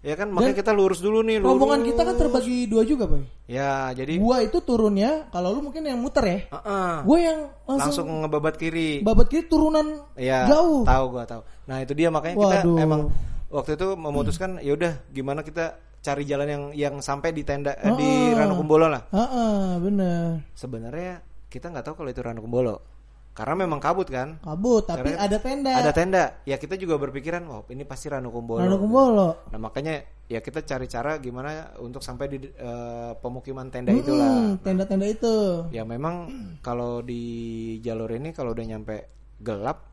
Ya 0.00 0.14
kan, 0.14 0.28
makanya 0.30 0.56
kita 0.56 0.72
lurus 0.72 0.98
dulu 0.98 1.20
nih. 1.20 1.40
Lurus. 1.40 1.50
Rombongan 1.50 1.80
kita 1.82 2.02
kan 2.02 2.14
terbagi 2.14 2.66
dua 2.66 2.82
juga, 2.82 3.04
Boy. 3.06 3.24
Ya, 3.46 3.90
jadi 3.90 4.18
Gua 4.18 4.42
itu 4.42 4.58
turunnya 4.60 5.26
kalau 5.28 5.54
lu 5.54 5.60
mungkin 5.62 5.82
yang 5.82 5.98
muter 5.98 6.24
ya. 6.24 6.38
Heeh. 6.50 6.92
Gua 7.02 7.18
yang 7.18 7.38
langsung 7.64 8.06
langsung, 8.06 8.06
ngebabat 8.22 8.54
kiri. 8.54 9.00
babat 9.00 9.26
kiri 9.26 9.46
turunan 9.46 10.02
Ya, 10.14 10.46
jauh. 10.46 10.82
tahu 10.82 11.04
gua 11.10 11.24
tahu. 11.24 11.42
Nah, 11.66 11.80
itu 11.80 11.92
dia 11.92 12.08
makanya 12.08 12.36
kita 12.36 12.58
Waduh. 12.62 12.76
emang 12.78 13.00
waktu 13.46 13.74
itu 13.74 13.88
memutuskan 13.94 14.50
ya 14.58 14.72
udah 14.74 14.92
gimana 15.10 15.40
kita 15.40 15.74
cari 15.98 16.22
jalan 16.22 16.46
yang 16.46 16.64
yang 16.72 16.94
sampai 16.98 17.30
di 17.30 17.42
tenda 17.42 17.74
eh, 17.74 17.90
di 17.94 18.10
Oh. 18.30 18.38
Ranukumbolo 18.38 18.86
lah. 18.86 19.02
Heeh, 19.10 19.82
bener. 19.82 20.42
Sebenarnya 20.54 21.18
kita 21.46 21.70
nggak 21.70 21.82
tahu 21.82 21.94
kalau 22.02 22.10
itu 22.10 22.22
Ranukumbolo. 22.22 22.95
Karena 23.36 23.68
memang 23.68 23.76
kabut 23.76 24.08
kan. 24.08 24.40
Kabut, 24.40 24.88
tapi 24.88 25.12
Karena 25.12 25.28
ada 25.28 25.36
tenda. 25.36 25.72
Ada 25.76 25.92
tenda. 25.92 26.24
Ya 26.48 26.56
kita 26.56 26.80
juga 26.80 26.96
berpikiran, 26.96 27.44
wah 27.44 27.60
ini 27.68 27.84
pasti 27.84 28.08
Ranukumbolo. 28.08 28.64
Ranu 28.64 28.80
Kumbolo. 28.80 29.28
Nah 29.52 29.60
makanya 29.60 30.00
ya 30.24 30.40
kita 30.40 30.64
cari 30.64 30.88
cara 30.88 31.20
gimana 31.20 31.76
untuk 31.84 32.00
sampai 32.00 32.26
di 32.32 32.48
eh, 32.48 33.12
pemukiman 33.20 33.68
tenda 33.68 33.92
itulah. 33.92 34.24
Hmm, 34.24 34.56
tenda-tenda 34.64 35.04
itu. 35.04 35.68
Ya 35.68 35.84
memang 35.84 36.32
kalau 36.64 37.04
di 37.04 37.76
jalur 37.84 38.08
ini 38.16 38.32
kalau 38.32 38.56
udah 38.56 38.64
nyampe 38.64 39.04
gelap 39.44 39.84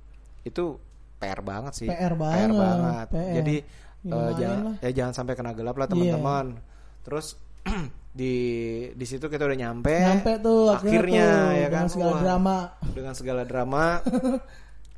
itu 0.48 0.80
PR 1.20 1.44
banget 1.44 1.74
sih. 1.84 1.90
PR 1.92 2.16
banget, 2.16 2.56
banget. 2.56 3.08
PR. 3.12 3.34
Jadi 3.44 3.56
lumayan 4.04 4.36
jangan 4.36 4.64
ya 4.84 4.92
jangan 4.92 5.14
sampai 5.16 5.34
kena 5.36 5.52
gelap 5.52 5.76
lah 5.76 5.88
teman-teman. 5.92 6.64
Terus 7.04 7.36
di 8.14 8.36
di 8.94 9.06
situ 9.06 9.26
kita 9.26 9.44
udah 9.44 9.58
nyampe. 9.58 9.90
Nyampe 9.92 10.32
tuh 10.38 10.70
akhirnya, 10.70 10.94
akhirnya, 10.94 11.26
tuh, 11.26 11.50
ya 11.52 11.66
kan 11.66 11.72
dengan 11.74 11.88
segala 11.90 12.12
Wah, 12.12 12.22
drama. 12.22 12.58
dengan 12.94 13.14
segala 13.14 13.42
drama. 13.44 13.84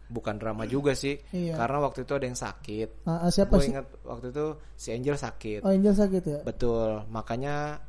Bukan 0.06 0.38
drama 0.38 0.70
juga 0.70 0.94
sih, 0.94 1.18
Iya. 1.34 1.58
karena 1.58 1.82
waktu 1.82 2.06
itu 2.06 2.14
ada 2.14 2.26
yang 2.30 2.38
sakit. 2.38 3.10
Ah, 3.10 3.26
siapa 3.34 3.58
Gue 3.58 3.66
sih? 3.66 3.72
ingat 3.74 3.90
waktu 4.06 4.30
itu 4.30 4.46
si 4.78 4.94
Angel 4.94 5.18
sakit. 5.18 5.66
Oh, 5.66 5.74
Angel 5.74 5.98
sakit 5.98 6.24
ya? 6.24 6.40
Betul, 6.46 7.02
makanya 7.10 7.82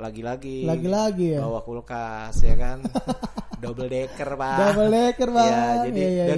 lagi-lagi 0.00 0.64
Lagi-lagi 0.64 1.36
ya? 1.36 1.44
bawa 1.44 1.60
kulkas 1.60 2.32
ya 2.40 2.56
kan, 2.56 2.80
double 3.62 3.92
decker 3.92 4.40
pak. 4.40 4.56
Double 4.72 4.88
decker, 4.88 5.28
Bang. 5.28 5.52
Ya, 5.52 5.64
jadi 5.84 6.00
Iya, 6.00 6.08
iya, 6.08 6.24
iya. 6.24 6.32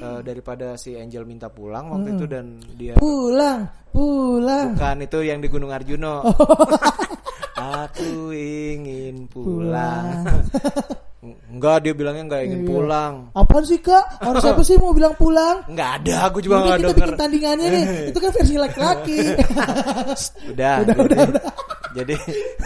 Eh, 0.00 0.20
daripada 0.24 0.74
si 0.74 0.96
Angel 0.96 1.22
minta 1.22 1.46
pulang 1.46 1.92
waktu 1.92 2.16
itu 2.16 2.24
dan 2.24 2.56
dia 2.74 2.96
Pulang, 2.96 3.68
pulang. 3.92 4.72
bukan 4.74 4.96
itu 5.04 5.18
yang 5.20 5.38
di 5.38 5.48
Gunung 5.52 5.70
Arjuno. 5.70 6.24
Oh. 6.24 6.32
Aku 7.84 8.32
ingin 8.32 9.28
pulang. 9.28 10.24
Enggak, 11.20 11.84
dia 11.84 11.92
bilangnya 11.92 12.24
enggak 12.24 12.42
ingin 12.44 12.60
Iya. 12.60 12.68
pulang. 12.70 13.14
Apaan 13.32 13.60
sih, 13.62 13.76
Kak? 13.76 14.24
Orang 14.24 14.40
siapa 14.40 14.62
sih 14.62 14.74
mau 14.74 14.90
bilang 14.90 15.12
pulang? 15.14 15.60
Enggak 15.68 16.00
ada, 16.00 16.14
aku 16.24 16.40
juga 16.40 16.54
Udah 16.56 16.64
enggak 16.64 16.78
kita 16.78 16.88
denger. 16.88 16.96
bikin 16.98 17.20
tandingannya 17.20 17.68
nih. 17.68 17.84
Itu 18.08 18.18
kan 18.18 18.30
versi 18.32 18.54
laki-laki. 18.56 19.18
udah, 20.52 20.74
Udah, 20.74 20.74
jadi, 20.80 20.96
udah, 20.96 21.20
udah. 21.28 21.42
jadi 21.98 22.14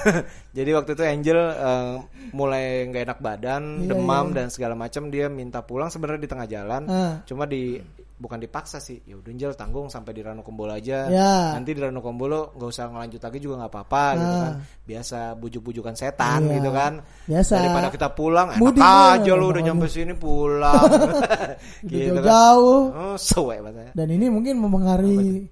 jadi 0.57 0.71
waktu 0.73 0.91
itu 0.93 1.03
Angel 1.03 1.41
eh, 1.51 1.95
mulai 2.31 2.65
nggak 2.87 3.03
enak 3.05 3.19
badan 3.19 3.63
Iya, 3.81 3.89
demam 3.91 4.27
iya. 4.29 4.35
dan 4.37 4.47
segala 4.49 4.75
macam 4.75 5.09
dia 5.09 5.27
minta 5.27 5.59
pulang 5.61 5.89
sebenarnya 5.89 6.23
di 6.23 6.31
tengah 6.31 6.47
jalan 6.47 6.83
Ah. 6.87 7.15
cuma 7.25 7.45
di 7.45 7.81
bukan 8.15 8.39
dipaksa 8.39 8.79
sih 8.79 9.03
ya 9.03 9.15
udah 9.15 9.27
Angel 9.27 9.53
tanggung 9.53 9.87
sampai 9.87 10.11
di 10.11 10.23
Ranukumbolo 10.23 10.71
aja 10.71 11.07
Ya. 11.07 11.51
nanti 11.53 11.71
di 11.71 11.83
Ranukumbolo 11.83 12.55
nggak 12.55 12.69
usah 12.69 12.87
ngelanjut 12.87 13.19
lagi 13.19 13.39
juga 13.39 13.55
nggak 13.59 13.73
apa-apa 13.73 14.05
gitu 14.15 14.31
Ah. 14.31 14.41
kan 14.41 14.55
biasa 14.85 15.19
bujuk-bujukan 15.35 15.95
setan 15.95 16.41
Iya. 16.45 16.55
gitu 16.57 16.71
kan 16.71 16.93
Biasa. 17.25 17.53
daripada 17.59 17.89
kita 17.91 18.09
pulang 18.11 18.49
enak 18.51 18.61
Mudik 18.61 18.81
aja 18.81 19.33
lu 19.33 19.47
udah 19.49 19.63
nyampe 19.63 19.87
sini 19.87 20.15
pulang 20.15 20.79
gitu 21.85 22.15
kan 22.17 22.23
Jauh-jauh. 22.23 22.83
oh 22.93 23.17
suwe 23.17 23.59
bahasanya 23.59 23.93
Dan 23.93 24.09
ini 24.09 24.27
mungkin 24.29 24.55
mempengaruhi 24.59 25.51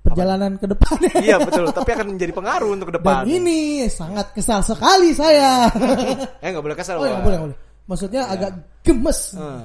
perjalanan 0.00 0.60
ke 0.60 0.68
depannya. 0.68 1.16
iya 1.18 1.40
betul 1.40 1.64
tapi 1.72 1.88
akan 1.90 2.12
menjadi 2.12 2.30
pengaruh 2.30 2.68
untuk 2.68 2.92
ke 2.92 3.00
depan 3.00 3.24
Dan 3.24 3.40
ini 3.40 3.58
sangat 3.88 4.36
kesal 4.36 4.60
sekali 4.60 5.16
saya. 5.16 5.72
eh 6.44 6.48
nggak 6.52 6.60
boleh 6.60 6.76
kesal 6.76 7.00
oh, 7.00 7.08
ya, 7.08 7.16
boleh, 7.18 7.38
boleh. 7.40 7.56
Maksudnya 7.84 8.24
agak 8.24 8.50
gemes. 8.80 9.36
Eh, 9.36 9.60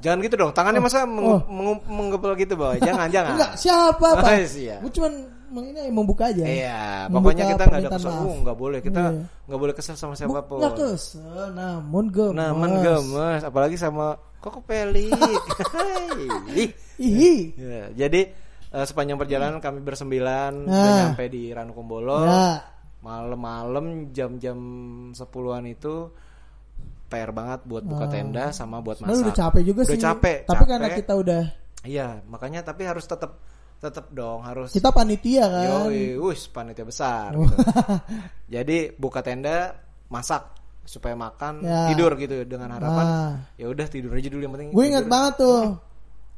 Jangan 0.00 0.18
gitu 0.24 0.34
dong. 0.34 0.52
Tangannya 0.52 0.80
masa 0.80 1.04
mengu- 1.04 1.44
Oh. 1.44 1.76
menggepel 1.84 2.32
gitu, 2.36 2.54
boy. 2.54 2.80
Jangan, 2.88 3.12
jangan. 3.12 3.36
Enggak, 3.36 3.52
siapa, 3.54 4.08
Pak? 4.16 4.24
Oh, 4.24 4.40
iya. 4.56 4.76
Gue 4.80 4.88
cuman 4.88 5.12
meng- 5.48 5.68
ini 5.68 5.88
membuka 5.88 6.32
aja. 6.32 6.44
Iya, 6.44 6.80
pokoknya 7.08 7.44
kita 7.46 7.62
nggak 7.64 7.80
ada 7.82 7.90
kesel. 7.92 8.12
Uh, 8.14 8.36
nggak 8.40 8.56
boleh. 8.56 8.78
Kita 8.80 9.00
Iya. 9.06 9.20
nggak 9.44 9.60
boleh 9.60 9.74
kesel 9.74 9.94
sama 9.94 10.14
siapa 10.14 10.40
pun. 10.42 10.58
Enggak 10.58 10.74
kesel, 10.76 11.44
namun 11.52 12.04
gemes. 12.08 12.36
Nah, 12.36 12.50
men 12.52 12.72
gemes, 12.80 13.40
apalagi 13.42 13.76
sama 13.76 14.06
koko 14.38 14.64
pelik. 14.64 15.12
Hai. 15.76 16.72
Ihi. 16.96 17.52
Ya, 17.54 17.84
jadi 17.94 18.32
eh, 18.68 18.84
sepanjang 18.84 19.16
perjalanan 19.16 19.58
kami 19.58 19.80
bersembilan 19.80 20.64
udah 20.64 20.72
Nah. 20.72 20.96
nyampe 21.06 21.24
di 21.26 21.52
Ranukumbolo. 21.52 22.24
Ya. 22.24 22.64
Malam-malam 22.98 24.10
jam-jam 24.10 24.58
10-an 25.12 25.64
itu 25.64 26.10
PR 27.08 27.32
banget 27.32 27.64
buat 27.64 27.82
buka 27.82 28.06
tenda 28.06 28.52
sama 28.52 28.78
buat 28.78 29.00
masak. 29.00 29.16
udah 29.18 29.34
capek 29.34 29.62
juga 29.64 29.80
Udah 29.82 29.90
sih. 29.90 29.98
capek, 29.98 30.36
Tapi 30.44 30.52
capek. 30.54 30.68
karena 30.68 30.88
kita 30.92 31.12
udah 31.14 31.42
Iya, 31.80 32.08
makanya 32.24 32.60
tapi 32.62 32.84
harus 32.84 33.04
tetap 33.04 33.38
tetap 33.78 34.10
dong 34.10 34.42
harus 34.42 34.68
kita 34.68 34.90
panitia 34.90 35.46
kan. 35.46 35.66
Yoi, 35.86 36.16
wush, 36.16 36.50
panitia 36.50 36.82
besar. 36.82 37.30
gitu. 37.32 37.54
Jadi 38.54 38.92
buka 38.92 39.22
tenda, 39.22 39.72
masak 40.08 40.52
supaya 40.82 41.14
makan, 41.14 41.60
Ya. 41.60 41.86
tidur 41.86 42.12
gitu 42.14 42.42
dengan 42.42 42.72
harapan 42.72 43.06
Ah. 43.06 43.32
ya 43.54 43.68
udah 43.68 43.86
tidur 43.86 44.10
aja 44.10 44.26
dulu 44.26 44.42
yang 44.42 44.52
penting. 44.52 44.70
Gue 44.70 44.84
ingat 44.86 45.04
tidur. 45.04 45.12
banget 45.12 45.34
tuh. 45.38 45.60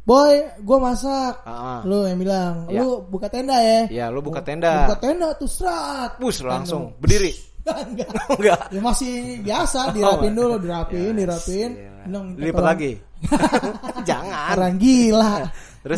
Boy, 0.01 0.33
gue 0.59 0.79
masak. 0.81 1.35
Ah. 1.45 1.81
Lu 1.83 2.03
yang 2.03 2.19
bilang, 2.19 2.67
Ya. 2.67 2.83
lu 2.83 3.05
buka 3.05 3.29
tenda 3.29 3.57
ya. 3.57 3.81
Ya, 3.89 4.05
lu 4.09 4.21
buka 4.21 4.41
tenda. 4.41 4.85
Buka 4.85 4.97
tenda 4.99 5.29
tuh 5.35 5.47
serat. 5.47 6.19
Bus 6.19 6.41
langsung 6.41 6.97
berdiri. 6.97 7.31
Enggak. 7.67 8.09
Enggak. 8.39 8.61
Ya 8.75 8.81
masih 8.81 9.43
biasa 9.45 9.93
dirapin 9.93 10.33
dulu, 10.33 10.57
dirapin, 10.63 11.13
dirapin. 11.17 11.71
Iya. 11.77 11.91
Bilang, 12.07 12.25
minta 12.33 12.41
Lipat 12.49 12.65
lagi. 12.65 12.93
Jangan. 14.09 14.57
Orang 14.57 14.75
gila. 14.81 15.35
Terus? 15.81 15.97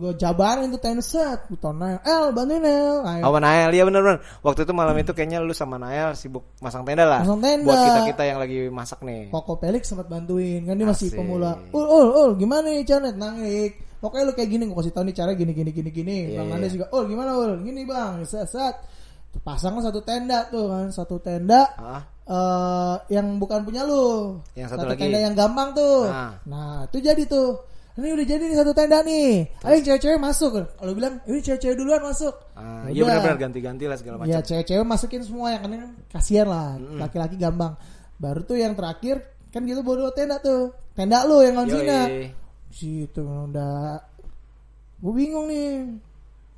gue, 0.00 0.12
jabarin 0.16 0.72
tuh 0.72 0.80
tenda 0.80 1.04
set. 1.04 1.44
Gue 1.52 1.60
tau 1.60 1.76
Nael, 1.76 2.00
El 2.00 2.32
bantuin 2.32 2.64
El. 2.64 3.04
Ayo. 3.04 3.22
Sama 3.28 3.38
Nael, 3.40 3.68
iya 3.76 3.84
bener-bener. 3.84 4.24
Waktu 4.40 4.64
itu 4.64 4.72
malam 4.72 4.96
itu 4.96 5.12
kayaknya 5.12 5.44
lu 5.44 5.52
sama 5.52 5.76
Nael 5.76 6.16
sibuk 6.16 6.56
masang 6.64 6.88
tenda 6.88 7.04
lah. 7.04 7.20
Masang 7.20 7.40
tenda. 7.44 7.68
Buat 7.68 7.80
kita-kita 7.84 8.22
yang 8.24 8.38
lagi 8.40 8.58
masak 8.72 9.04
nih. 9.04 9.28
Koko 9.28 9.60
Pelik 9.60 9.84
sempat 9.84 10.08
bantuin 10.08 10.64
kan 10.64 10.72
dia 10.72 10.88
masih 10.88 11.12
Asik. 11.12 11.20
pemula. 11.20 11.52
Ul 11.68 11.84
ul 11.84 12.08
ul 12.16 12.30
gimana 12.40 12.72
nih 12.72 12.84
Janet 12.88 13.16
nangik. 13.20 13.72
Pokoknya 14.00 14.24
lu 14.24 14.32
kayak 14.32 14.48
gini 14.48 14.64
gue 14.64 14.76
kasih 14.80 14.92
tau 14.96 15.04
nih 15.04 15.12
cara 15.12 15.36
gini 15.36 15.52
gini 15.52 15.70
gini 15.76 15.90
gini. 15.92 16.16
Iya, 16.32 16.40
bang 16.40 16.48
iya. 16.48 16.56
Andes 16.56 16.72
juga. 16.72 16.86
Oh 16.96 17.04
gimana 17.04 17.30
ul? 17.36 17.60
Gini 17.60 17.84
bang. 17.84 18.24
Set 18.24 18.48
Pasang 19.40 19.78
satu 19.80 20.02
tenda 20.04 20.44
tuh 20.50 20.68
kan 20.68 20.90
satu 20.92 21.16
tenda. 21.22 21.64
Ah, 21.78 22.02
eh 22.28 23.16
yang 23.16 23.38
bukan 23.40 23.64
punya 23.64 23.86
lu. 23.86 24.36
Yang 24.52 24.76
satu 24.76 24.84
lagi. 24.90 25.00
tenda 25.06 25.18
yang 25.22 25.34
gampang 25.38 25.72
tuh. 25.72 26.04
Nah. 26.10 26.32
Nah, 26.44 26.76
itu 26.90 26.98
jadi 27.00 27.22
tuh. 27.24 27.62
Ini 27.98 28.16
udah 28.16 28.26
jadi 28.26 28.44
nih 28.46 28.58
satu 28.58 28.72
tenda 28.72 29.02
nih. 29.02 29.50
Ayo 29.66 29.76
cewek-cewek 29.82 30.20
masuk. 30.20 30.52
Kalau 30.78 30.92
bilang, 30.94 31.20
ini 31.26 31.38
cewek-cewek 31.42 31.76
duluan 31.76 32.00
masuk. 32.00 32.32
ah, 32.54 32.86
Ya 32.88 32.96
iya 32.96 33.02
benar-benar 33.06 33.38
ganti-ganti 33.38 33.84
lah 33.88 33.96
segala 33.98 34.14
macam. 34.22 34.30
Ya 34.30 34.38
cewek-cewek 34.40 34.84
masukin 34.86 35.22
semua 35.26 35.56
yang 35.56 35.62
kan 35.66 35.72
kasihan 36.12 36.46
lah. 36.48 36.78
Laki-laki 36.78 37.36
gampang. 37.40 37.74
Baru 38.20 38.44
tuh 38.44 38.60
yang 38.60 38.76
terakhir 38.76 39.24
kan 39.50 39.66
gitu 39.66 39.80
dua 39.82 40.12
tenda 40.14 40.36
tuh. 40.38 40.70
Tenda 40.94 41.24
lu 41.26 41.42
yang. 41.42 41.56
Zina. 41.66 42.06
Situ 42.70 43.24
udah 43.26 43.98
gue 45.00 45.12
bingung 45.16 45.50
nih. 45.50 45.90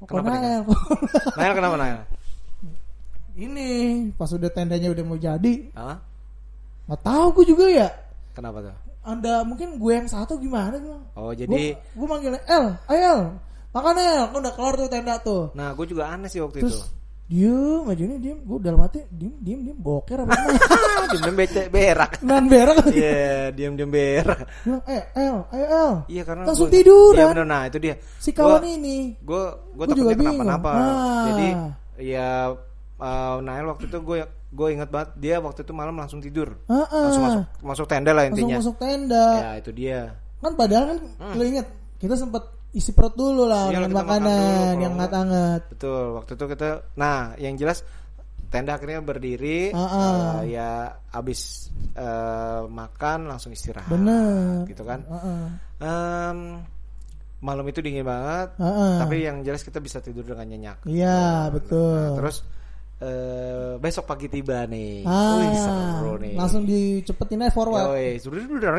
Kok 0.03 0.19
Kenapa 0.19 0.35
Nael? 0.35 0.63
Nael 1.39 1.53
kenapa 1.55 1.77
Nael? 1.79 1.99
Ini 3.35 3.69
pas 4.13 4.29
udah 4.29 4.49
tendanya 4.49 4.89
udah 4.89 5.03
mau 5.03 5.17
jadi, 5.17 5.55
Hah? 5.73 5.97
nggak 6.85 7.01
tahu 7.01 7.27
gue 7.35 7.45
juga 7.49 7.65
ya. 7.67 7.89
Kenapa 8.33 8.61
tuh? 8.61 8.77
Anda 9.03 9.43
mungkin 9.43 9.77
gue 9.77 9.93
yang 9.95 10.07
satu 10.07 10.37
gimana 10.37 10.77
gue? 10.77 10.99
Oh 11.15 11.31
Gue 11.31 11.39
jadi, 11.39 11.75
gue 11.75 12.07
manggilnya 12.07 12.43
El, 12.45 12.65
ayo 12.87 13.03
El, 13.03 13.21
makan 13.71 13.97
El, 13.97 14.23
kan 14.27 14.39
udah 14.39 14.53
kelar 14.53 14.75
tuh 14.77 14.87
tenda 14.87 15.17
tuh. 15.19 15.43
nah 15.53 15.73
gue 15.73 15.87
juga 15.87 16.07
aneh 16.09 16.29
sih 16.29 16.39
waktu 16.39 16.61
Terus 16.61 16.77
itu. 16.77 17.01
diem 17.25 17.83
aja 17.83 18.03
nih 18.05 18.19
diem, 18.21 18.39
gue 18.39 18.57
dalam 18.61 18.79
hati 18.79 19.01
diem 19.09 19.33
diem 19.39 19.61
diem 19.65 19.79
boker 19.79 20.23
apa 20.23 20.31
gimana? 20.31 20.61
Diem-diem 21.13 21.37
becek 21.37 21.67
berak. 21.69 22.13
Nan 22.23 22.45
berak. 22.47 22.89
Iya, 22.89 23.51
diem-diem 23.51 23.91
berak. 23.91 24.39
Bilang, 24.63 24.83
eh 24.87 25.03
El, 25.15 25.37
ayo 25.47 25.65
El. 25.67 25.93
Iya 26.09 26.23
karena 26.23 26.43
Langsung 26.45 26.69
gua- 26.69 26.75
tiduran. 26.75 27.19
Iya 27.19 27.33
bener, 27.33 27.47
nah 27.47 27.63
itu 27.67 27.79
dia. 27.79 27.95
Si 28.17 28.31
kawan 28.31 28.61
Gua- 28.61 28.71
ini. 28.71 28.99
gue 29.19 29.43
gue 29.73 29.85
takutnya 29.87 30.15
bingung. 30.15 30.37
kenapa-napa 30.37 30.71
Nah. 30.73 31.25
jadi 31.27 31.49
ya 31.99 32.29
uh, 33.03 33.37
Nail 33.41 33.67
waktu 33.67 33.85
itu 33.85 33.99
gue 33.99 34.19
gue 34.49 34.69
inget 34.71 34.87
banget 34.87 35.11
dia 35.17 35.37
waktu 35.39 35.61
itu 35.61 35.73
malam 35.73 35.95
langsung 35.95 36.19
tidur 36.19 36.55
Ah, 36.67 36.85
ah. 36.85 37.03
langsung 37.03 37.25
masuk 37.25 37.43
masuk 37.65 37.87
tenda 37.87 38.11
lah 38.11 38.23
Langsung 38.23 38.39
intinya 38.39 38.57
masuk 38.57 38.77
tenda. 38.77 39.27
ya 39.35 39.51
itu 39.59 39.71
dia 39.73 40.01
Kan 40.39 40.53
padahal 40.55 40.85
kan 40.89 40.99
lo 41.33 41.43
inget 41.43 41.67
kita 41.97 42.15
sempat 42.15 42.43
isi 42.71 42.91
perut 42.91 43.13
dulu 43.13 43.45
lah 43.45 43.67
Hmm. 43.67 43.71
Iya, 43.71 43.77
dengan 43.77 43.91
dulu, 43.91 44.01
makanan 44.01 44.39
kalau 44.71 44.81
yang 44.81 44.95
hangat-hangat. 44.95 45.61
betul 45.69 46.05
waktu 46.15 46.31
itu 46.33 46.45
kita 46.49 46.69
nah 46.95 47.19
yang 47.37 47.55
jelas 47.55 47.79
tenda 48.49 48.73
akhirnya 48.73 49.01
berdiri 49.01 49.71
Ah, 49.71 49.81
ah. 49.81 49.89
uh, 49.89 50.41
ya 50.43 50.71
abis 51.11 51.73
uh, 51.95 52.65
makan 52.67 53.27
langsung 53.27 53.51
istirahat 53.51 53.89
Bener. 53.89 54.65
gitu 54.67 54.83
kan 54.83 55.01
Heeh. 55.03 55.43
Em, 55.79 56.39
malam 57.39 57.65
itu 57.65 57.81
dingin 57.81 58.03
banget 58.03 58.53
Heeh. 58.55 58.93
tapi 58.99 59.17
yang 59.21 59.41
jelas 59.41 59.61
kita 59.61 59.79
bisa 59.79 59.99
tidur 59.99 60.23
dengan 60.23 60.47
nyenyak 60.47 60.79
Iya, 60.85 61.49
betul. 61.49 61.97
Nah, 62.13 62.19
terus 62.19 62.37
eh, 63.03 63.73
besok 63.77 64.07
pagi 64.07 64.27
tiba 64.27 64.63
nih. 64.65 65.03
Ah, 65.03 65.37
Wih, 65.37 65.55
seru 65.55 66.13
nih. 66.17 66.35
langsung 66.39 66.63
dicepetin 66.63 67.43
aja 67.43 67.51
forward. 67.51 67.91
Yoi, 67.91 68.17
sudah 68.17 68.41
sudah 68.47 68.71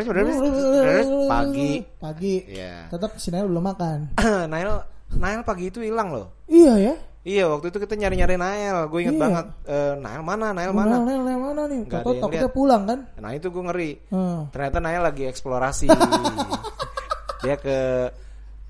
pagi. 1.27 1.83
Pagi. 1.99 2.35
Iya. 2.47 2.87
Tetap 2.87 3.19
si 3.19 3.29
Nail 3.29 3.51
belum 3.51 3.63
makan. 3.65 3.97
Nail 4.53 4.79
Nail 5.13 5.41
pagi 5.43 5.67
itu 5.67 5.83
hilang 5.83 6.09
loh. 6.09 6.27
Iya 6.47 6.73
ya. 6.79 6.95
Iya, 7.23 7.47
waktu 7.47 7.71
itu 7.71 7.79
kita 7.79 7.95
nyari-nyari 7.95 8.35
Nail. 8.35 8.87
Gue 8.87 8.99
inget 9.03 9.15
Iya. 9.15 9.23
banget. 9.23 9.45
Eh, 9.63 9.93
Nail 9.95 10.21
mana? 10.21 10.47
Nail 10.51 10.71
Mana? 10.75 10.99
mana? 10.99 11.07
Nail, 11.07 11.21
Nail 11.23 11.39
mana 11.39 11.61
nih? 11.67 11.79
Nggak 11.83 11.99
ada 11.99 12.03
Tahu 12.03 12.11
yang 12.11 12.23
takutnya 12.23 12.49
pulang 12.51 12.83
kan? 12.83 12.99
Nah, 13.15 13.31
itu 13.31 13.47
gue 13.47 13.63
ngeri. 13.63 13.91
Hmm. 14.11 14.39
Ternyata 14.51 14.77
Nail 14.79 15.01
lagi 15.01 15.23
eksplorasi. 15.25 15.87
Dia 17.43 17.55
ke 17.59 17.77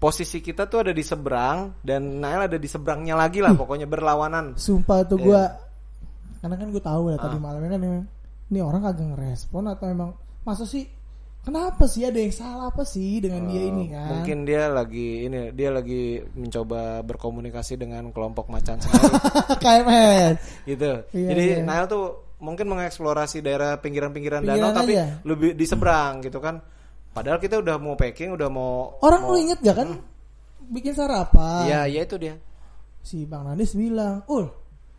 posisi 0.03 0.37
kita 0.37 0.67
tuh 0.67 0.83
ada 0.83 0.91
di 0.91 0.99
seberang 0.99 1.79
dan 1.79 2.19
Nail 2.19 2.51
ada 2.51 2.59
di 2.59 2.67
seberangnya 2.67 3.15
lagi 3.15 3.39
lah 3.39 3.55
pokoknya 3.55 3.87
berlawanan. 3.87 4.59
Sumpah 4.59 5.07
tuh 5.07 5.15
Iya. 5.15 5.23
gua 5.23 5.41
karena 6.37 6.55
kan 6.59 6.67
gue 6.67 6.83
tahu 6.83 7.03
ya 7.07 7.15
Ah. 7.15 7.23
tadi 7.23 7.37
malamnya 7.39 7.69
kan 7.69 7.81
emang 7.81 8.03
ini 8.45 8.59
orang 8.59 8.83
kagak 8.83 9.07
ngerespon 9.09 9.63
atau 9.65 9.85
emang 9.87 10.11
masa 10.43 10.67
sih 10.67 10.83
kenapa 11.39 11.87
sih 11.87 12.03
ada 12.03 12.15
yang 12.15 12.31
salah 12.31 12.67
apa 12.67 12.83
sih 12.83 13.19
dengan 13.19 13.47
dia 13.47 13.63
ini 13.63 13.87
kan? 13.87 14.03
Eh, 14.03 14.11
Mungkin 14.19 14.37
dia 14.43 14.67
lagi 14.67 15.23
ini 15.23 15.51
dia 15.51 15.71
lagi 15.71 16.03
mencoba 16.33 16.99
berkomunikasi 17.01 17.73
dengan 17.75 18.11
kelompok 18.11 18.47
macan 18.47 18.75
sendiri 18.77 19.07
KMS. 19.63 20.35
gitu. 20.69 20.91
Iya, 21.11 21.27
Jadi 21.31 21.43
iya. 21.49 21.63
Nail 21.63 21.87
tuh 21.87 22.03
mungkin 22.39 22.67
mengeksplorasi 22.67 23.39
daerah 23.39 23.79
pinggiran-pinggiran 23.79 24.43
Pinggiran 24.43 24.67
danau 24.67 24.75
tapi 24.75 24.99
aja. 24.99 25.23
lebih 25.23 25.55
di 25.55 25.63
seberang 25.63 26.19
gitu 26.19 26.43
kan. 26.43 26.59
Padahal 27.13 27.37
kita 27.37 27.61
udah 27.61 27.77
mau 27.77 27.93
packing, 27.93 28.33
udah 28.33 28.49
mau 28.49 28.97
Orang 28.99 29.21
mau, 29.23 29.37
lu 29.37 29.45
inget 29.45 29.61
gak 29.61 29.77
kan 29.77 29.89
bikin 30.65 30.91
sarapan? 30.91 31.69
Iya, 31.69 31.79
iya 31.85 32.01
itu 32.03 32.17
dia. 32.17 32.35
Si 32.99 33.21
Bang 33.23 33.45
Nadis 33.45 33.77
bilang, 33.77 34.25
"Ul, 34.25 34.49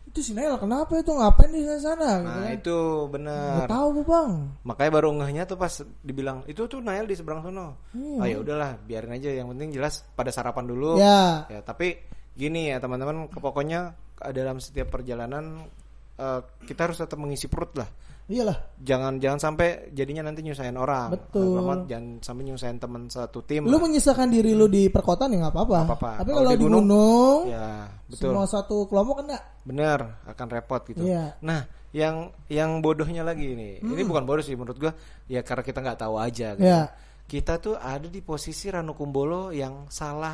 itu 0.07 0.21
si 0.21 0.31
Nail 0.31 0.55
kenapa 0.55 0.95
itu 0.95 1.11
ngapain 1.11 1.51
di 1.51 1.65
sana?" 1.75 2.21
gitu 2.21 2.29
Nah, 2.29 2.39
kan. 2.39 2.55
itu 2.55 2.77
Gak 2.77 3.11
bener. 3.11 3.65
tahu 3.67 3.87
Bu, 3.91 4.01
Bang. 4.07 4.31
Makanya 4.63 4.91
baru 4.93 5.09
ngehnya 5.11 5.43
tuh 5.43 5.57
pas 5.57 5.73
dibilang 5.99 6.45
itu 6.45 6.63
tuh 6.65 6.79
Nail 6.79 7.03
di 7.03 7.17
seberang 7.17 7.43
sono. 7.43 7.91
Iya. 7.91 8.19
Ah 8.23 8.27
ya 8.29 8.37
udahlah, 8.39 8.71
biarin 8.79 9.11
aja 9.11 9.29
yang 9.33 9.51
penting 9.51 9.75
jelas 9.75 10.05
pada 10.15 10.31
sarapan 10.31 10.65
dulu. 10.65 10.95
Ya. 10.95 11.43
Ya, 11.49 11.59
tapi 11.59 11.99
gini 12.31 12.71
ya 12.71 12.79
teman-teman, 12.79 13.27
pokoknya 13.27 13.91
dalam 14.31 14.63
setiap 14.63 14.87
perjalanan 14.87 15.67
eh, 16.15 16.39
kita 16.63 16.87
harus 16.87 16.95
tetap 16.95 17.19
mengisi 17.19 17.51
perut 17.51 17.75
lah. 17.75 17.89
Iyalah. 18.25 18.57
Jangan 18.81 19.21
jangan 19.21 19.37
sampai 19.37 19.93
jadinya 19.93 20.25
nanti 20.25 20.41
nyusahin 20.41 20.73
orang. 20.75 21.13
Betul. 21.13 21.61
Selamat, 21.61 21.79
jangan 21.85 22.05
sampai 22.25 22.43
nyusahin 22.43 22.77
teman 22.81 23.03
satu 23.05 23.45
tim. 23.45 23.69
Lu 23.69 23.77
lah. 23.77 23.85
menyisakan 23.85 24.33
diri 24.33 24.57
lu 24.57 24.65
di 24.65 24.89
perkotaan 24.89 25.29
ya 25.29 25.45
nggak 25.45 25.53
apa-apa. 25.53 25.79
Tapi 26.25 26.29
Kalau 26.33 26.41
kalau 26.41 26.49
di 26.49 26.57
gunung, 26.57 26.85
gunung, 26.89 27.39
Ya, 27.53 27.85
betul. 28.09 28.33
semua 28.33 28.45
satu 28.49 28.89
kelompok 28.89 29.29
nggak? 29.29 29.43
Bener, 29.61 29.99
akan 30.25 30.47
repot 30.49 30.81
gitu. 30.89 31.05
Iya. 31.05 31.37
Nah, 31.45 31.69
yang 31.93 32.33
yang 32.49 32.81
bodohnya 32.81 33.21
lagi 33.21 33.53
nih. 33.53 33.85
Ini 33.85 34.01
bukan 34.01 34.25
bodoh 34.25 34.41
sih 34.41 34.57
menurut 34.57 34.81
gua, 34.81 34.91
ya 35.29 35.45
karena 35.45 35.61
kita 35.61 35.85
nggak 35.85 35.99
tahu 36.01 36.15
aja 36.17 36.57
gitu. 36.57 36.65
Ya. 36.65 36.89
Kita 37.25 37.61
tuh 37.61 37.77
ada 37.77 38.09
di 38.09 38.25
posisi 38.25 38.73
Ranu 38.73 38.97
Kumbolo 38.97 39.53
yang 39.53 39.85
salah 39.89 40.33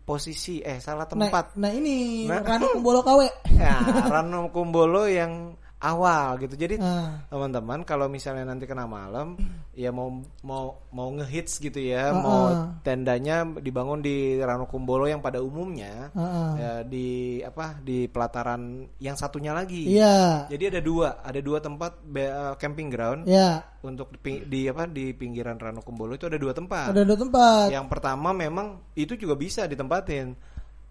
posisi 0.00 0.64
eh 0.64 0.80
salah 0.80 1.04
Nah, 1.12 1.28
tempat. 1.28 1.44
nah 1.60 1.68
ini 1.68 2.24
Nah. 2.24 2.40
Ranu 2.40 2.72
Kumbolo 2.72 3.04
KW. 3.04 3.20
Ya, 3.60 3.76
Ranu 3.84 4.48
Kumbolo 4.48 5.04
yang 5.04 5.52
awal 5.78 6.38
gitu. 6.38 6.54
Jadi 6.54 6.74
Nah. 6.76 7.22
teman-teman 7.30 7.82
kalau 7.82 8.06
misalnya 8.06 8.42
nanti 8.44 8.66
kena 8.66 8.84
malam 8.84 9.38
ya 9.78 9.94
mau 9.94 10.10
mau 10.42 10.82
mau 10.90 11.08
ngehits 11.14 11.62
gitu 11.62 11.78
ya, 11.78 12.10
Ah, 12.10 12.18
mau 12.18 12.42
ah. 12.50 12.54
tendanya 12.82 13.46
dibangun 13.46 14.02
di 14.02 14.34
Ranu 14.36 14.66
Kumbolo 14.66 15.06
yang 15.06 15.22
pada 15.22 15.38
umumnya 15.38 16.10
Heeh. 16.10 16.50
ya 16.58 16.72
di 16.82 17.08
apa 17.40 17.78
di 17.78 18.10
pelataran 18.10 18.90
yang 18.98 19.14
satunya 19.14 19.54
lagi. 19.54 19.86
Iya. 19.86 20.50
Jadi 20.50 20.64
ada 20.66 20.80
dua, 20.82 21.22
ada 21.22 21.38
dua 21.38 21.62
tempat 21.62 22.02
be- 22.02 22.26
eh, 22.26 22.54
camping 22.58 22.90
ground 22.90 23.22
Ya. 23.24 23.62
untuk 23.80 24.18
di, 24.18 24.42
di 24.44 24.66
apa 24.66 24.84
di 24.84 25.14
pinggiran 25.14 25.56
Ranu 25.56 25.86
Kumbolo 25.86 26.18
itu 26.18 26.26
ada 26.26 26.36
dua 26.36 26.50
tempat. 26.50 26.90
Ada 26.90 27.06
dua 27.06 27.18
tempat. 27.18 27.66
Yang 27.70 27.86
pertama 27.86 28.34
memang 28.34 28.82
itu 28.92 29.14
juga 29.14 29.38
bisa 29.38 29.62
ditempatin. 29.64 30.34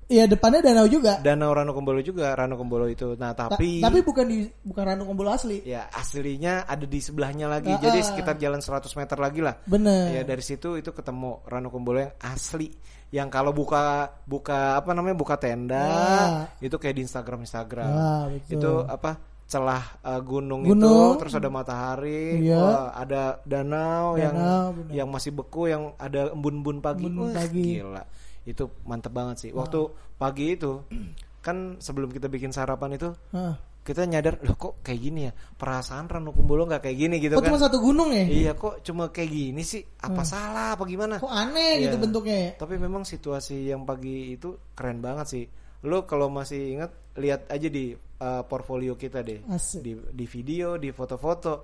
Iya 0.08 0.24
depannya 0.24 0.64
danau 0.64 0.88
juga. 0.88 1.20
Danau 1.20 1.52
Ranu 1.52 1.76
Kumbolo 1.76 2.00
juga, 2.00 2.32
Ranu 2.32 2.56
Kumbolo 2.56 2.88
itu. 2.88 3.20
Nah, 3.20 3.36
Ta- 3.36 3.52
tapi 3.52 3.84
tapi 3.84 4.00
bukan 4.00 4.24
di 4.24 4.48
bukan 4.64 4.84
Ranu 4.88 5.04
Kumbolo 5.04 5.36
asli. 5.36 5.60
ya 5.68 5.92
aslinya 5.92 6.64
ada 6.64 6.88
di 6.88 7.00
sebelahnya 7.04 7.52
lagi. 7.52 7.76
Ah, 7.76 7.80
Jadi 7.84 8.00
ah. 8.00 8.06
sekitar 8.08 8.40
jalan 8.40 8.64
100 8.64 8.88
meter 8.96 9.18
lagi 9.20 9.44
lah. 9.44 9.60
Bener. 9.68 10.16
Ya 10.16 10.24
dari 10.24 10.40
situ 10.40 10.80
itu 10.80 10.96
ketemu 10.96 11.44
Ranu 11.44 11.68
Kumbolo 11.68 12.00
yang 12.00 12.16
asli. 12.24 12.72
Yang 13.08 13.28
kalau 13.32 13.52
buka 13.52 14.08
buka 14.24 14.80
apa 14.80 14.96
namanya 14.96 15.16
buka 15.16 15.36
tenda 15.36 15.84
Ya. 15.84 16.28
itu 16.64 16.76
kayak 16.80 16.96
di 16.96 17.04
Instagram 17.04 17.44
Instagram. 17.44 17.92
Ya, 17.92 18.12
betul. 18.32 18.52
itu 18.56 18.72
apa 18.88 19.12
celah 19.44 19.84
uh, 20.04 20.20
gunung, 20.20 20.64
Gunung. 20.64 21.16
itu 21.16 21.20
terus 21.24 21.36
ada 21.36 21.48
matahari, 21.48 22.44
Iya. 22.44 22.60
wah, 22.60 22.92
ada 22.92 23.40
danau, 23.48 24.20
yang 24.20 24.36
Danau, 24.36 24.66
bener. 24.76 24.92
yang 24.92 25.08
masih 25.08 25.32
beku 25.32 25.72
yang 25.72 25.96
ada 25.96 26.32
embun-embun 26.32 26.84
pagi. 26.84 27.08
Wah, 27.08 27.32
pagi. 27.32 27.80
Gila. 27.80 28.04
Itu 28.48 28.72
mantep 28.88 29.12
banget 29.12 29.36
sih. 29.44 29.52
Waktu 29.52 29.92
pagi 30.16 30.56
itu 30.56 30.80
kan 31.46 31.76
sebelum 31.78 32.10
kita 32.10 32.28
bikin 32.28 32.52
sarapan 32.52 32.96
itu 32.96 33.12
Heeh. 33.32 33.56
kita 33.84 34.04
nyadar 34.04 34.36
loh 34.44 34.60
kok 34.60 34.84
kayak 34.84 35.00
gini 35.00 35.20
ya 35.24 35.32
perasaan 35.32 36.12
Ranu 36.12 36.36
Kumbolo 36.36 36.68
nggak 36.68 36.84
kayak 36.84 36.98
gini 36.98 37.16
gitu 37.24 37.36
Kok 37.36 37.44
kan 37.44 37.48
cuma 37.48 37.60
satu 37.62 37.78
gunung 37.80 38.12
ya? 38.12 38.26
iya 38.28 38.52
kok 38.52 38.84
cuma 38.84 39.08
kayak 39.08 39.32
gini 39.32 39.64
sih 39.64 39.80
apa 39.80 40.28
salah 40.28 40.76
apa 40.76 40.84
gimana 40.84 41.24
Kok 41.24 41.32
aneh 41.32 41.88
gitu 41.88 41.96
Iya. 41.96 42.04
bentuknya? 42.04 42.40
tapi 42.60 42.76
memang 42.76 43.08
situasi 43.08 43.72
yang 43.72 43.88
pagi 43.88 44.36
itu 44.36 44.60
keren 44.76 45.00
banget 45.00 45.28
sih 45.32 45.46
lo 45.88 46.04
kalau 46.04 46.28
masih 46.28 46.76
ingat 46.76 46.92
lihat 47.16 47.48
aja 47.48 47.70
di 47.72 47.96
uh, 47.96 48.44
portfolio 48.44 49.00
kita 49.00 49.24
deh 49.24 49.40
Asik. 49.48 49.80
di 49.80 49.92
di 49.96 50.26
video 50.28 50.76
di 50.76 50.92
foto-foto 50.92 51.64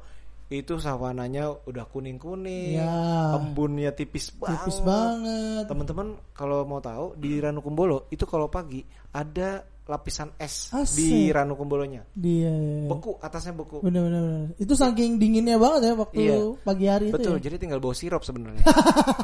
itu 0.55 0.77
savananya 0.77 1.49
udah 1.63 1.85
kuning 1.85 2.15
kuning 2.15 2.77
Ya. 2.77 3.33
embunnya 3.33 3.89
tipis 3.89 4.29
banget 4.31 4.59
Tipis 4.59 4.77
banget. 4.79 5.65
teman-teman 5.65 6.07
kalau 6.31 6.61
mau 6.61 6.77
tahu 6.79 7.15
di 7.15 7.37
Ranu 7.37 7.59
Kumbolo 7.59 8.05
itu 8.07 8.23
kalau 8.23 8.45
pagi 8.47 8.85
ada 9.09 9.61
lapisan 9.83 10.31
es 10.37 10.71
Asik. 10.71 10.95
di 10.95 11.27
Ranu 11.27 11.53
Kumbolonya 11.53 12.07
Dia 12.13 12.55
beku 12.85 13.19
atasnya 13.19 13.51
beku 13.51 13.81
bener 13.81 13.99
bener 14.01 14.21
bener. 14.21 14.43
Itu 14.55 14.73
saking 14.73 15.17
dinginnya 15.17 15.57
banget 15.57 15.81
ya 15.83 15.93
waktu 15.93 16.19
Iya. 16.21 16.37
pagi 16.61 16.85
hari 16.85 17.05
itu. 17.05 17.13
betul 17.13 17.35
ya? 17.35 17.41
jadi 17.41 17.55
tinggal 17.57 17.79
bawa 17.79 17.91
sirup 17.91 18.21
sebenarnya 18.21 18.63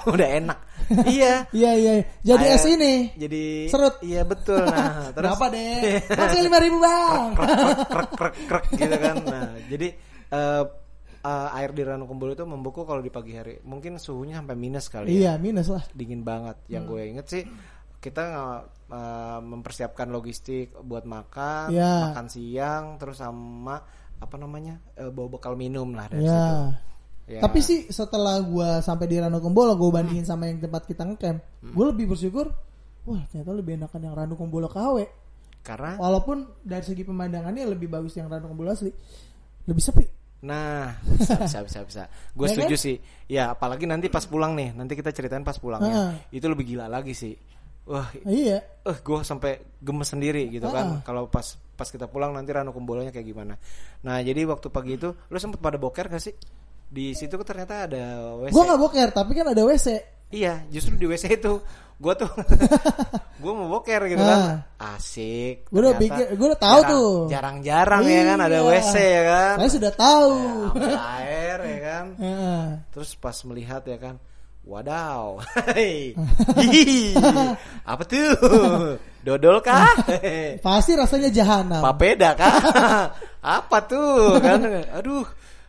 udah 0.05 0.27
enak 0.35 0.59
iya 1.07 1.47
Iya 1.49 1.71
iya. 1.73 1.93
Jadi 2.25 2.43
Air- 2.43 2.55
es 2.55 2.65
ini. 2.65 2.93
jadi 3.15 3.43
Serut. 3.67 3.95
iya 4.01 4.21
betul 4.23 4.59
nah 4.59 5.07
terus 5.09 5.31
Berapa 5.31 5.45
deh? 5.47 5.79
Masih 6.11 6.39
lima 6.41 6.57
ribu 6.57 6.77
bang. 6.77 7.27
krek 7.85 8.09
krek 8.11 8.35
krek 8.45 8.65
gitu 8.73 8.97
kan 8.97 9.15
nah 9.23 9.49
jadi 9.63 9.87
eh, 10.29 10.63
eh, 11.21 11.57
air 11.57 11.71
di 11.71 11.81
Ranu 11.81 12.05
Kumbolo 12.05 12.31
itu 12.31 12.43
membeku 12.43 12.83
kalau 12.83 12.99
di 12.99 13.09
pagi 13.09 13.33
hari 13.33 13.59
mungkin 13.61 13.95
suhunya 13.95 14.39
sampai 14.39 14.55
minus 14.55 14.87
kali 14.87 15.07
ya 15.09 15.15
iya 15.15 15.33
minus 15.35 15.67
lah. 15.67 15.83
dingin 15.91 16.21
banget 16.21 16.55
yang 16.67 16.83
Hmm. 16.83 16.91
gue 16.91 17.01
inget 17.07 17.25
sih 17.27 17.43
kita 17.97 18.23
eh, 18.87 19.39
mempersiapkan 19.39 20.07
logistik 20.07 20.71
buat 20.79 21.03
makan 21.03 21.69
Ya. 21.69 22.09
makan 22.09 22.25
siang 22.25 22.95
terus 22.95 23.19
sama 23.19 23.83
apa 24.15 24.35
namanya 24.35 24.79
eh, 24.93 25.07
bawa 25.07 25.27
bekal 25.31 25.53
minum 25.53 25.91
lah 25.91 26.07
dari 26.07 26.23
Ya. 26.23 26.31
situ 26.31 26.57
Ya. 27.29 27.45
Tapi 27.45 27.61
sih 27.61 27.85
setelah 27.85 28.41
gua 28.41 28.81
sampai 28.81 29.05
di 29.05 29.21
Rano 29.21 29.37
Kumbolo, 29.37 29.77
gua 29.77 30.01
bandingin 30.01 30.25
sama 30.25 30.49
yang 30.49 30.57
tempat 30.57 30.89
kita 30.89 31.05
ngecamp, 31.05 31.37
gua 31.77 31.93
lebih 31.93 32.09
bersyukur 32.09 32.49
wah 33.05 33.21
ternyata 33.29 33.53
lebih 33.53 33.77
enakan 33.77 34.01
yang 34.01 34.15
Ranu 34.17 34.33
Kumbolo 34.33 34.65
KW. 34.65 35.05
Karena 35.61 35.93
Walaupun 35.93 36.41
dari 36.59 36.81
segi 36.81 37.05
pemandangannya 37.05 37.69
lebih 37.69 37.85
bagus 37.85 38.17
yang 38.17 38.33
Ranu 38.33 38.49
Kumbolo 38.49 38.73
asli. 38.73 38.89
Lebih 39.61 39.77
sepi. 39.77 40.05
Nah, 40.39 40.95
bisa 41.19 41.35
bisa 41.43 41.59
bisa 41.65 41.79
bisa. 41.83 42.03
Gue 42.31 42.47
Ya 42.47 42.51
setuju 42.55 42.75
kan? 42.75 42.85
sih. 42.85 42.95
Ya, 43.27 43.43
apalagi 43.51 43.83
nanti 43.83 44.07
pas 44.07 44.23
pulang 44.23 44.55
nih, 44.55 44.71
nanti 44.71 44.95
kita 44.95 45.11
ceritain 45.11 45.43
pas 45.43 45.59
pulangnya. 45.59 46.15
Heeh. 46.15 46.39
Itu 46.39 46.47
lebih 46.47 46.63
gila 46.75 46.87
lagi 46.87 47.11
sih. 47.11 47.35
Wah, 47.89 48.05
Iya. 48.23 48.61
eh 48.85 48.97
gue 49.01 49.17
sampai 49.25 49.57
gemes 49.81 50.07
sendiri 50.07 50.45
gitu 50.47 50.69
kan. 50.69 50.85
Ah. 50.87 51.01
Kalau 51.01 51.25
pas 51.25 51.43
pas 51.73 51.87
kita 51.87 52.05
pulang 52.05 52.35
nanti 52.35 52.53
Ranu 52.53 52.69
Kumbolonya 52.69 53.09
kayak 53.09 53.27
gimana. 53.27 53.55
Nah, 54.05 54.19
jadi 54.21 54.45
waktu 54.45 54.67
pagi 54.69 54.95
itu 54.99 55.09
lu 55.11 55.37
sempet 55.39 55.57
pada 55.57 55.79
boker 55.81 56.05
gak 56.07 56.21
sih? 56.21 56.35
Di 56.89 57.13
situ 57.13 57.33
kan 57.37 57.45
ternyata 57.45 57.85
ada 57.89 58.03
WC. 58.45 58.53
Gua 58.53 58.63
nggak 58.65 58.81
boker, 58.81 59.07
tapi 59.13 59.31
kan 59.37 59.47
ada 59.49 59.61
WC. 59.61 59.87
Iya, 60.29 60.61
justru 60.69 60.93
di 60.93 61.03
WC 61.03 61.35
itu 61.35 61.59
gue 61.99 62.13
tuh 62.15 62.31
gue 63.41 63.51
mau 63.51 63.67
boker 63.69 64.07
gitu 64.07 64.19
kan. 64.19 64.63
Asik. 64.77 65.67
Gua 65.67 65.79
udah 65.81 65.93
pikir- 65.95 66.31
gua 66.33 66.47
udah 66.49 66.61
tahu 66.61 66.79
jarang- 66.79 66.89
tuh. 66.89 67.11
Jarang-jarang 67.27 68.01
ya 68.05 68.21
kan 68.25 68.37
ada 68.39 68.55
Iya. 68.55 68.65
WC 68.65 68.95
ya 68.95 69.21
kan. 69.25 69.55
Saya 69.57 69.69
sudah 69.69 69.91
tahu. 69.91 70.33
Ambil 70.71 70.95
air 70.95 71.57
ya 71.59 71.79
kan. 71.83 72.05
Heeh. 72.15 72.63
Terus 72.93 73.09
pas 73.15 73.37
melihat 73.43 73.81
ya 73.83 73.97
kan, 73.97 74.15
wadaw, 74.61 75.41
apa 77.83 78.03
tuh? 78.05 78.29
Dodol 79.19 79.59
kah? 79.59 79.93
Pasti 80.59 80.91
rasanya 80.93 81.29
jahanam. 81.29 81.81
Papeda 81.83 82.33
kah? 82.33 82.55
apa 83.39 83.77
tuh 83.83 84.39
kan? 84.39 84.59
Aduh, 84.95 85.25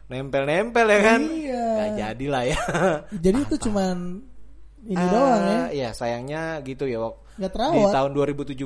nempel-nempel 0.07 0.87
ya 0.87 1.01
kan? 1.01 1.21
Iya. 1.25 1.65
Gak 1.75 1.91
jadilah 1.97 2.43
ya. 2.45 2.61
Jadi 3.11 3.39
itu 3.41 3.57
cuman 3.67 3.97
ini 4.87 5.05
doang 5.11 5.43
ya. 5.45 5.63
Iya, 5.71 5.89
sayangnya 5.93 6.43
gitu 6.65 6.89
ya, 6.89 6.99
Wok. 7.03 7.37
Di 7.37 7.49
terawat. 7.49 7.93
tahun 7.93 8.11
2017 8.17 8.57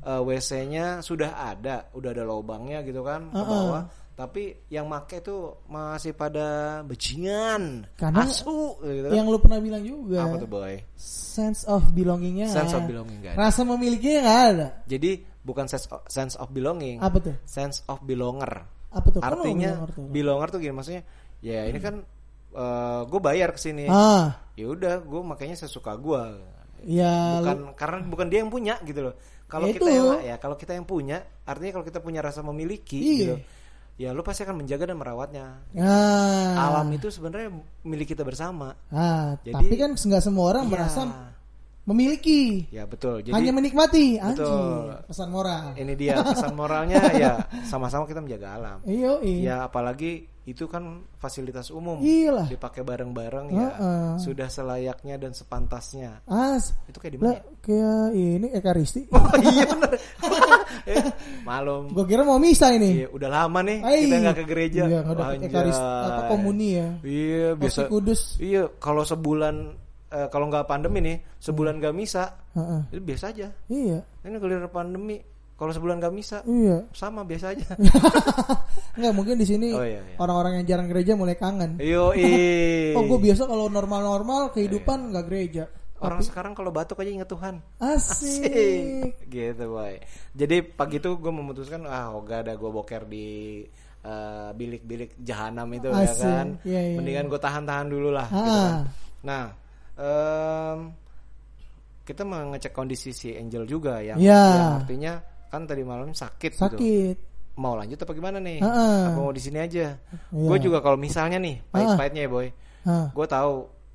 eh, 0.00 0.20
WC-nya 0.20 0.86
sudah 1.00 1.30
ada, 1.36 1.88
udah 1.92 2.10
ada 2.12 2.24
lubangnya 2.24 2.80
gitu 2.84 3.00
kan 3.00 3.28
ke 3.28 3.36
Heeh. 3.36 3.48
bawah. 3.48 3.84
Tapi 4.20 4.68
yang 4.68 4.84
make 4.84 5.16
itu 5.16 5.48
masih 5.64 6.12
pada 6.12 6.80
bajingan, 6.84 7.88
Karena 7.96 8.28
asu 8.28 8.76
gitu 8.84 9.08
kan. 9.08 9.16
Yang 9.16 9.26
lu 9.32 9.38
pernah 9.40 9.60
bilang 9.64 9.80
juga. 9.80 10.28
Apa 10.28 10.36
tuh 10.36 10.48
boy? 10.48 10.76
Sense 11.00 11.64
of 11.64 11.88
belongingnya. 11.96 12.52
Sense 12.52 12.76
of 12.76 12.84
belonging 12.84 13.24
ada. 13.24 13.48
Rasa 13.48 13.64
memilikinya 13.64 14.20
nggak 14.20 14.40
ada. 14.52 14.68
Jadi 14.84 15.24
bukan 15.40 15.64
sense 15.72 15.88
of, 15.88 16.04
sense 16.04 16.36
of 16.36 16.52
belonging, 16.52 17.00
Apa 17.00 17.16
tuh? 17.16 17.32
sense 17.48 17.80
of 17.88 17.96
belonger. 18.04 18.68
Apa 18.92 19.08
tuh? 19.08 19.20
Artinya 19.24 19.72
belonger 19.72 19.88
tuh. 19.96 20.04
belonger 20.12 20.46
tuh 20.52 20.58
gini 20.60 20.74
maksudnya? 20.76 21.02
Ya 21.40 21.64
ini 21.64 21.80
kan 21.80 22.04
gue 23.06 23.20
bayar 23.20 23.50
ke 23.50 23.60
sini. 23.60 23.86
Ah, 23.86 24.34
Ya 24.54 24.66
udah, 24.66 25.00
gue 25.00 25.20
makanya 25.22 25.56
sesuka 25.56 25.94
gue. 25.94 26.22
ya 26.80 27.38
bukan 27.38 27.56
lu- 27.60 27.76
karena 27.76 27.96
bukan 28.02 28.26
dia 28.26 28.40
yang 28.40 28.48
punya 28.48 28.74
gitu 28.80 29.00
loh. 29.02 29.14
Kalau 29.44 29.66
Ya 29.66 29.74
kita 29.74 29.84
itu. 29.84 29.92
yang 29.92 30.22
ya 30.24 30.36
kalau 30.36 30.56
kita 30.56 30.72
yang 30.72 30.84
punya, 30.84 31.16
artinya 31.42 31.72
kalau 31.74 31.84
kita 31.84 31.98
punya 31.98 32.20
rasa 32.20 32.40
memiliki 32.40 32.96
Iya. 32.96 33.16
gitu. 33.18 33.34
Ya 33.98 34.08
lu 34.10 34.22
pasti 34.22 34.42
akan 34.42 34.56
menjaga 34.58 34.88
dan 34.88 34.96
merawatnya. 34.96 35.60
Ah. 35.76 36.72
Alam 36.72 36.88
itu 36.90 37.08
sebenarnya 37.08 37.52
milik 37.82 38.08
kita 38.10 38.24
bersama. 38.24 38.72
Ah, 38.88 39.36
Jadi- 39.40 39.52
tapi 39.52 39.74
kan 39.76 39.90
nggak 39.92 40.22
semua 40.22 40.44
orang 40.48 40.64
Iya. 40.64 40.72
merasa 40.72 41.00
memiliki. 41.82 42.70
Ya 42.70 42.86
betul. 42.86 43.20
Jadi 43.20 43.34
Hanya 43.34 43.52
menikmati. 43.52 44.16
Betul. 44.16 44.46
Anjing. 44.46 45.04
Pesan 45.04 45.28
moral. 45.28 45.64
ini 45.74 45.92
dia 45.96 46.14
pesan 46.22 46.54
moralnya 46.54 47.00
ya 47.12 47.32
sama-sama 47.70 48.06
kita 48.06 48.22
menjaga 48.22 48.48
alam. 48.54 48.78
Iyo, 48.86 49.18
iya. 49.20 49.42
Ya 49.42 49.56
apalagi 49.66 50.29
itu 50.48 50.64
kan 50.64 51.04
fasilitas 51.20 51.68
umum. 51.68 52.00
Iyalah. 52.00 52.48
Dipakai 52.48 52.80
bareng-bareng 52.80 53.46
ya. 53.52 53.60
Heeh. 53.76 54.08
Sudah 54.16 54.48
selayaknya 54.48 55.20
dan 55.20 55.36
sepantasnya. 55.36 56.24
As, 56.24 56.72
Itu 56.88 56.96
kayak 56.96 57.12
di 57.12 57.18
mana? 57.20 57.36
ya? 57.36 57.40
kayak 57.60 58.04
ini 58.16 58.48
Eka 58.56 58.72
Risti. 58.72 59.02
Oh 59.12 59.36
iya 59.36 59.64
bener. 59.68 59.90
eh, 60.90 61.04
malum. 61.44 61.92
Gue 61.92 62.04
kira 62.08 62.24
mau 62.24 62.40
misa 62.40 62.72
ini. 62.72 63.04
Iya, 63.04 63.08
udah 63.12 63.28
lama 63.28 63.60
nih 63.60 63.78
Ai. 63.84 64.00
kita 64.08 64.16
nggak 64.16 64.36
ke 64.40 64.44
gereja. 64.48 64.82
Iya, 64.88 64.98
nggak 65.04 65.16
dapet 65.20 65.38
Eka 65.44 65.60
Risti, 65.68 65.84
Anjay. 65.84 66.08
apa 66.08 66.22
komuni 66.32 66.68
ya. 66.72 66.88
Iya, 67.04 67.48
biasa. 67.60 67.80
Kudus. 67.92 68.20
Iya, 68.40 68.62
kalau 68.80 69.02
sebulan 69.04 69.54
eh, 70.10 70.28
kalau 70.32 70.50
nggak 70.50 70.66
pandemi 70.66 70.98
nih, 71.04 71.16
sebulan 71.38 71.78
nggak 71.78 71.94
misa, 71.94 72.24
Heeh. 72.56 72.80
itu 72.90 73.00
biasa 73.04 73.24
aja. 73.30 73.48
Iya, 73.70 73.98
Ini 74.26 74.36
kalau 74.40 74.72
pandemi, 74.72 75.20
kalau 75.60 75.70
sebulan 75.70 76.00
nggak 76.00 76.08
misa, 76.10 76.40
iya. 76.42 76.88
sama 76.90 77.20
biasa 77.20 77.52
aja. 77.52 77.76
Enggak 78.96 79.12
mungkin 79.12 79.36
di 79.36 79.44
sini 79.44 79.68
Oh, 79.70 79.84
iya, 79.84 80.00
iya. 80.00 80.16
orang-orang 80.16 80.56
yang 80.56 80.66
jarang 80.66 80.88
gereja 80.88 81.12
mulai 81.12 81.36
kangen. 81.36 81.76
Yo, 81.76 82.16
Oh, 82.96 83.02
gue 83.04 83.18
biasa 83.20 83.44
kalau 83.44 83.68
normal-normal 83.68 84.50
kehidupan 84.50 85.12
nggak 85.12 85.26
gereja. 85.26 85.64
Orang 86.00 86.24
sekarang 86.24 86.56
kalau 86.56 86.72
batuk 86.72 86.96
aja 86.96 87.12
inget 87.12 87.28
Tuhan. 87.28 87.60
Asik. 87.76 89.20
gitu 89.28 89.64
boy. 89.68 90.00
Jadi 90.32 90.64
pagi 90.64 90.96
itu 90.96 91.12
gue 91.12 91.28
memutuskan 91.28 91.84
ah 91.84 92.08
oh, 92.10 92.24
gak 92.24 92.48
ada 92.48 92.56
gue 92.56 92.70
boker 92.72 93.04
di 93.04 93.60
eh, 94.00 94.50
bilik-bilik 94.50 95.20
jahanam 95.20 95.68
itu 95.70 95.86
ya 95.86 96.00
Asik. 96.02 96.24
kan. 96.24 96.46
Iya, 96.64 96.80
iya, 96.82 96.96
Mendingan 96.96 97.28
gue 97.28 97.36
tahan-tahan 97.36 97.86
dulu 97.86 98.08
lah. 98.08 98.26
gitu 98.26 98.40
Ah. 98.40 98.56
kan. 98.56 98.72
Nah, 99.20 99.44
em, 100.00 100.78
kita 102.02 102.24
mengecek 102.24 102.72
kondisi 102.72 103.12
si 103.12 103.36
Angel 103.36 103.68
juga 103.68 104.00
yang, 104.00 104.16
Iya. 104.16 104.40
yang 104.40 104.72
artinya 104.80 105.12
kan 105.50 105.66
tadi 105.66 105.82
malam 105.82 106.10
sakit, 106.10 106.52
gitu. 106.52 106.62
Sakit. 106.64 107.16
Mau 107.56 107.74
lanjut 107.74 107.98
apa 107.98 108.12
gimana 108.12 108.38
nih? 108.38 108.62
Ah. 108.62 109.10
Apa 109.10 109.18
mau 109.20 109.34
di 109.34 109.38
sini 109.38 109.58
aja? 109.58 109.98
Iya. 109.98 110.46
Gue 110.46 110.58
juga 110.58 110.78
kalau 110.78 110.94
misalnya 110.94 111.36
nih 111.36 111.60
pahit-pahitnya 111.66 112.22
ya 112.24 112.30
boy, 112.30 112.46
Hah. 112.82 113.10
gue 113.10 113.26
tahu 113.26 113.52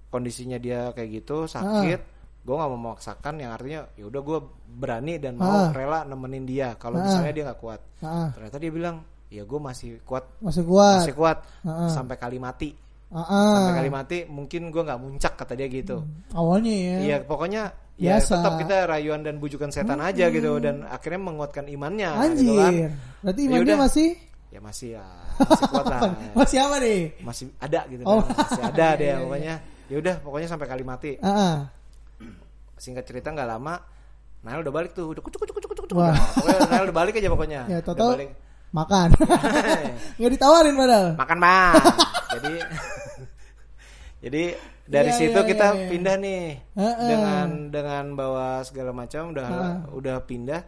kondisinya 0.07 0.55
dia 0.55 0.91
kayak 0.91 1.09
gitu 1.17 1.43
sakit 1.43 1.99
gue 2.39 2.53
nggak 2.53 2.69
mau 2.69 2.77
memaksakan 2.79 3.35
yang 3.35 3.51
artinya 3.51 3.89
ya 3.95 4.05
udah 4.05 4.21
gue 4.21 4.37
berani 4.69 5.17
dan 5.17 5.33
mau 5.33 5.49
Ah. 5.65 5.73
rela 5.73 6.05
nemenin 6.05 6.45
dia 6.45 6.77
kalau 6.77 7.01
Ah. 7.01 7.03
misalnya 7.03 7.33
dia 7.33 7.43
nggak 7.43 7.57
kuat 7.57 7.81
Ah, 7.99 8.29
ternyata 8.31 8.55
dia 8.55 8.69
bilang 8.69 8.95
ya 9.27 9.41
gue 9.41 9.57
masih 9.57 9.97
kuat 10.05 10.29
masih 10.39 10.61
kuat. 10.61 11.01
masih 11.01 11.15
kuat 11.17 11.37
Ah. 11.65 11.89
sampai 11.89 12.15
kali 12.15 12.37
mati 12.37 12.69
Ah, 13.09 13.25
sampai 13.57 13.73
kali 13.75 13.89
mati 13.89 14.17
mungkin 14.29 14.69
gue 14.69 14.77
nggak 14.77 15.01
muncak 15.01 15.33
kata 15.35 15.57
dia 15.57 15.67
gitu 15.67 16.05
Awalnya 16.31 16.69
ya. 16.71 16.95
Iya 17.01 17.17
pokoknya 17.25 17.63
ya 17.95 18.15
Biasa. 18.15 18.31
tetap 18.35 18.53
kita 18.57 18.75
rayuan 18.85 19.21
dan 19.21 19.35
bujukan 19.37 19.69
setan 19.69 19.97
aja 19.97 20.27
gitu 20.27 20.57
dan 20.57 20.83
akhirnya 20.83 21.21
menguatkan 21.21 21.65
imannya 21.65 22.09
Anjir. 22.11 22.35
gitu 22.37 22.53
kan 22.55 22.73
Berarti 23.21 23.39
Ya 23.39 23.47
imannya 23.47 23.63
udah. 23.65 23.77
masih 23.81 24.09
ya 24.47 24.59
masih 24.59 24.89
ya 24.93 25.05
masih 25.41 25.65
kuat 25.67 25.85
lah 25.85 26.01
masih 26.33 26.57
apa 26.59 26.75
nih? 26.77 26.99
masih 27.19 27.45
ada 27.57 27.79
gitu 27.85 28.01
Oh. 28.03 28.19
kan 28.19 28.35
masih 28.37 28.63
ada 28.65 28.87
Iya, 28.89 28.91
deh 28.93 29.05
iya, 29.05 29.15
pokoknya 29.21 29.53
ya 29.85 29.95
udah 29.97 30.15
pokoknya 30.19 30.47
sampai 30.47 30.65
kali 30.65 30.83
mati 30.83 31.11
Ah, 31.17 31.29
ah. 31.29 31.55
singkat 32.75 33.03
cerita 33.03 33.29
nggak 33.29 33.47
lama 33.49 33.75
Nail 34.41 34.61
udah 34.61 34.73
balik 34.73 34.91
tuh 34.91 35.09
udah 35.09 35.19
kucuk 35.19 35.41
kucuk 35.41 35.55
kucuk 35.57 35.81
kucuk. 35.81 35.97
Nah, 35.97 36.13
pokoknya 36.13 36.59
Nail 36.67 36.83
udah 36.85 36.97
balik 36.97 37.13
aja 37.15 37.29
pokoknya 37.29 37.61
Ya, 37.65 37.75
udah 37.75 37.85
total 37.85 38.09
balik 38.13 38.31
makan. 38.69 39.07
Nggak 40.19 40.31
ditawarin 40.31 40.73
padahal. 40.75 41.07
makan 41.15 41.37
bang 41.39 41.73
jadi 42.29 42.53
jadi 44.21 44.43
dari 44.85 45.09
Iya, 45.09 45.17
situ 45.17 45.33
iya, 45.35 45.45
kita 45.45 45.65
iya, 45.67 45.75
iya. 45.75 45.89
pindah 45.89 46.15
nih 46.17 46.43
Heeh. 46.73 47.07
dengan 47.07 47.47
dengan 47.69 48.03
bawa 48.13 48.61
segala 48.61 48.91
macam 48.91 49.29
udah 49.29 49.47
Heeh. 49.47 49.75
udah 49.91 50.17
pindah 50.21 50.61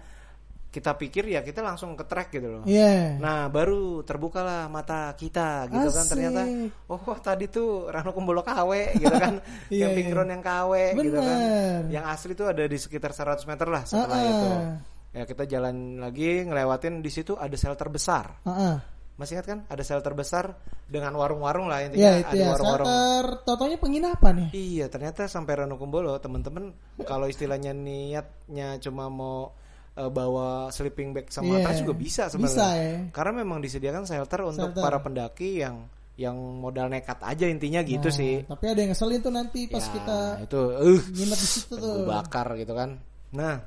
kita 0.67 0.93
pikir 0.93 1.25
ya 1.27 1.41
kita 1.41 1.61
langsung 1.61 1.93
ke 1.93 2.03
track 2.03 2.29
gitu 2.31 2.49
loh 2.51 2.63
Iya. 2.63 3.17
Nah 3.17 3.47
baru 3.47 4.01
terbukalah 4.01 4.67
mata 4.67 5.13
kita 5.13 5.65
gitu 5.67 5.89
kan 5.89 6.03
Asik. 6.03 6.11
ternyata 6.11 6.41
oh 6.85 6.99
wah, 6.99 7.17
tadi 7.17 7.45
tuh 7.47 7.87
Rano 7.87 8.11
Kumbolo 8.11 8.41
KW 8.41 8.71
gitu 8.95 9.09
kan 9.11 9.41
Iya, 9.73 9.89
camping 9.89 10.05
iya. 10.05 10.11
ground 10.11 10.31
yang 10.33 10.43
KW 10.43 10.71
gitu 10.99 11.17
kan 11.17 11.37
Bener. 11.39 11.79
yang 11.89 12.05
asli 12.05 12.33
tuh 12.33 12.47
ada 12.47 12.61
di 12.61 12.77
sekitar 12.77 13.09
100 13.09 13.45
meter 13.45 13.67
lah 13.67 13.83
setelah 13.85 14.17
Ah, 14.17 14.25
itu 14.27 14.47
ah. 14.47 14.73
ya 15.13 15.23
kita 15.25 15.43
jalan 15.45 15.75
lagi 15.97 16.41
ngelewatin 16.43 16.99
di 16.99 17.09
situ 17.09 17.33
ada 17.33 17.53
shelter 17.53 17.87
besar 17.87 18.41
Ah, 18.41 18.49
ah. 18.49 18.77
Masih 19.17 19.33
ingat 19.33 19.47
kan 19.47 19.59
ada 19.65 19.81
shelter 19.81 20.13
besar 20.13 20.53
dengan 20.85 21.09
warung-warung 21.13 21.65
lah 21.65 21.81
intinya 21.81 22.15
itu 22.15 22.31
ada 22.31 22.37
ya. 22.37 22.47
warung-warung 22.53 22.85
Shelter. 22.85 23.23
Totonya 23.43 23.77
penginapan 23.77 24.33
ya. 24.37 24.47
Iya, 24.53 24.85
ternyata 24.87 25.25
sampai 25.25 25.53
Rano 25.57 25.75
Kumbolo 25.75 26.13
temen-temen 26.17 26.69
kalau 27.01 27.25
istilahnya 27.25 27.73
niatnya 27.73 28.77
cuma 28.77 29.09
mau 29.09 29.51
eh, 29.93 30.05
bawa 30.07 30.69
sleeping 30.69 31.11
bag 31.11 31.25
sama 31.27 31.49
Iya. 31.49 31.53
matras 31.59 31.77
juga 31.81 31.93
bisa 31.93 32.23
sebenarnya. 32.29 32.53
Bisa 32.53 32.67
ya. 32.71 32.93
Karena 33.09 33.33
memang 33.35 33.57
disediakan 33.59 34.03
shelter 34.05 34.39
untuk 34.43 34.69
Shelter. 34.71 34.83
para 34.83 34.97
pendaki 34.99 35.59
yang 35.59 35.89
yang 36.15 36.33
modal 36.33 36.85
nekat 36.87 37.17
aja 37.19 37.45
intinya 37.45 37.81
gitu 37.81 38.09
Nah, 38.09 38.15
sih. 38.15 38.33
Tapi 38.43 38.65
ada 38.65 38.79
yang 38.79 38.89
ngeselin 38.89 39.19
tuh 39.19 39.29
nanti 39.29 39.65
pas 39.65 39.81
Ya, 39.81 39.91
kita 39.91 40.17
itu 40.43 40.61
uh, 40.63 41.01
nginep 41.07 41.39
di 41.39 41.47
situ 41.47 41.73
tuh. 41.73 42.05
bakar 42.05 42.53
gitu 42.53 42.73
kan. 42.73 42.97
Nah, 43.29 43.61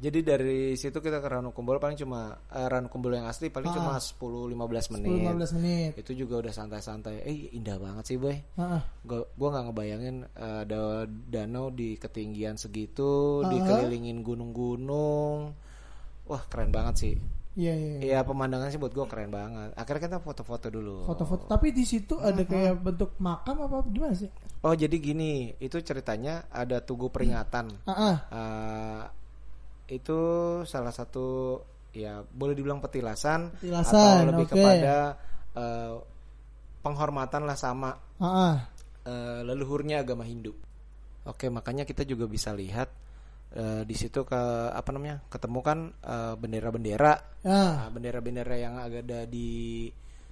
jadi 0.00 0.18
dari 0.24 0.72
situ 0.74 0.96
kita 0.96 1.20
ke 1.20 1.28
Rano 1.28 1.52
Kumbolo 1.52 1.76
paling 1.76 1.94
cuma 1.94 2.32
eh, 2.48 2.64
Rano 2.64 2.88
Kumbolo 2.88 3.14
yang 3.14 3.28
asli 3.28 3.48
paling 3.48 3.68
Ah. 3.68 3.76
cuma 3.76 3.92
10-15 3.94 4.88
menit. 4.90 5.12
10-15 5.12 5.52
menit. 5.54 5.90
Itu 5.94 6.16
juga 6.16 6.40
udah 6.40 6.50
santai-santai. 6.50 7.20
Eh, 7.20 7.52
indah 7.52 7.76
banget 7.76 8.04
sih, 8.06 8.16
Boy. 8.16 8.40
Ah, 8.56 8.80
ah. 8.80 8.82
Gua 9.00 9.28
gua 9.34 9.48
nggak 9.52 9.64
ngebayangin 9.68 10.16
eh, 10.26 10.58
ada 10.64 10.80
danau 11.04 11.68
di 11.68 11.94
ketinggian 11.94 12.56
segitu, 12.56 13.12
Uh-huh. 13.40 13.46
dikelilingin 13.46 14.24
gunung-gunung. 14.24 15.52
Wah, 16.24 16.42
keren 16.46 16.70
banget 16.70 16.96
sih. 16.96 17.14
Iya 17.50 17.74
iya. 17.74 17.92
iya. 17.98 18.10
ya 18.14 18.20
pemandangan 18.22 18.70
sih 18.70 18.78
buat 18.78 18.94
gue 18.94 19.02
keren 19.04 19.26
banget 19.28 19.74
akhirnya 19.74 20.06
kita 20.06 20.18
foto-foto 20.22 20.70
dulu 20.70 21.02
Foto-foto. 21.02 21.50
Tapi 21.50 21.74
di 21.74 21.82
situ 21.82 22.14
ada 22.16 22.46
kayak 22.46 22.78
bentuk 22.78 23.18
makam 23.18 23.58
apa 23.58 23.82
gimana 23.90 24.14
sih? 24.14 24.30
oh 24.62 24.70
jadi 24.70 24.94
gini 24.94 25.58
itu 25.58 25.82
ceritanya 25.82 26.46
ada 26.46 26.78
tugu 26.78 27.10
peringatan 27.10 27.74
Ah, 27.82 27.92
ah. 27.92 28.16
Eh, 28.30 29.02
itu 29.90 30.18
salah 30.64 30.94
satu 30.94 31.58
ya 31.90 32.22
boleh 32.22 32.54
dibilang 32.54 32.78
petilasan, 32.78 33.50
Petilasan, 33.58 33.98
atau 33.98 34.28
lebih 34.30 34.46
oke. 34.46 34.52
kepada 34.54 34.96
eh, 35.52 35.94
penghormatan 36.80 37.42
lah 37.44 37.58
sama 37.58 37.90
Ah, 38.16 38.24
ah. 38.24 38.56
eh, 39.04 39.40
leluhurnya 39.42 40.00
agama 40.00 40.22
Hindu. 40.22 40.54
Oke, 41.26 41.50
makanya 41.50 41.82
kita 41.82 42.06
juga 42.06 42.24
bisa 42.24 42.54
lihat 42.54 42.88
eh, 43.52 43.82
di 43.82 43.92
situ 43.92 44.22
ke 44.22 44.40
apa 44.70 44.88
namanya 44.90 45.26
ketemu 45.26 45.58
kan 45.60 45.78
eh, 45.98 46.34
bendera-bendera, 46.38 47.14
Nah, 47.42 47.90
bendera-bendera 47.90 48.54
yang 48.54 48.78
ada 48.78 49.26
di 49.26 49.90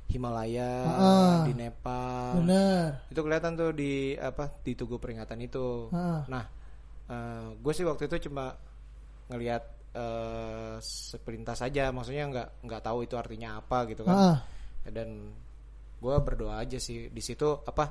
Himalaya, 0.08 0.72
Ah. 0.88 1.38
di 1.44 1.52
Nepal. 1.52 2.40
bener. 2.40 3.04
Itu 3.10 3.20
kelihatan 3.20 3.58
tuh 3.58 3.74
di 3.74 4.14
apa 4.14 4.48
di 4.62 4.72
tugu 4.72 4.96
peringatan 4.96 5.36
itu. 5.42 5.90
Ah. 5.92 6.24
Nah, 6.24 6.44
gue 7.54 7.72
sih 7.72 7.84
waktu 7.84 8.06
itu 8.06 8.28
cuma 8.28 8.52
ngelihat 9.28 9.62
eh, 9.94 10.76
seperintas 10.82 11.60
saja, 11.60 11.92
maksudnya 11.92 12.24
nggak 12.28 12.48
nggak 12.64 12.82
tahu 12.84 13.04
itu 13.04 13.14
artinya 13.16 13.60
apa 13.60 13.88
gitu 13.88 14.02
kan. 14.04 14.16
Ah, 14.16 14.38
Dan 14.88 15.32
gue 15.98 16.14
berdoa 16.24 16.60
aja 16.62 16.80
sih. 16.80 17.12
Di 17.12 17.22
situ 17.22 17.48
apa 17.64 17.84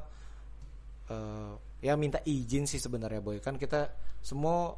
eh, 1.09 1.53
ya 1.81 1.93
minta 1.95 2.19
izin 2.25 2.65
sih 2.65 2.81
sebenarnya 2.81 3.21
boy. 3.21 3.37
Kan 3.39 3.61
kita 3.61 3.89
semua 4.21 4.73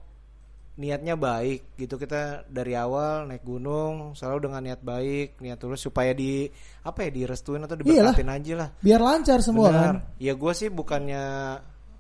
niatnya 0.80 1.20
baik 1.20 1.76
gitu. 1.76 2.00
Kita 2.00 2.48
dari 2.48 2.76
awal 2.76 3.28
naik 3.28 3.44
gunung 3.44 4.16
selalu 4.16 4.48
dengan 4.48 4.62
niat 4.64 4.82
baik 4.84 5.44
niat 5.44 5.60
tulus 5.60 5.84
supaya 5.84 6.16
di 6.16 6.48
apa 6.88 7.04
ya 7.08 7.12
direstuin 7.12 7.64
atau 7.68 7.76
diberkatin 7.76 8.32
aja 8.32 8.54
lah. 8.56 8.70
Biar 8.80 9.00
lancar 9.04 9.44
semua 9.44 9.68
kan. 9.72 9.96
Benar. 10.00 10.20
Ya 10.24 10.34
gue 10.36 10.54
sih 10.56 10.72
bukannya 10.72 11.24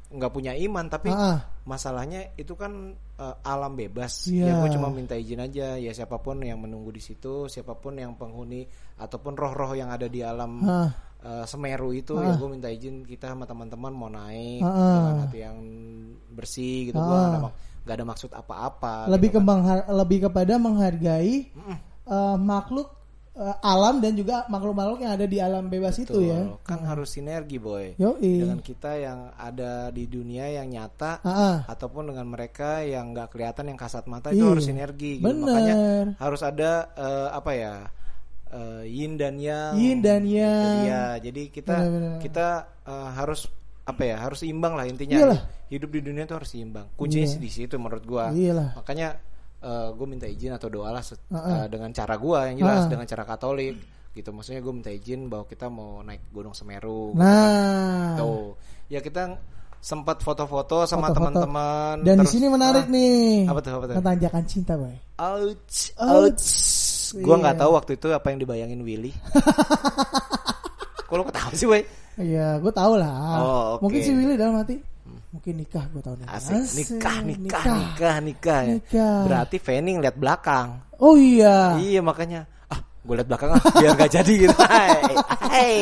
nggak 0.10 0.32
punya 0.32 0.57
iman 0.57 0.86
tapi 0.86 1.07
Ah, 1.07 1.22
ah. 1.32 1.39
masalahnya 1.64 2.34
itu 2.34 2.53
kan 2.53 2.91
eh, 3.16 3.36
alam 3.43 3.74
bebas. 3.74 4.26
Iya. 4.26 4.45
Ya 4.47 4.53
gue 4.57 4.70
cuma 4.74 4.89
minta 4.89 5.14
izin 5.14 5.38
aja 5.38 5.76
ya 5.76 5.91
siapa 5.91 6.18
pun 6.18 6.39
yang 6.39 6.57
menunggu 6.57 6.89
di 6.89 6.99
situ, 6.99 7.45
siapa 7.45 7.74
pun 7.74 7.93
yang 7.93 8.14
penghuni 8.14 8.66
ataupun 8.95 9.34
roh-roh 9.34 9.74
yang 9.74 9.89
ada 9.89 10.05
di 10.05 10.20
alam 10.20 10.60
Ah. 10.62 10.89
eh, 11.20 11.45
Semeru 11.45 11.91
itu 11.91 12.18
ya 12.18 12.34
gue 12.34 12.49
minta 12.49 12.68
izin 12.68 13.03
kita 13.03 13.32
sama 13.32 13.45
teman-teman 13.45 13.91
mau 13.91 14.07
naik 14.07 14.60
Ah, 14.60 14.68
ah. 14.68 14.93
dengan 14.97 15.16
hati 15.24 15.39
yang 15.39 15.57
bersih 16.32 16.89
gitu. 16.89 16.97
Gue 16.97 17.14
Ah. 17.14 17.28
ada, 17.28 17.38
mak- 17.39 17.55
nggak 17.80 17.95
ada 17.95 18.05
maksud 18.07 18.32
apa-apa. 18.32 18.95
lebih 19.07 19.30
gitu 19.30 19.39
ke 19.39 19.53
kan. 19.62 19.78
lebih 19.89 20.18
kepada 20.26 20.53
menghargai 20.55 21.34
eh, 22.10 22.36
makhluk 22.36 22.89
eh, 23.40 23.56
alam 23.64 23.98
dan 23.98 24.14
juga 24.14 24.44
makhluk-makhluk 24.46 25.00
yang 25.00 25.16
ada 25.16 25.24
di 25.24 25.40
alam 25.40 25.66
bebas 25.66 25.96
itu 25.98 26.20
ya. 26.20 26.44
Betul. 26.44 26.60
Kan 26.62 26.80
harus 26.84 27.08
sinergi 27.10 27.56
boy. 27.56 27.96
Yoi. 27.96 28.44
Dengan 28.44 28.60
kita 28.60 28.92
yang 28.94 29.32
ada 29.34 29.88
di 29.90 30.04
dunia 30.06 30.52
yang 30.52 30.68
nyata 30.68 31.24
ah. 31.24 31.64
ataupun 31.66 32.12
dengan 32.12 32.28
mereka 32.28 32.84
yang 32.84 33.16
nggak 33.16 33.32
kelihatan 33.32 33.72
yang 33.72 33.80
kasat 33.80 34.04
mata 34.06 34.30
itu 34.30 34.44
Iya. 34.44 34.52
harus 34.52 34.66
sinergi 34.68 35.12
gitu. 35.18 35.26
Bener. 35.26 35.44
makanya 35.48 35.76
harus 36.20 36.42
ada 36.44 36.72
eh, 36.94 37.30
apa 37.32 37.52
ya 37.54 37.74
eh, 38.50 38.84
yin 38.86 39.14
dan 39.16 39.38
yang 39.38 39.74
Yin 39.78 40.00
dan 40.02 40.22
yang. 40.26 40.76
Iya, 40.84 41.04
jadi 41.24 41.42
kita 41.48 41.76
Bener-bener. 41.80 42.20
kita 42.20 42.48
eh, 42.84 43.10
harus 43.16 43.48
apa 43.86 44.06
ya 44.06 44.22
harus 44.22 44.46
imbang 44.46 44.78
lah 44.78 44.86
intinya 44.86 45.18
Iyalah. 45.18 45.42
hidup 45.66 45.90
di 45.90 46.06
dunia 46.06 46.22
itu 46.22 46.38
harus 46.38 46.54
imbang 46.54 46.86
kuncinya 46.94 47.26
di 47.42 47.50
situ 47.50 47.74
menurut 47.82 48.06
gua 48.06 48.30
Iyalah. 48.30 48.78
makanya 48.78 49.18
gue 49.62 50.07
minta 50.07 50.24
izin 50.24 50.55
atau 50.55 50.68
doa 50.68 50.89
lah 50.89 51.03
Ah, 51.30 51.36
ah. 51.36 51.47
eh, 51.64 51.66
dengan 51.68 51.91
cara 51.91 52.16
gua 52.16 52.47
yang 52.47 52.64
jelas 52.64 52.86
Ah. 52.86 52.89
dengan 52.89 53.05
cara 53.05 53.24
Katolik 53.24 53.76
gitu 54.10 54.32
maksudnya 54.32 54.60
gue 54.60 54.72
minta 54.72 54.89
izin 54.89 55.28
bahwa 55.28 55.45
kita 55.45 55.68
mau 55.68 55.99
naik 55.99 56.32
Gunung 56.32 56.51
Semeru 56.51 57.12
Nah. 57.14 58.16
Tuh. 58.16 58.55
Ya 58.88 58.99
kita 58.99 59.36
sempat 59.80 60.20
foto-foto 60.20 60.84
sama 60.84 61.07
teman-teman. 61.10 62.03
Dan 62.03 62.20
di 62.20 62.28
sini 62.28 62.47
menarik 62.47 62.84
Ah, 62.84 62.91
nih. 62.91 63.47
Apa 63.47 63.60
tuh? 63.60 63.72
Apa 63.80 63.86
tuh? 63.88 63.95
Tanjakan 63.99 64.43
cinta, 64.43 64.74
boy. 64.76 64.91
Ouch, 65.16 65.95
Ouch. 65.95 66.36
ouch. 66.36 66.47
Gua 67.20 67.36
nggak 67.38 67.55
Iya. 67.55 67.62
tahu 67.64 67.72
waktu 67.74 67.91
itu 67.95 68.07
apa 68.12 68.28
yang 68.30 68.39
dibayangin 68.39 68.82
Willy. 68.84 69.12
Kok 71.10 71.16
lo 71.16 71.24
ketawa 71.26 71.51
sih, 71.53 71.66
boy? 71.66 71.82
Iya, 72.20 72.60
gue 72.60 72.70
tau 72.70 72.93
lah. 72.99 73.18
Oh, 73.39 73.64
oke. 73.80 73.88
Mungkin 73.88 73.99
si 74.03 74.12
Willy 74.12 74.36
dalam 74.36 74.60
hati, 74.60 74.76
mungkin 75.32 75.53
nikah 75.60 75.86
gue 75.89 76.01
tau 76.01 76.16
nih. 76.18 76.28
Asik. 76.28 76.76
Nikah, 76.76 77.18
nikah, 77.24 77.64
nikah, 77.66 78.16
nikah, 78.22 78.60
ya. 78.66 78.74
Nikah. 78.78 79.18
Berarti 79.26 79.57
Fanny 79.62 79.91
ngeliat 79.97 80.18
belakang. 80.18 80.68
Oh 80.99 81.16
iya. 81.16 81.78
Iya 81.80 82.01
makanya. 82.03 82.49
Ah, 82.68 82.80
gue 82.82 83.14
liat 83.16 83.28
belakang 83.30 83.49
ah, 83.55 83.62
biar 83.80 83.93
gak 83.95 84.12
jadi 84.12 84.34
gitu. 84.47 84.57
Hai, 84.72 84.99
hai. 85.49 85.78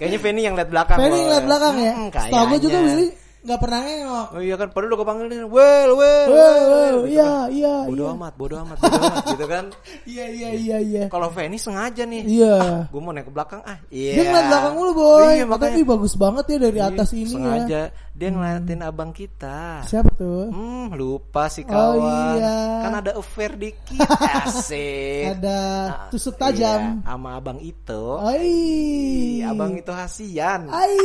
Kayaknya 0.00 0.18
Fanny 0.22 0.40
yang 0.46 0.54
liat 0.56 0.70
belakang. 0.70 0.98
Boy. 0.98 1.10
ngeliat 1.10 1.44
belakang 1.44 1.74
ya. 1.78 1.92
Hmm, 1.94 2.08
Setahu 2.10 2.44
gue 2.50 2.58
juga. 2.64 2.78
Willy 2.82 3.25
nggak 3.46 3.60
pernah 3.62 3.80
nengok. 3.80 4.26
Oh 4.34 4.42
iya 4.42 4.54
kan, 4.54 4.68
padahal 4.68 4.90
udah 4.90 4.98
gue 4.98 5.06
panggilin, 5.06 5.38
well, 5.46 5.90
well, 5.94 6.26
Well, 6.26 6.34
well, 6.34 6.66
well, 6.66 6.96
gitu 7.00 7.14
iya, 7.14 7.30
kan. 7.30 7.46
iya, 7.48 7.74
bodo 7.86 8.02
iya. 8.02 8.10
amat, 8.12 8.32
bodo 8.34 8.54
amat, 8.58 8.76
bodo 8.76 8.96
amat, 9.00 9.24
gitu 9.24 9.44
kan. 9.46 9.64
Iya 10.12 10.24
iya 10.28 10.48
iya 10.52 10.76
iya. 10.78 11.02
Kalau 11.06 11.30
Fanny 11.30 11.54
sengaja 11.56 12.02
nih, 12.02 12.22
Iya. 12.26 12.86
gue 12.86 13.00
mau 13.00 13.10
naik 13.10 13.26
ke 13.26 13.32
belakang, 13.32 13.62
ah, 13.62 13.78
iya. 13.88 14.12
Dia 14.12 14.24
ngeliat 14.24 14.46
belakang 14.48 14.74
mulu 14.74 14.92
boy. 14.92 15.30
Iya, 15.32 15.44
makanya. 15.46 15.76
"Ih, 15.76 15.86
bagus 15.86 16.14
banget 16.14 16.44
ya 16.46 16.58
dari 16.60 16.80
atas 16.80 17.08
Ih, 17.10 17.22
ini 17.22 17.30
sengaja. 17.30 17.82
ya. 17.86 18.04
Dia 18.16 18.28
ngeliatin 18.32 18.80
abang 18.80 19.12
kita. 19.12 19.84
Siapa 19.84 20.08
tuh? 20.16 20.48
Hmm, 20.48 20.88
lupa 20.96 21.46
si 21.46 21.60
Oh, 21.62 21.68
kawan. 21.68 22.40
iya. 22.40 22.56
Kan 22.80 22.92
ada 22.96 23.12
affair 23.12 23.52
dikit, 23.54 24.08
asik. 24.42 25.36
Ada 25.36 25.60
tusuk 26.08 26.34
tajam. 26.34 26.80
Iya, 26.96 27.04
sama 27.04 27.36
abang 27.36 27.60
itu. 27.60 28.04
Ai. 28.18 29.44
Abang 29.44 29.76
itu 29.76 29.92
hasian. 29.92 30.64
Ai. 30.68 30.96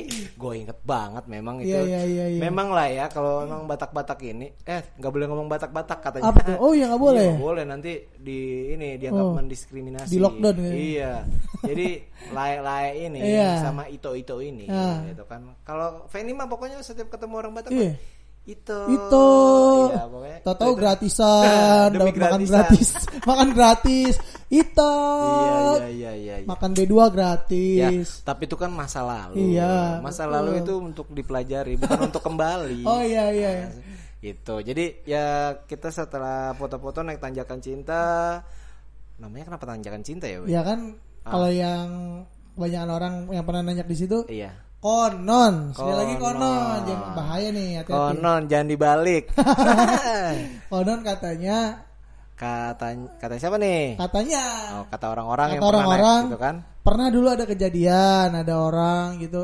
Gue 0.40 0.52
inget 0.58 0.80
banget 0.82 1.28
memang 1.28 1.51
itu. 1.60 1.68
Iya, 1.68 1.80
iya, 1.82 2.00
iya, 2.04 2.24
iya. 2.32 2.40
Memang 2.40 2.70
lah 2.70 2.86
ya 2.86 3.04
kalau 3.08 3.42
memang 3.42 3.66
Batak-Batak 3.66 4.18
ini, 4.22 4.48
eh 4.62 4.80
nggak 4.96 5.10
boleh 5.10 5.26
ngomong 5.26 5.48
Batak-Batak 5.50 5.98
katanya. 6.00 6.30
Apa 6.30 6.40
tuh? 6.42 6.56
Oh, 6.56 6.72
iya, 6.72 6.88
nggak 6.88 7.02
boleh. 7.02 7.20
Iya, 7.20 7.32
nggak 7.34 7.44
boleh 7.44 7.64
nanti 7.64 7.92
di 8.14 8.38
ini 8.72 8.96
dianggap 8.96 9.26
Oh. 9.26 9.34
mendiskriminasi. 9.34 10.08
Di 10.08 10.18
lockdown 10.18 10.56
ya. 10.56 10.72
Iya. 10.72 11.12
Jadi 11.62 11.86
layak-layak 12.36 12.94
ini 13.02 13.20
Iya. 13.20 13.50
sama 13.60 13.82
Ito-Ito 13.86 14.36
ini 14.38 14.66
Ah. 14.66 15.02
gitu 15.04 15.24
kan. 15.24 15.42
Kalau 15.62 16.06
Fanny 16.06 16.32
mah 16.32 16.46
pokoknya 16.46 16.78
setiap 16.80 17.08
ketemu 17.08 17.34
orang 17.36 17.52
Batak 17.52 17.70
Iya. 17.70 17.92
mah, 17.92 17.96
Itu. 18.42 18.80
Iya, 18.90 20.02
pokoknya. 20.10 20.38
Tahu-tahu 20.42 20.72
itu. 20.74 20.80
gratisan, 20.82 21.86
dapat 21.94 22.14
makan 22.18 22.42
gratis, 22.42 22.88
makan 23.30 23.48
gratis. 23.54 24.14
Itu. 24.50 24.94
Iya, 25.22 25.54
iya, 25.54 25.86
iya, 25.86 26.12
iya. 26.12 26.36
iya. 26.42 26.46
Makan 26.50 26.70
B2 26.74 26.90
Ya, 26.92 27.06
gratis. 27.08 28.08
tapi 28.26 28.50
itu 28.50 28.58
kan 28.58 28.74
masa 28.74 29.06
lalu. 29.06 29.54
Iya, 29.54 30.02
Masa 30.02 30.26
betul. 30.26 30.34
lalu 30.34 30.50
itu 30.58 30.72
untuk 30.76 31.06
dipelajari, 31.08 31.78
bukan 31.78 31.98
untuk 32.10 32.18
kembali. 32.20 32.82
Oh 32.82 32.98
iya 32.98 33.30
iya. 33.30 33.70
Gitu. 34.18 34.54
Jadi 34.58 35.06
ya 35.06 35.26
kita 35.62 35.90
setelah 35.90 36.50
foto-foto 36.54 37.02
naik 37.02 37.22
tanjakan 37.22 37.62
cinta, 37.62 38.02
namanya 39.18 39.54
kenapa 39.54 39.64
tanjakan 39.70 40.02
cinta 40.02 40.26
ya? 40.26 40.42
Wei? 40.42 40.50
Ya 40.50 40.66
kan 40.66 40.98
kalau 41.22 41.46
yang 41.46 41.86
kebanyakan 42.58 42.90
orang 42.90 43.14
yang 43.30 43.44
pernah 43.46 43.62
nanya 43.62 43.86
di 43.86 43.94
situ 43.94 44.26
Iya. 44.26 44.50
Konon, 44.82 45.54
sekali 45.70 45.94
lagi 45.94 46.14
Konon. 46.18 46.78
jangan 46.82 47.10
bahaya 47.14 47.48
nih 47.48 47.68
hati-hati. 47.78 47.94
Konon 47.94 48.40
jangan 48.44 48.66
dibalik. 48.66 49.24
Konon 50.70 51.00
katanya 51.00 51.58
kata 52.34 52.86
kata 53.16 53.34
siapa 53.38 53.54
nih? 53.56 53.94
katanya 53.96 54.42
Oh, 54.74 54.84
kata 54.84 55.06
orang-orang 55.08 55.46
Kata 55.46 55.54
yang 55.54 55.62
pernah 55.62 55.78
orang-orang. 55.80 56.18
naik 56.18 56.26
gitu 56.26 56.40
kan? 56.40 56.56
pernah 56.82 57.08
dulu 57.08 57.26
ada 57.30 57.44
kejadian, 57.46 58.28
ada 58.34 58.54
orang 58.58 59.06
gitu. 59.18 59.42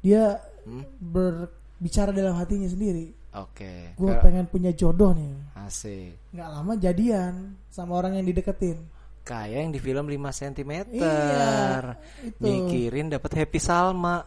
Dia 0.00 0.40
Hmm? 0.60 0.84
berbicara 0.96 2.08
dalam 2.10 2.32
hatinya 2.34 2.64
sendiri. 2.66 3.12
Oke. 3.32 3.92
Gue 3.94 4.12
Ke- 4.12 4.20
pengen 4.22 4.44
punya 4.44 4.72
jodoh 4.72 5.12
nih. 5.12 5.36
Asik. 5.58 6.16
Nggak 6.30 6.48
lama 6.50 6.72
jadian 6.74 7.32
sama 7.66 7.94
orang 7.94 8.16
yang 8.16 8.24
dideketin. 8.24 8.76
Kayak 9.20 9.56
yang 9.58 9.70
di 9.70 9.78
film 9.78 10.04
5 10.04 10.28
cm. 10.30 10.72
Iya, 10.90 11.96
itu. 12.22 12.40
Mikirin 12.40 13.08
dapat 13.08 13.30
Happy 13.34 13.56
Salma. 13.58 14.24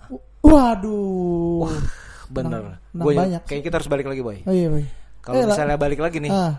Waduh. 0.54 1.68
Bener. 2.30 2.78
menang 2.92 3.06
banyak 3.10 3.42
Kayaknya 3.44 3.64
kita 3.64 3.76
harus 3.78 3.90
balik 3.90 4.06
lagi, 4.06 4.22
Boy. 4.22 4.38
Oh 4.44 4.54
iya, 4.54 4.68
boy. 4.68 4.86
Kalau 5.20 5.34
Eh, 5.34 5.42
lah- 5.42 5.50
misalnya 5.50 5.78
balik 5.78 6.00
lagi 6.00 6.18
nih, 6.20 6.32
Ah, 6.32 6.54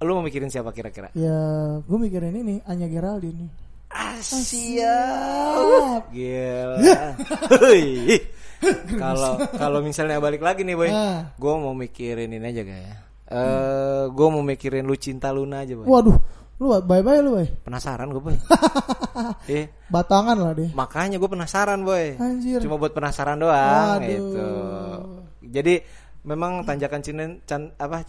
lu 0.00 0.14
mau 0.14 0.22
mikirin 0.22 0.48
siapa 0.48 0.70
kira-kira? 0.70 1.12
ya 1.12 1.38
gue 1.78 1.98
mikirin 1.98 2.32
ini 2.32 2.64
Anya 2.64 2.86
Geraldine. 2.86 3.52
Asia. 3.90 4.96
Gila. 6.08 6.76
Kalau 8.94 9.32
kalau 9.50 9.78
misalnya 9.80 10.16
balik 10.16 10.40
lagi 10.40 10.62
nih, 10.62 10.74
boy, 10.74 10.88
Ah. 10.88 11.32
gue 11.32 11.54
mau 11.54 11.72
mikirin 11.72 12.28
ini 12.28 12.44
aja 12.44 12.62
kayak. 12.62 12.96
Eh, 13.26 14.04
gue 14.06 14.28
mau 14.28 14.42
mikirin 14.42 14.82
lu 14.82 14.94
cinta 14.94 15.30
Luna 15.30 15.60
aja, 15.60 15.74
boy. 15.74 15.86
Waduh, 15.86 16.16
lu 16.60 16.76
bye 16.84 17.00
bye 17.00 17.24
lu, 17.24 17.40
boy. 17.40 17.48
Penasaran 17.64 18.12
gue, 18.12 18.20
boy. 18.20 18.36
eh, 19.48 19.72
Batangan 19.94 20.36
lah 20.36 20.52
deh. 20.52 20.68
makanya 20.76 21.16
gue 21.16 21.24
penasaran, 21.26 21.80
boy. 21.80 22.20
Anjir. 22.20 22.60
Cuma 22.60 22.76
buat 22.76 22.92
penasaran 22.92 23.40
doang, 23.40 23.96
Waduh. 23.96 24.04
gitu. 24.04 24.48
Jadi 25.50 25.74
memang 26.20 26.60
tanjakan 26.62 27.00
Cinen 27.00 27.40
can 27.48 27.72
apa 27.80 28.04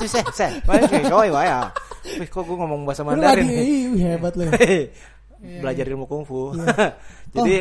susah 0.00 0.24
susah 0.24 0.50
kau 0.64 1.20
ya 1.20 1.68
Wih, 2.16 2.24
kok 2.24 2.48
gue 2.48 2.56
ngomong 2.56 2.88
bahasa 2.88 3.04
Lu 3.04 3.12
Mandarin? 3.12 3.44
lagi, 3.44 3.60
ih, 3.60 4.00
hebat 4.00 4.32
lu. 4.32 4.48
Belajar 5.38 5.84
ilmu 5.84 6.08
kungfu. 6.08 6.56
Iya. 6.56 6.96
Jadi 7.36 7.56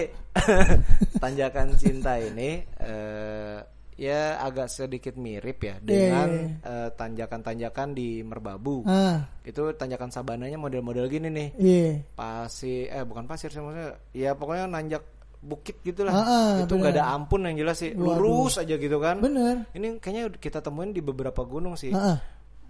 tanjakan 1.22 1.76
cinta 1.76 2.16
ini 2.18 2.64
eh, 2.80 3.58
ya 3.98 4.38
agak 4.40 4.70
sedikit 4.70 5.18
mirip 5.18 5.58
ya 5.60 5.82
dengan 5.82 6.30
eh, 6.62 6.90
tanjakan-tanjakan 6.94 7.92
di 7.92 8.22
Merbabu. 8.22 8.86
Ah, 8.86 9.26
Itu 9.42 9.74
tanjakan 9.74 10.14
sabananya 10.14 10.56
model-model 10.56 11.10
gini 11.10 11.28
nih. 11.28 11.50
iya. 11.58 11.90
Pasir 12.14 12.88
eh 12.88 13.02
bukan 13.02 13.26
pasir 13.26 13.50
sih 13.50 13.58
maksudnya. 13.58 13.98
Ya 14.14 14.38
pokoknya 14.38 14.70
nanjak 14.70 15.02
bukit 15.38 15.82
gitulah. 15.82 16.14
Ah, 16.14 16.26
ah, 16.26 16.54
itu 16.62 16.74
nggak 16.74 16.94
ada 16.94 17.10
ampun 17.10 17.46
yang 17.46 17.58
jelas 17.58 17.78
sih. 17.78 17.94
Waduh. 17.94 18.22
Lurus 18.22 18.58
aja 18.58 18.78
gitu 18.78 18.98
kan. 18.98 19.18
Bener. 19.18 19.66
Ini 19.74 19.98
kayaknya 19.98 20.24
kita 20.38 20.62
temuin 20.62 20.94
di 20.94 21.02
beberapa 21.02 21.42
gunung 21.42 21.74
sih. 21.74 21.90
Ah, 21.90 22.14
ah. 22.14 22.20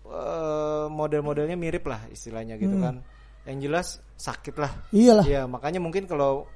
Eh, 0.08 0.86
model-modelnya 0.88 1.60
mirip 1.60 1.84
lah 1.84 2.08
istilahnya 2.08 2.56
gitu 2.56 2.80
Hmm. 2.80 2.84
kan. 2.84 2.96
Yang 3.44 3.58
jelas 3.64 3.88
sakit 4.16 4.56
lah. 4.56 4.72
Iyalah. 4.92 5.26
Iya, 5.28 5.42
makanya 5.44 5.84
mungkin 5.84 6.08
kalau 6.08 6.48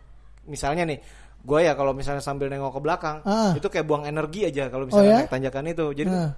misalnya 0.44 0.88
nih, 0.88 1.00
gue 1.42 1.60
ya 1.60 1.74
kalau 1.74 1.92
misalnya 1.92 2.20
sambil 2.20 2.48
nengok 2.48 2.78
ke 2.78 2.82
belakang, 2.82 3.18
Ah. 3.22 3.52
itu 3.52 3.66
kayak 3.66 3.84
buang 3.84 4.04
energi 4.04 4.46
aja 4.46 4.68
kalau 4.68 4.86
Oh, 4.86 4.88
misalnya 4.88 5.10
ya? 5.10 5.18
naik 5.22 5.32
tanjakan 5.32 5.66
itu. 5.68 5.86
Jadi 5.94 6.10
Ah. 6.10 6.32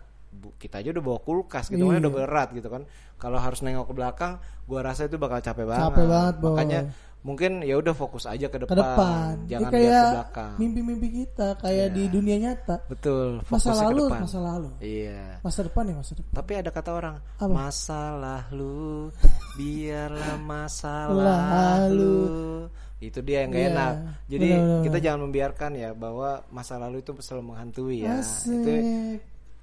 kita 0.55 0.75
aja 0.79 0.89
udah 0.91 1.03
bawa 1.03 1.19
kulkas 1.19 1.65
gitu, 1.67 1.83
kan 1.83 1.93
Iya. 1.93 2.01
udah 2.01 2.13
berat 2.13 2.49
gitu 2.51 2.67
kan. 2.67 2.83
Kalau 3.15 3.37
harus 3.37 3.59
nengok 3.59 3.85
ke 3.85 3.93
belakang, 3.93 4.33
gue 4.63 4.79
rasa 4.79 5.05
itu 5.05 5.15
bakal 5.15 5.39
capek 5.39 5.63
banget. 5.63 5.83
Capek 5.85 6.05
banget, 6.05 6.33
Boy. 6.37 6.49
Makanya 6.49 6.79
mungkin 7.21 7.51
ya 7.61 7.75
udah 7.77 7.93
fokus 7.93 8.25
aja 8.25 8.47
ke 8.47 8.57
depan, 8.57 8.67
Ke 8.67 8.75
depan. 8.75 9.31
jangan 9.47 9.69
Ini 9.69 9.79
lihat 9.79 9.95
ke 9.95 10.11
belakang. 10.11 10.51
mimpi-mimpi 10.57 11.07
kita 11.13 11.47
kayak 11.55 11.87
di 11.91 12.03
dunia 12.09 12.35
nyata. 12.37 12.75
Betul, 12.85 13.39
Masa 13.45 13.71
lalu, 13.77 14.03
depan. 14.07 14.19
masa 14.23 14.39
lalu. 14.41 14.69
Iya. 14.79 15.23
Masa 15.39 15.59
depan 15.61 15.83
ya 15.85 15.95
masa 15.95 16.11
depan. 16.13 16.33
Tapi 16.33 16.51
ada 16.53 16.69
kata 16.69 16.91
orang, 16.91 17.15
Apa? 17.37 17.47
masa 17.47 18.01
lalu 18.15 19.11
biarlah 19.55 20.35
masa 20.41 20.95
Lalu. 21.13 22.67
Itu 23.07 23.19
dia 23.19 23.43
yang 23.43 23.51
gak 23.51 23.59
Iya, 23.59 23.69
enak. 23.71 23.93
Jadi 24.27 24.47
kita 24.85 24.97
jangan 24.99 25.19
membiarkan 25.25 25.71
ya 25.73 25.89
bahwa 25.91 26.29
masa 26.47 26.77
lalu 26.77 27.01
itu 27.01 27.11
selalu 27.19 27.43
menghantui 27.51 28.05
ya. 28.05 28.19
Asik. 28.19 28.53
Itu 28.53 28.71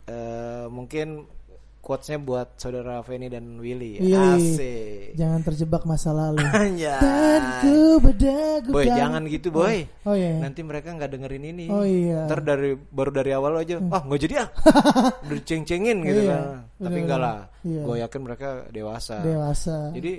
eh, 0.07 0.67
mungkin 0.67 1.25
quotesnya 1.81 2.21
buat 2.21 2.61
saudara 2.61 3.01
Feni 3.01 3.33
dan 3.33 3.57
Willy. 3.57 3.99
Willy. 3.99 4.13
Asik. 4.15 5.17
Jangan 5.17 5.41
terjebak 5.43 5.83
masa 5.89 6.13
lalu. 6.13 6.45
Dan 6.77 7.43
ku 7.65 7.99
berdagu 8.05 8.69
Boy, 8.69 8.85
jangan 8.85 9.25
gitu 9.25 9.49
boy. 9.49 9.89
Oh 10.05 10.13
iya. 10.13 10.37
Nanti 10.39 10.61
mereka 10.61 10.93
nggak 10.93 11.11
dengerin 11.11 11.45
ini. 11.51 11.67
Oh 11.73 11.81
iya. 11.83 12.29
Ntar 12.29 12.45
dari 12.45 12.77
baru 12.77 13.11
dari 13.11 13.33
awal 13.33 13.65
aja, 13.65 13.81
ah 13.81 14.03
nggak 14.05 14.21
jadi 14.21 14.35
ah, 14.45 14.49
udah 15.25 15.37
diceng-cengin 15.41 16.05
gitu 16.05 16.21
Iya, 16.21 16.31
kan. 16.31 16.43
Tapi 16.79 16.99
enggak 17.01 17.21
lah, 17.21 17.37
Iya. 17.65 17.83
gue 17.89 17.97
yakin 18.05 18.21
mereka 18.23 18.49
dewasa. 18.69 19.17
Dewasa. 19.25 19.77
Jadi 19.97 20.13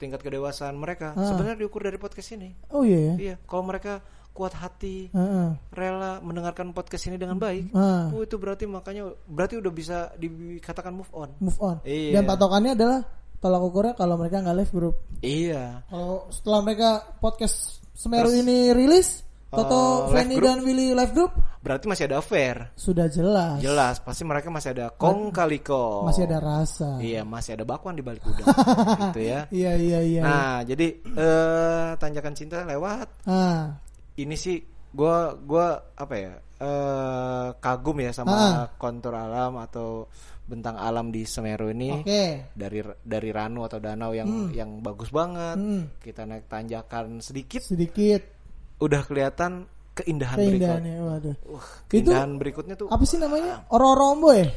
tingkat 0.00 0.24
kedewasaan 0.24 0.74
mereka 0.74 1.12
Ah. 1.12 1.28
sebenarnya 1.28 1.60
diukur 1.60 1.84
dari 1.84 2.00
podcast 2.00 2.32
ini. 2.32 2.56
Oh 2.72 2.80
iya 2.82 3.12
ya. 3.12 3.14
Iya, 3.20 3.34
kalau 3.44 3.62
mereka 3.62 4.00
kuat 4.30 4.56
hati, 4.56 5.12
Heeh. 5.12 5.48
rela 5.70 6.22
mendengarkan 6.22 6.72
podcast 6.72 7.04
ini 7.06 7.20
dengan 7.20 7.36
baik, 7.36 7.70
Ah. 7.70 8.08
oh 8.08 8.24
itu 8.24 8.40
berarti 8.40 8.64
makanya 8.64 9.12
berarti 9.28 9.60
udah 9.60 9.68
bisa 9.70 9.96
dikatakan 10.16 10.96
move 10.96 11.12
on. 11.12 11.28
Move 11.36 11.60
on. 11.60 11.76
Iya. 11.84 12.16
Dan 12.16 12.24
patokannya 12.24 12.72
adalah 12.72 13.00
tolak 13.36 13.60
ukurnya 13.60 13.92
kalau 13.92 14.16
mereka 14.16 14.40
nggak 14.40 14.56
live 14.56 14.72
group. 14.72 14.96
Iya. 15.20 15.84
Kalau 15.86 16.24
setelah 16.30 16.60
mereka 16.62 16.88
podcast 17.20 17.84
Semeru 17.92 18.32
Terus, 18.32 18.40
ini 18.40 18.56
rilis, 18.72 19.08
Toto, 19.50 20.06
live 20.06 20.14
Feni 20.14 20.34
group? 20.38 20.46
dan 20.46 20.58
Willy 20.62 20.94
live 20.94 21.10
group 21.10 21.32
Berarti 21.60 21.84
masih 21.90 22.06
ada 22.06 22.22
affair. 22.22 22.70
sudah 22.72 23.04
jelas. 23.04 23.60
Jelas, 23.60 24.00
pasti 24.00 24.24
mereka 24.24 24.48
masih 24.48 24.72
ada 24.72 24.88
kong 24.88 25.28
kali 25.28 25.60
kong. 25.60 26.08
Masih 26.08 26.24
ada 26.24 26.38
rasa. 26.40 26.96
Iya, 26.96 27.20
masih 27.20 27.58
ada 27.58 27.68
bakwan 27.68 27.92
di 27.92 28.00
balik 28.00 28.24
udang. 28.24 28.48
gitu 29.12 29.20
ya. 29.20 29.44
Iya 29.52 29.72
iya 29.76 29.98
iya. 30.00 30.22
Nah, 30.24 30.56
jadi 30.64 30.86
eh 31.04 31.88
tanjakan 31.98 32.32
cinta 32.32 32.64
lewat. 32.64 33.28
Ah. 33.28 33.76
Ini 34.16 34.32
sih 34.34 34.56
gua 34.88 35.36
gua 35.36 35.92
apa 35.92 36.14
ya? 36.16 36.32
eh 36.60 37.48
kagum 37.58 37.96
ya 38.00 38.12
sama 38.12 38.32
Ah. 38.32 38.64
kontur 38.80 39.12
alam 39.12 39.60
atau 39.60 40.08
bentang 40.48 40.80
alam 40.80 41.12
di 41.12 41.28
Semeru 41.28 41.68
ini. 41.68 42.00
Oke. 42.00 42.48
Dari 42.56 42.80
dari 43.04 43.28
ranu 43.30 43.68
atau 43.68 43.76
danau 43.76 44.16
yang 44.16 44.48
yang 44.50 44.80
bagus 44.80 45.12
banget. 45.12 45.60
Hmm. 45.60 45.92
Kita 46.00 46.24
naik 46.24 46.48
tanjakan 46.48 47.20
sedikit 47.20 47.60
Sedikit 47.60 48.39
udah 48.80 49.00
kelihatan 49.04 49.68
keindahan, 49.92 50.36
berikut. 50.40 50.52
keindahannya. 50.56 50.94
Waduh. 51.04 51.36
Uh, 51.46 51.64
Itu 51.92 52.10
keindahan 52.10 52.30
berikutnya 52.40 52.74
tuh 52.74 52.88
apa 52.88 53.04
sih 53.04 53.20
namanya? 53.20 53.68
Ororombo 53.68 54.32
ya? 54.32 54.48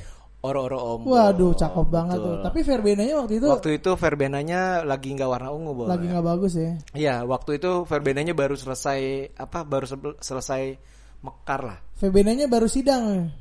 oro-oro 0.43 0.99
ombo. 0.99 1.15
Waduh, 1.15 1.55
cakep 1.55 1.87
banget 1.87 2.19
Betul. 2.19 2.35
tuh. 2.35 2.43
Tapi 2.43 2.59
verbenanya 2.67 3.13
waktu 3.23 3.33
itu 3.39 3.47
Waktu 3.47 3.69
itu 3.79 3.91
verbenanya 3.95 4.83
lagi 4.83 5.15
nggak 5.15 5.29
warna 5.31 5.49
ungu, 5.55 5.71
Boy. 5.71 5.87
lagi 5.87 6.05
nggak 6.11 6.25
bagus 6.27 6.53
ya. 6.59 6.71
Iya, 6.91 7.15
waktu 7.23 7.63
itu 7.63 7.87
verbenanya 7.87 8.35
baru 8.35 8.59
selesai 8.59 8.99
apa? 9.39 9.63
Baru 9.63 9.87
selesai 10.19 10.75
mekar 11.23 11.63
lah. 11.63 11.79
Verbenanya 11.95 12.51
baru 12.51 12.67
sidang. 12.67 13.31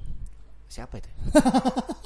Siapa 0.70 1.02
itu? 1.02 1.10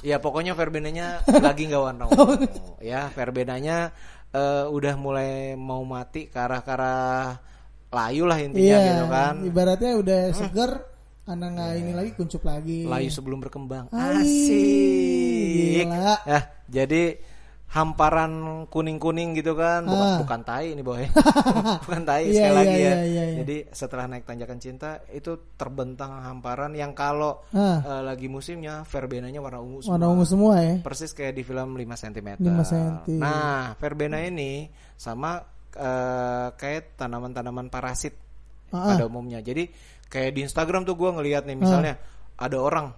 Iya, 0.01 0.17
pokoknya 0.17 0.57
verbenanya 0.57 1.21
lagi 1.29 1.69
nggak 1.69 1.83
warna 1.93 2.03
ungu. 2.09 2.33
ya, 2.81 3.13
verbenanya 3.13 3.93
eh, 4.33 4.65
udah 4.65 4.93
mulai 4.97 5.53
mau 5.53 5.85
mati 5.85 6.25
ke 6.25 6.41
arah 6.41 6.65
ke 6.65 6.71
arah 6.73 7.37
layu 7.97 8.23
lah 8.23 8.37
intinya 8.37 8.77
Iya, 8.77 8.87
gitu 8.87 9.05
kan. 9.09 9.33
ibaratnya 9.41 9.91
udah 9.95 10.19
seger, 10.31 10.71
anak 11.25 11.49
nggak 11.51 11.71
ini 11.75 11.91
lagi 11.91 12.11
kuncup 12.13 12.43
lagi. 12.43 12.85
Layu 12.85 13.09
sebelum 13.09 13.39
berkembang. 13.39 13.89
Asik. 13.89 15.83
gila. 15.83 16.15
Ya, 16.23 16.39
jadi 16.67 17.03
hamparan 17.67 18.31
kuning-kuning 18.67 19.35
gitu 19.35 19.51
kan, 19.53 19.83
bukan 19.83 20.07
Ah. 20.07 20.17
bukan 20.17 20.39
tai 20.41 20.71
ini 20.71 20.79
boy. 20.79 21.03
bukan 21.83 22.01
tai 22.01 22.23
Iya, 22.23 22.33
sekali 22.33 22.47
iya, 22.47 22.55
lagi 22.55 22.71
ya. 22.71 22.79
iya, 22.79 22.95
iya, 23.03 23.23
iya. 23.27 23.37
Jadi 23.37 23.57
setelah 23.69 24.05
naik 24.07 24.23
tanjakan 24.23 24.55
cinta 24.57 24.89
itu 25.09 25.35
terbentang 25.53 26.15
hamparan 26.17 26.71
yang 26.73 26.95
kalau 26.95 27.43
Ah. 27.51 27.83
eh, 27.83 28.01
lagi 28.05 28.27
musimnya 28.27 28.87
verbenanya 28.87 29.43
warna 29.43 29.59
ungu 29.59 29.83
semua. 29.83 29.93
Warna 29.93 30.07
ungu 30.09 30.23
semua 30.25 30.53
ya. 30.57 30.75
Persis 30.79 31.11
kayak 31.11 31.33
di 31.33 31.43
film 31.43 31.75
5 31.75 31.91
cm. 31.93 32.39
5 32.39 32.63
cm. 32.63 33.19
Nah, 33.19 33.75
verbena 33.75 34.23
ini 34.23 34.71
sama 34.95 35.43
eh, 35.77 36.47
kayak 36.57 36.97
tanaman-tanaman 36.97 37.69
parasit 37.69 38.17
Ah, 38.67 38.91
pada 38.97 39.07
umumnya. 39.07 39.39
Jadi 39.39 39.71
kayak 40.07 40.31
di 40.35 40.41
Instagram 40.43 40.83
tuh 40.83 40.99
gua 40.99 41.15
ngelihat 41.15 41.47
nih 41.47 41.55
misalnya 41.55 41.95
ada 42.35 42.57
orang 42.59 42.91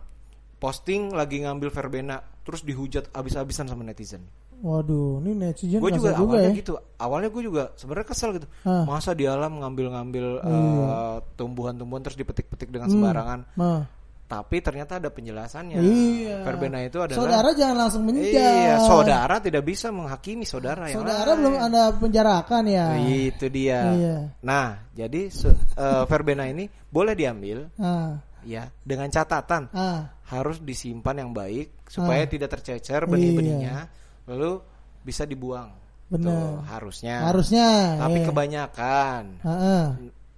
posting 0.58 1.14
lagi 1.14 1.46
ngambil 1.46 1.70
verbena 1.70 2.20
terus 2.42 2.66
dihujat 2.66 3.14
abis-abisan 3.14 3.70
sama 3.70 3.86
netizen. 3.86 4.26
Waduh, 4.60 5.24
ini 5.24 5.40
netizen 5.40 5.80
Gue 5.80 5.94
juga, 5.96 6.12
juga, 6.12 6.20
awalnya 6.20 6.52
ya. 6.52 6.60
gitu. 6.60 6.72
Awalnya 7.00 7.30
gue 7.32 7.44
juga 7.48 7.64
sebenarnya 7.80 8.08
kesel 8.12 8.30
gitu. 8.36 8.48
Ah. 8.68 8.84
Masa 8.84 9.16
di 9.16 9.24
alam 9.24 9.56
ngambil-ngambil 9.56 10.26
Iya. 10.44 10.52
eh, 10.52 11.18
tumbuhan-tumbuhan 11.40 12.02
terus 12.04 12.20
dipetik-petik 12.20 12.68
dengan 12.68 12.92
sembarangan. 12.92 13.40
Nah, 13.56 13.88
Tapi 14.30 14.62
ternyata 14.62 15.02
ada 15.02 15.10
penjelasannya. 15.10 15.82
Iya. 15.82 16.46
Verbena 16.46 16.86
itu 16.86 17.02
adalah 17.02 17.18
saudara 17.18 17.50
jangan 17.58 17.78
langsung 17.82 18.06
menjudge. 18.06 18.38
Iya, 18.38 18.78
saudara 18.86 19.36
tidak 19.42 19.66
bisa 19.66 19.90
menghakimi 19.90 20.46
saudara 20.46 20.86
yang 20.86 21.02
Saudara 21.02 21.34
lain. 21.34 21.38
belum 21.42 21.56
anda 21.58 21.84
penjarakan 21.98 22.64
ya. 22.70 22.86
Itu 23.02 23.50
dia. 23.50 23.90
Iya. 23.90 24.18
Nah, 24.46 24.86
jadi 24.94 25.34
eh, 25.34 26.04
verbena 26.06 26.46
ini 26.46 26.70
boleh 26.94 27.18
diambil 27.18 27.74
Ah, 27.82 28.22
ya 28.46 28.70
dengan 28.86 29.10
catatan 29.10 29.74
ah, 29.74 30.14
harus 30.30 30.62
disimpan 30.62 31.26
yang 31.26 31.34
baik 31.34 31.90
supaya 31.90 32.22
Ah. 32.22 32.30
tidak 32.30 32.54
tercecer 32.54 33.10
benih-benihnya 33.10 33.90
lalu 34.30 34.62
bisa 35.02 35.26
dibuang. 35.26 35.74
Benar. 36.06 36.30
Tuh, 36.30 36.54
harusnya. 36.70 37.26
harusnya. 37.26 37.98
Tapi 37.98 38.18
iya. 38.22 38.28
kebanyakan 38.30 39.24
Ah, 39.42 39.50
ah. 39.50 39.86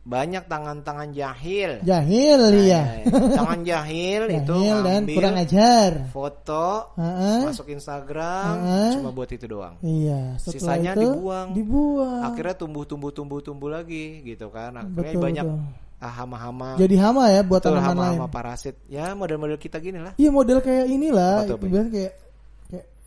Banyak 0.02 0.50
tangan-tangan 0.50 1.14
jahil. 1.14 1.78
Jahil 1.82 2.40
Eh, 2.58 2.66
ya. 2.68 2.82
Tangan 3.06 3.62
jahil, 3.62 4.22
itu 4.42 4.50
Jahil 4.52 4.78
dan 4.82 5.02
ngambil 5.06 5.14
kurang 5.14 5.36
ajar. 5.38 5.92
foto 6.10 6.66
ah. 6.98 7.46
masuk 7.46 7.70
Instagram 7.70 8.54
Ah. 8.58 8.92
cuma 8.98 9.14
buat 9.14 9.30
itu 9.30 9.46
doang. 9.46 9.78
Iya, 9.80 10.42
Sisanya 10.42 10.98
itu 10.98 11.06
dibuang. 11.06 11.54
Dibuang. 11.54 12.22
Akhirnya 12.26 12.58
tumbuh 12.58 12.82
tumbuh 12.82 13.14
tumbuh 13.14 13.40
tumbuh 13.40 13.70
lagi 13.70 14.26
gitu 14.26 14.50
kan. 14.50 14.74
Akhirnya 14.74 15.14
Betul, 15.14 15.22
banyak 15.22 15.46
betul. 15.46 16.02
ah, 16.02 16.14
hama-hama 16.18 16.70
Jadi 16.76 16.96
hama 16.98 17.24
ya 17.30 17.42
buat 17.46 17.62
tanaman 17.62 17.78
lain. 17.78 18.18
hama-hama 18.18 18.28
parasit. 18.28 18.76
Ya 18.90 19.14
model-model 19.14 19.62
kita 19.62 19.78
gini 19.78 20.02
lah. 20.02 20.18
Iya 20.18 20.30
model 20.30 20.60
kayak 20.60 20.86
inilah, 20.90 21.46
ibarat 21.46 21.90
kayak 21.94 22.12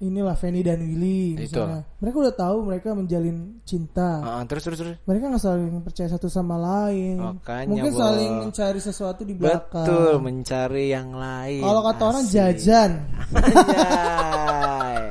inilah 0.05 0.34
Feni 0.34 0.61
dan 0.61 0.78
Willy 0.78 1.34
Itu. 1.34 1.57
misalnya. 1.57 1.82
Mereka 1.98 2.16
udah 2.18 2.34
tahu 2.34 2.57
mereka 2.62 2.88
menjalin 2.90 3.36
cinta. 3.62 4.20
Ah, 4.20 4.42
terus 4.44 4.62
terus 4.62 4.78
terus. 4.78 4.96
Mereka 5.02 5.24
nggak 5.26 5.40
saling 5.40 5.80
percaya 5.80 6.09
satu 6.09 6.26
sama 6.26 6.55
lain. 6.55 7.16
Makanya, 7.16 7.68
Mungkin 7.68 7.90
Bo. 7.90 7.98
saling 7.98 8.32
mencari 8.40 8.78
sesuatu 8.78 9.22
di 9.22 9.32
belakang. 9.32 9.82
Betul, 9.82 10.14
mencari 10.18 10.84
yang 10.88 11.11
lain. 11.11 11.61
Kalau 11.61 11.80
kata 11.82 12.02
orang 12.05 12.24
Asik. 12.24 12.34
jajan. 12.34 12.90
Anjay. 13.34 15.02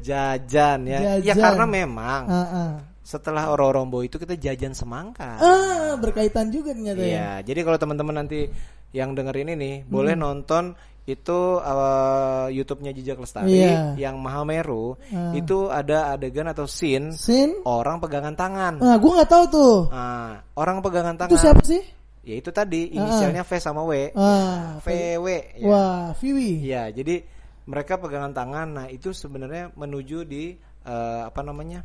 Jajan 0.00 0.78
ya. 0.84 0.98
Ya 1.00 1.14
Jajan. 1.24 1.40
karena 1.40 1.64
memang 1.66 2.22
Ah, 2.26 2.36
ah. 2.44 2.72
setelah 3.00 3.48
Ororombo 3.48 4.00
itu 4.00 4.16
kita 4.16 4.34
jajan 4.34 4.72
semangka. 4.72 5.36
Ah, 5.36 5.96
berkaitan 5.96 6.48
juga 6.48 6.72
ternyata 6.72 6.98
ya. 6.98 7.08
Iya, 7.08 7.28
jadi 7.44 7.60
kalau 7.62 7.78
teman-teman 7.78 8.14
nanti 8.18 8.48
yang 8.90 9.10
denger 9.10 9.34
ini 9.38 9.52
nih, 9.54 9.74
boleh 9.84 10.12
Hmm. 10.12 10.22
nonton 10.22 10.64
itu 11.04 11.38
uh, 11.60 12.48
YouTube-nya 12.48 12.96
Jejak 12.96 13.20
Lestari 13.20 13.60
Iya. 13.60 13.92
yang 14.00 14.16
Mahameru 14.16 14.96
Ah. 15.12 15.36
itu 15.36 15.68
ada 15.68 16.16
adegan 16.16 16.48
atau 16.48 16.64
scene 16.64 17.12
Sin. 17.12 17.60
orang 17.62 18.00
pegangan 18.00 18.32
tangan. 18.32 18.80
Nah, 18.80 18.96
gue 18.96 19.10
nggak 19.12 19.28
tahu 19.28 19.44
tuh. 19.52 19.76
Nah, 19.92 20.40
orang 20.56 20.80
pegangan 20.80 21.12
tangan. 21.14 21.28
Itu 21.28 21.36
siapa 21.36 21.60
sih? 21.60 21.84
Ya 22.24 22.40
itu 22.40 22.48
tadi 22.48 22.88
inisialnya 22.88 23.44
V 23.44 23.52
sama 23.60 23.84
W. 23.84 24.16
Ah, 24.16 24.80
VW. 24.80 25.26
Ya. 25.60 25.66
wah, 25.68 26.04
Viwi. 26.16 26.64
Iya, 26.64 26.88
jadi 26.88 27.20
mereka 27.64 28.00
pegangan 28.00 28.32
tangan. 28.32 28.68
Nah, 28.72 28.86
itu 28.88 29.12
sebenarnya 29.12 29.76
menuju 29.76 30.24
di 30.24 30.56
eh, 30.84 31.20
apa 31.24 31.40
namanya? 31.40 31.84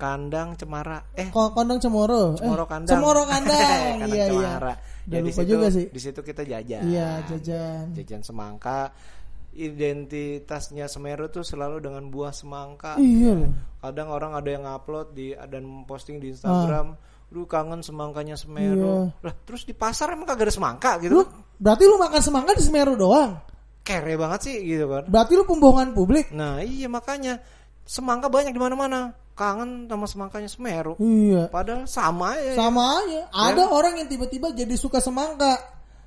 Kandang 0.00 0.56
Cemara. 0.56 1.04
Eh, 1.12 1.28
Kondang 1.28 1.76
Cemoro. 1.76 2.32
Cemoro 2.34 2.64
Eh, 2.64 2.68
Kandang. 2.72 2.90
Cemoro 2.96 3.22
Kandang. 3.30 4.00
Kandang 4.00 4.08
iya, 4.08 4.24
iya. 4.24 4.32
Cemara. 4.32 4.72
Udah 4.72 5.12
Ya, 5.12 5.18
di 5.20 5.28
lupa 5.28 5.36
situ, 5.36 5.50
juga 5.52 5.66
sih. 5.68 5.86
Di 5.92 6.00
situ 6.00 6.20
kita 6.20 6.42
jajan. 6.42 6.82
Iya, 6.88 7.08
jajan. 7.28 7.84
Jajan 7.92 8.22
semangka. 8.22 8.80
Identitasnya 9.50 10.86
Semeru 10.86 11.28
tuh 11.28 11.42
selalu 11.42 11.82
dengan 11.82 12.08
buah 12.08 12.32
semangka. 12.32 12.96
Iya 12.96 13.32
loh. 13.36 13.52
Kadang 13.78 14.08
orang 14.08 14.32
ada 14.32 14.48
yang 14.48 14.64
upload 14.64 15.12
di 15.12 15.34
dan 15.34 15.64
posting 15.84 16.16
di 16.16 16.30
Instagram, 16.30 16.94
lu 17.30 17.44
kangen 17.44 17.80
semangkanya 17.80 18.34
Ah. 18.34 18.40
Semeru. 18.40 19.10
Iya. 19.10 19.26
Lah, 19.26 19.34
terus 19.42 19.62
di 19.62 19.74
pasar 19.74 20.14
emang 20.14 20.24
kagak 20.24 20.48
ada 20.48 20.54
semangka 20.54 20.90
Lu 20.96 21.02
gitu. 21.02 21.18
berarti 21.56 21.84
lu 21.84 21.96
makan 21.96 22.20
semangka 22.20 22.52
di 22.54 22.62
Semeru 22.62 22.94
doang. 22.94 23.36
Kere 23.80 24.14
banget 24.14 24.40
sih 24.44 24.56
gitu 24.60 24.86
kan. 24.86 25.04
Berarti 25.08 25.32
lu 25.34 25.44
pembohongan 25.44 25.92
publik. 25.92 26.30
Nah, 26.30 26.60
iya 26.60 26.86
makanya 26.86 27.42
semangka 27.82 28.30
banyak 28.30 28.52
di 28.52 28.60
mana-mana. 28.60 29.12
Kangen 29.40 29.88
sama 29.88 30.04
semangkanya 30.04 30.52
Semeru. 30.52 31.00
Iya. 31.00 31.48
Padahal 31.48 31.88
sama 31.88 32.36
ya. 32.36 32.52
Sama 32.52 33.00
aja. 33.00 33.20
Ada 33.32 33.72
orang 33.72 33.96
yang 33.96 34.04
tiba-tiba 34.06 34.52
jadi 34.52 34.76
suka 34.76 35.00
semangka 35.00 35.56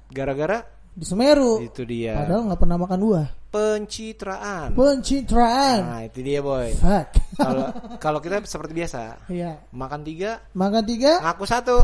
Gara-gara 0.07 0.61
di 0.93 1.01
Semeru. 1.01 1.57
itu 1.57 1.81
dia 1.81 2.21
Padahal 2.21 2.45
nggak 2.45 2.59
pernah 2.61 2.77
makan 2.77 2.99
buah. 3.01 3.27
pencitraan. 3.49 4.73
Pencitraan. 4.73 5.79
Nah, 5.81 6.01
itu 6.05 6.19
dia 6.21 6.41
boy. 6.41 6.73
Fuck. 6.73 7.07
Kalau 7.33 7.65
kalau 8.03 8.19
kita 8.19 8.41
seperti 8.43 8.73
biasa, 8.75 9.25
Iya. 9.25 9.65
makan 9.73 10.01
tiga, 10.01 10.41
Makan 10.53 10.83
tiga, 10.85 11.17
ngaku 11.21 11.45
satu. 11.45 11.81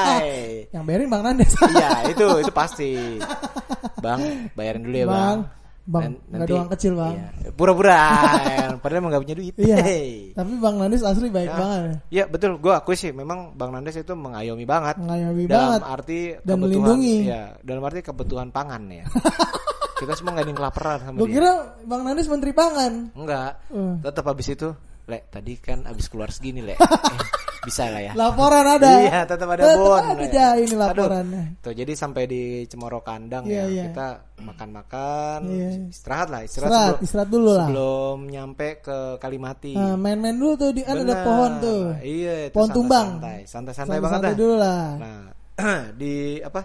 Yang 0.74 0.82
bayarin 0.82 1.08
Bang 1.08 1.22
Nandes. 1.22 1.54
Iya, 1.58 2.10
itu 2.10 2.26
itu 2.38 2.52
pasti. 2.52 3.18
Bang, 3.98 4.50
bayarin 4.54 4.82
dulu 4.82 4.96
ya, 4.96 5.06
Bang. 5.06 5.18
Bang, 5.18 5.38
Bang, 5.82 6.14
nggak 6.30 6.46
ada 6.46 6.54
uang 6.56 6.70
kecil, 6.70 6.92
Bang. 6.94 7.14
Iya. 7.14 7.50
Pura-pura. 7.52 7.98
Padahal 8.78 8.98
emang 8.98 9.10
gak 9.10 9.22
punya 9.22 9.34
duit. 9.34 9.54
Iya. 9.56 9.76
Tapi 10.30 10.52
Bang 10.56 10.78
Nandes 10.78 11.02
asli 11.02 11.26
baik 11.26 11.48
Ya. 11.48 11.58
banget. 11.58 11.82
Iya 12.08 12.24
betul, 12.26 12.52
gue 12.56 12.70
akui 12.70 12.94
sih 12.94 13.10
memang 13.10 13.50
Bang 13.52 13.70
Nandes 13.70 13.94
itu 13.94 14.12
mengayomi 14.12 14.62
banget. 14.62 14.94
Mengayomi 14.96 15.42
dalam 15.44 15.58
banget. 15.68 15.80
arti 15.84 16.20
Dan 16.40 16.56
melindungi. 16.60 17.16
Ya, 17.24 17.58
dalam 17.58 17.82
arti 17.82 17.98
kebutuhan 18.00 18.48
pangan 18.48 18.82
ya. 18.88 19.02
Kita 19.98 20.14
semua 20.14 20.32
gak 20.32 20.42
ada 20.42 20.48
yang 20.48 20.58
kelaparan 20.58 20.98
sama 21.00 21.16
Gue 21.16 21.26
dia. 21.26 21.34
kira 21.36 21.52
Bang 21.82 22.02
Nandes 22.02 22.26
menteri 22.26 22.52
pangan. 22.52 22.92
Enggak. 23.12 23.50
Eh. 23.68 23.94
Tetap 24.00 24.24
habis 24.24 24.46
itu, 24.48 24.68
Le, 25.04 25.18
tadi 25.28 25.52
kan 25.56 25.82
habis 25.82 26.06
keluar 26.06 26.30
segini, 26.30 26.62
Le. 26.62 26.74
Eh, 26.74 26.78
bisa 27.62 27.86
lah 27.86 28.02
ya. 28.02 28.12
Laporan 28.12 28.66
ada. 28.66 28.90
Iya, 29.00 29.20
tetap 29.22 29.48
ada 29.48 29.62
Tetap 29.62 29.78
bon. 29.78 30.02
ada 30.02 30.24
dah 30.26 30.50
ini 30.56 30.66
Aduh. 30.66 30.78
laporannya. 30.82 31.42
Tuh, 31.58 31.72
jadi 31.72 31.92
sampai 31.92 32.22
di 32.26 32.42
Cemoro 32.66 33.00
Kandang 33.00 33.46
Iya, 33.46 33.62
ya, 33.62 33.64
iya. 33.70 33.82
kita 33.86 34.08
makan-makan, 34.42 35.38
Iya. 35.46 35.68
istirahat 35.86 36.28
lah, 36.28 36.40
istirahat, 36.42 36.70
Istirahat, 36.70 36.90
sebelum, 36.90 37.04
istirahat 37.06 37.30
dulu 37.30 37.50
lah. 37.54 37.66
sebelum 37.70 38.16
nyampe 38.26 38.68
ke 38.80 38.98
Kalimati. 39.16 39.72
Nah, 39.74 39.94
main-main 39.94 40.34
dulu 40.34 40.54
tuh 40.58 40.70
di 40.70 40.82
kan 40.82 40.98
ada 40.98 41.16
pohon 41.22 41.52
tuh. 41.58 41.82
Iya, 42.02 42.34
itu 42.50 42.54
Pohon 42.54 42.70
tumbang. 42.72 43.08
santai, 43.16 43.38
santai-santai 43.46 43.98
banget 43.98 44.16
Santai 44.18 44.34
dulu 44.34 44.54
lah. 44.58 44.84
Nah, 44.98 45.20
di 46.00 46.14
apa? 46.38 46.62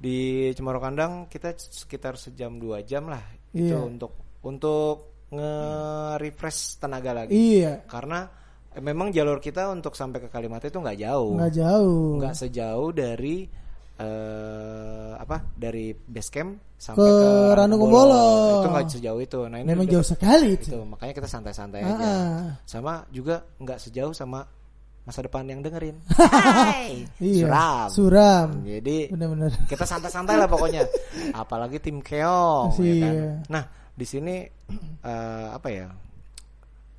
Di 0.00 0.16
Cemoro 0.50 0.80
Kandang 0.80 1.28
kita 1.28 1.52
sekitar 1.54 2.16
sejam 2.16 2.56
dua 2.56 2.80
jam 2.80 3.06
lah 3.06 3.20
itu 3.52 3.70
Iya. 3.70 3.84
untuk 3.84 4.16
untuk 4.40 5.28
nge-refresh 5.30 6.80
tenaga 6.80 7.12
lagi. 7.14 7.32
Iya, 7.32 7.84
Karena 7.84 8.26
memang 8.76 9.10
jalur 9.10 9.38
kita 9.38 9.66
untuk 9.68 9.92
sampai 9.92 10.20
ke 10.20 10.28
Kalimantan 10.28 10.68
itu 10.68 10.78
nggak 10.78 10.98
jauh. 11.00 11.34
nggak 11.34 11.52
jauh. 11.52 12.06
Nggak 12.16 12.34
sejauh 12.36 12.90
dari 12.90 13.36
eh 14.00 15.12
apa? 15.14 15.36
Dari 15.52 15.92
base 15.92 16.30
camp 16.30 16.50
sampai 16.74 17.02
Ke 17.02 17.12
ke, 17.12 17.30
Ranu 17.52 17.74
Kumbolo. 17.76 18.26
Itu 18.56 18.68
nggak 18.68 18.86
sejauh 18.88 19.20
itu. 19.20 19.40
Nah, 19.44 19.58
ini 19.58 19.66
Memang 19.66 19.84
udah- 19.84 19.94
jauh 19.94 20.06
sekali 20.06 20.48
itu. 20.54 20.70
itu 20.70 20.80
makanya 20.82 21.12
kita 21.12 21.28
santai-santai 21.28 21.80
Ah, 21.80 21.88
aja 21.90 22.06
ah. 22.06 22.44
sama 22.64 23.04
juga 23.10 23.42
nggak 23.56 23.78
sejauh 23.78 24.12
sama 24.12 24.46
masa 25.00 25.20
depan 25.20 25.42
yang 25.42 25.58
dengerin 25.58 25.96
Hai, 26.12 27.08
Iya. 27.18 27.48
suram 27.48 27.88
Suram. 27.90 28.48
jadi 28.62 29.08
Bener-bener. 29.08 29.50
kita 29.64 29.82
santai-santai 29.82 30.36
lah 30.36 30.46
pokoknya 30.46 30.84
apalagi 31.34 31.80
tim 31.80 31.98
keong 31.98 32.70
ya 32.76 32.94
kan? 33.00 33.14
Iya. 33.16 33.32
nah 33.48 33.64
di 33.90 34.06
sini 34.06 34.44
eh, 35.02 35.46
apa 35.50 35.68
ya 35.68 35.88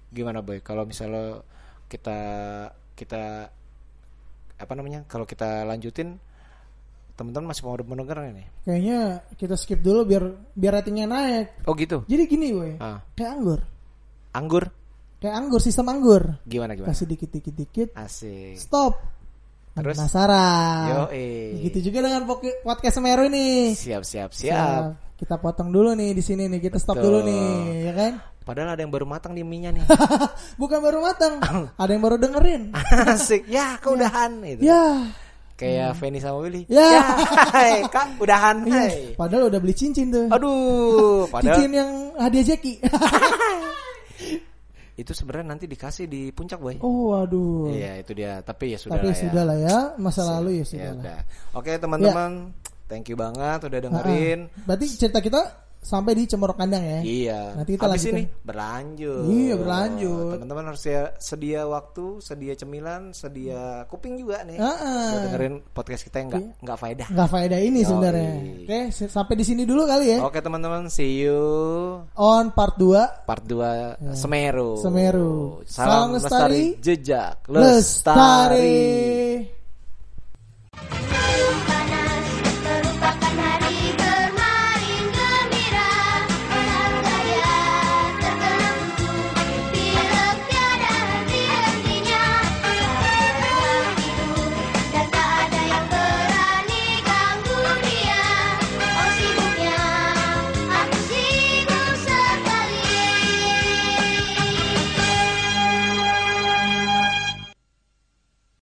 gimana 0.10 0.42
boy 0.42 0.60
kalau 0.60 0.84
misalnya 0.84 1.40
kita 1.92 2.18
kita 2.96 3.52
apa 4.56 4.74
namanya 4.78 5.04
kalau 5.12 5.28
kita 5.28 5.68
lanjutin 5.68 6.16
teman-teman 7.12 7.52
masih 7.52 7.68
mau 7.68 7.76
mendengar 7.76 8.24
nih 8.24 8.48
Kayaknya 8.64 9.00
kita 9.36 9.56
skip 9.60 9.84
dulu 9.84 10.08
biar 10.08 10.24
biar 10.56 10.80
ratingnya 10.80 11.06
naik. 11.06 11.48
oh 11.68 11.76
gitu 11.76 12.08
Jadi 12.08 12.24
gini, 12.26 12.48
boy. 12.56 12.72
ah 12.80 13.04
Kayak 13.14 13.32
anggur. 13.36 13.60
anggur 14.32 14.64
Kayak 15.20 15.36
anggur, 15.38 15.60
sistem 15.62 15.92
anggur. 15.92 16.24
gimana 16.48 16.74
gimana 16.74 16.90
Kasih 16.90 17.06
dikit-dikit-dikit. 17.06 17.94
asik 17.94 18.58
Stop. 18.58 18.98
Terus? 19.72 19.96
Penasaran. 19.96 20.88
yo 20.88 21.02
Gitu 21.62 21.92
juga 21.92 22.08
dengan 22.08 22.24
podcast 22.64 22.96
Semeru 22.98 23.28
ini. 23.28 23.76
siap 23.76 24.02
siap 24.02 24.32
siap 24.32 24.56
Siap. 24.56 24.84
Kita 25.16 25.38
potong 25.38 25.70
dulu 25.70 25.94
nih 25.94 26.18
di 26.18 26.24
sini 26.26 26.50
nih. 26.50 26.58
Kita 26.60 26.82
stop 26.82 26.98
Betul. 26.98 27.06
dulu 27.06 27.20
nih, 27.30 27.50
ya 27.86 27.94
kan? 27.94 28.14
Padahal 28.42 28.74
ada 28.74 28.82
yang 28.82 28.90
baru 28.90 29.06
matang 29.06 29.38
di 29.38 29.46
mie-nya 29.46 29.70
nih. 29.70 29.86
Bukan 30.62 30.82
baru 30.82 30.98
matang. 31.06 31.38
Ada 31.82 31.92
yang 31.94 32.02
baru 32.02 32.18
dengerin. 32.18 32.74
Asik. 33.06 33.46
Ya, 33.46 33.78
keudahan 33.84 34.42
gitu. 34.42 34.66
ya. 34.66 35.14
Kayak 35.54 35.94
Feni 35.94 36.18
sama 36.18 36.42
Willy. 36.42 36.66
Ya. 36.66 37.06
hai, 37.54 37.86
Kak, 37.86 38.18
udahan. 38.18 38.66
Hai. 38.66 39.14
Padahal 39.14 39.46
udah 39.54 39.62
beli 39.62 39.78
cincin 39.78 40.10
tuh. 40.10 40.26
Aduh, 40.34 41.30
padahal 41.30 41.54
Cincin 41.54 41.72
yang 41.78 41.90
hadiah 42.18 42.46
Jeki. 42.58 42.82
itu 44.98 45.12
sebenarnya 45.14 45.54
nanti 45.54 45.66
dikasih 45.70 46.10
di 46.10 46.34
puncak, 46.34 46.58
Boy. 46.58 46.82
oh, 46.82 47.14
waduh. 47.14 47.70
Iya, 47.70 48.02
itu 48.02 48.18
dia. 48.18 48.42
Tapi 48.42 48.74
ya 48.74 48.78
sudah 48.82 48.98
Tapi 48.98 49.06
ya 49.06 49.14
ya. 49.14 49.22
sudah 49.22 49.44
lah 49.46 49.58
ya. 49.62 49.78
Masa 50.02 50.22
lalu 50.26 50.50
ya 50.50 50.58
Ya 50.58 50.66
sudah 50.66 50.90
udah. 50.98 51.20
Oke, 51.62 51.72
teman-teman. 51.78 52.32
Thank 52.90 53.14
you 53.14 53.18
banget 53.22 53.62
udah 53.62 53.80
dengerin. 53.86 54.40
Berarti 54.66 54.86
cerita 54.98 55.22
kita 55.22 55.61
sampai 55.82 56.14
di 56.14 56.30
Cemoro 56.30 56.54
Kandang 56.54 56.86
ya. 56.86 57.00
Iya. 57.02 57.42
Nanti 57.58 57.74
kita 57.74 57.90
Habis 57.90 58.06
lanjutin. 58.06 58.14
ini 58.14 58.24
berlanjut. 58.46 59.24
Iya, 59.26 59.54
berlanjut. 59.58 60.34
Teman-teman 60.38 60.66
harus 60.70 60.82
sedia, 60.82 61.04
sedia 61.18 61.62
waktu, 61.66 62.06
sedia 62.22 62.54
cemilan, 62.54 63.02
sedia 63.12 63.84
kuping 63.90 64.14
juga 64.16 64.46
nih. 64.46 64.62
Ah, 64.62 64.78
ah. 64.78 65.10
Buat 65.10 65.22
dengerin 65.28 65.54
podcast 65.74 66.02
kita 66.06 66.22
yang 66.22 66.30
enggak 66.30 66.46
enggak 66.62 66.78
faedah. 66.78 67.08
Nggak 67.10 67.30
faedah 67.34 67.60
ini 67.60 67.80
Yoi. 67.82 67.90
sebenarnya. 67.90 68.32
Oke, 68.62 68.80
sampai 69.10 69.34
di 69.34 69.44
sini 69.44 69.64
dulu 69.66 69.82
kali 69.90 70.06
ya. 70.16 70.18
Oke 70.22 70.40
teman-teman, 70.40 70.86
see 70.88 71.26
you 71.26 71.42
On 72.14 72.46
part 72.54 72.78
2 72.78 73.26
part 73.26 73.44
2 73.44 74.14
Semeru. 74.14 74.78
Semeru. 74.78 75.66
Salam, 75.66 75.66
Salam 75.66 76.08
lestari, 76.14 76.78
lestari, 76.78 76.84
jejak 76.86 77.36
lestari. 77.50 78.70
lestari. 78.70 79.50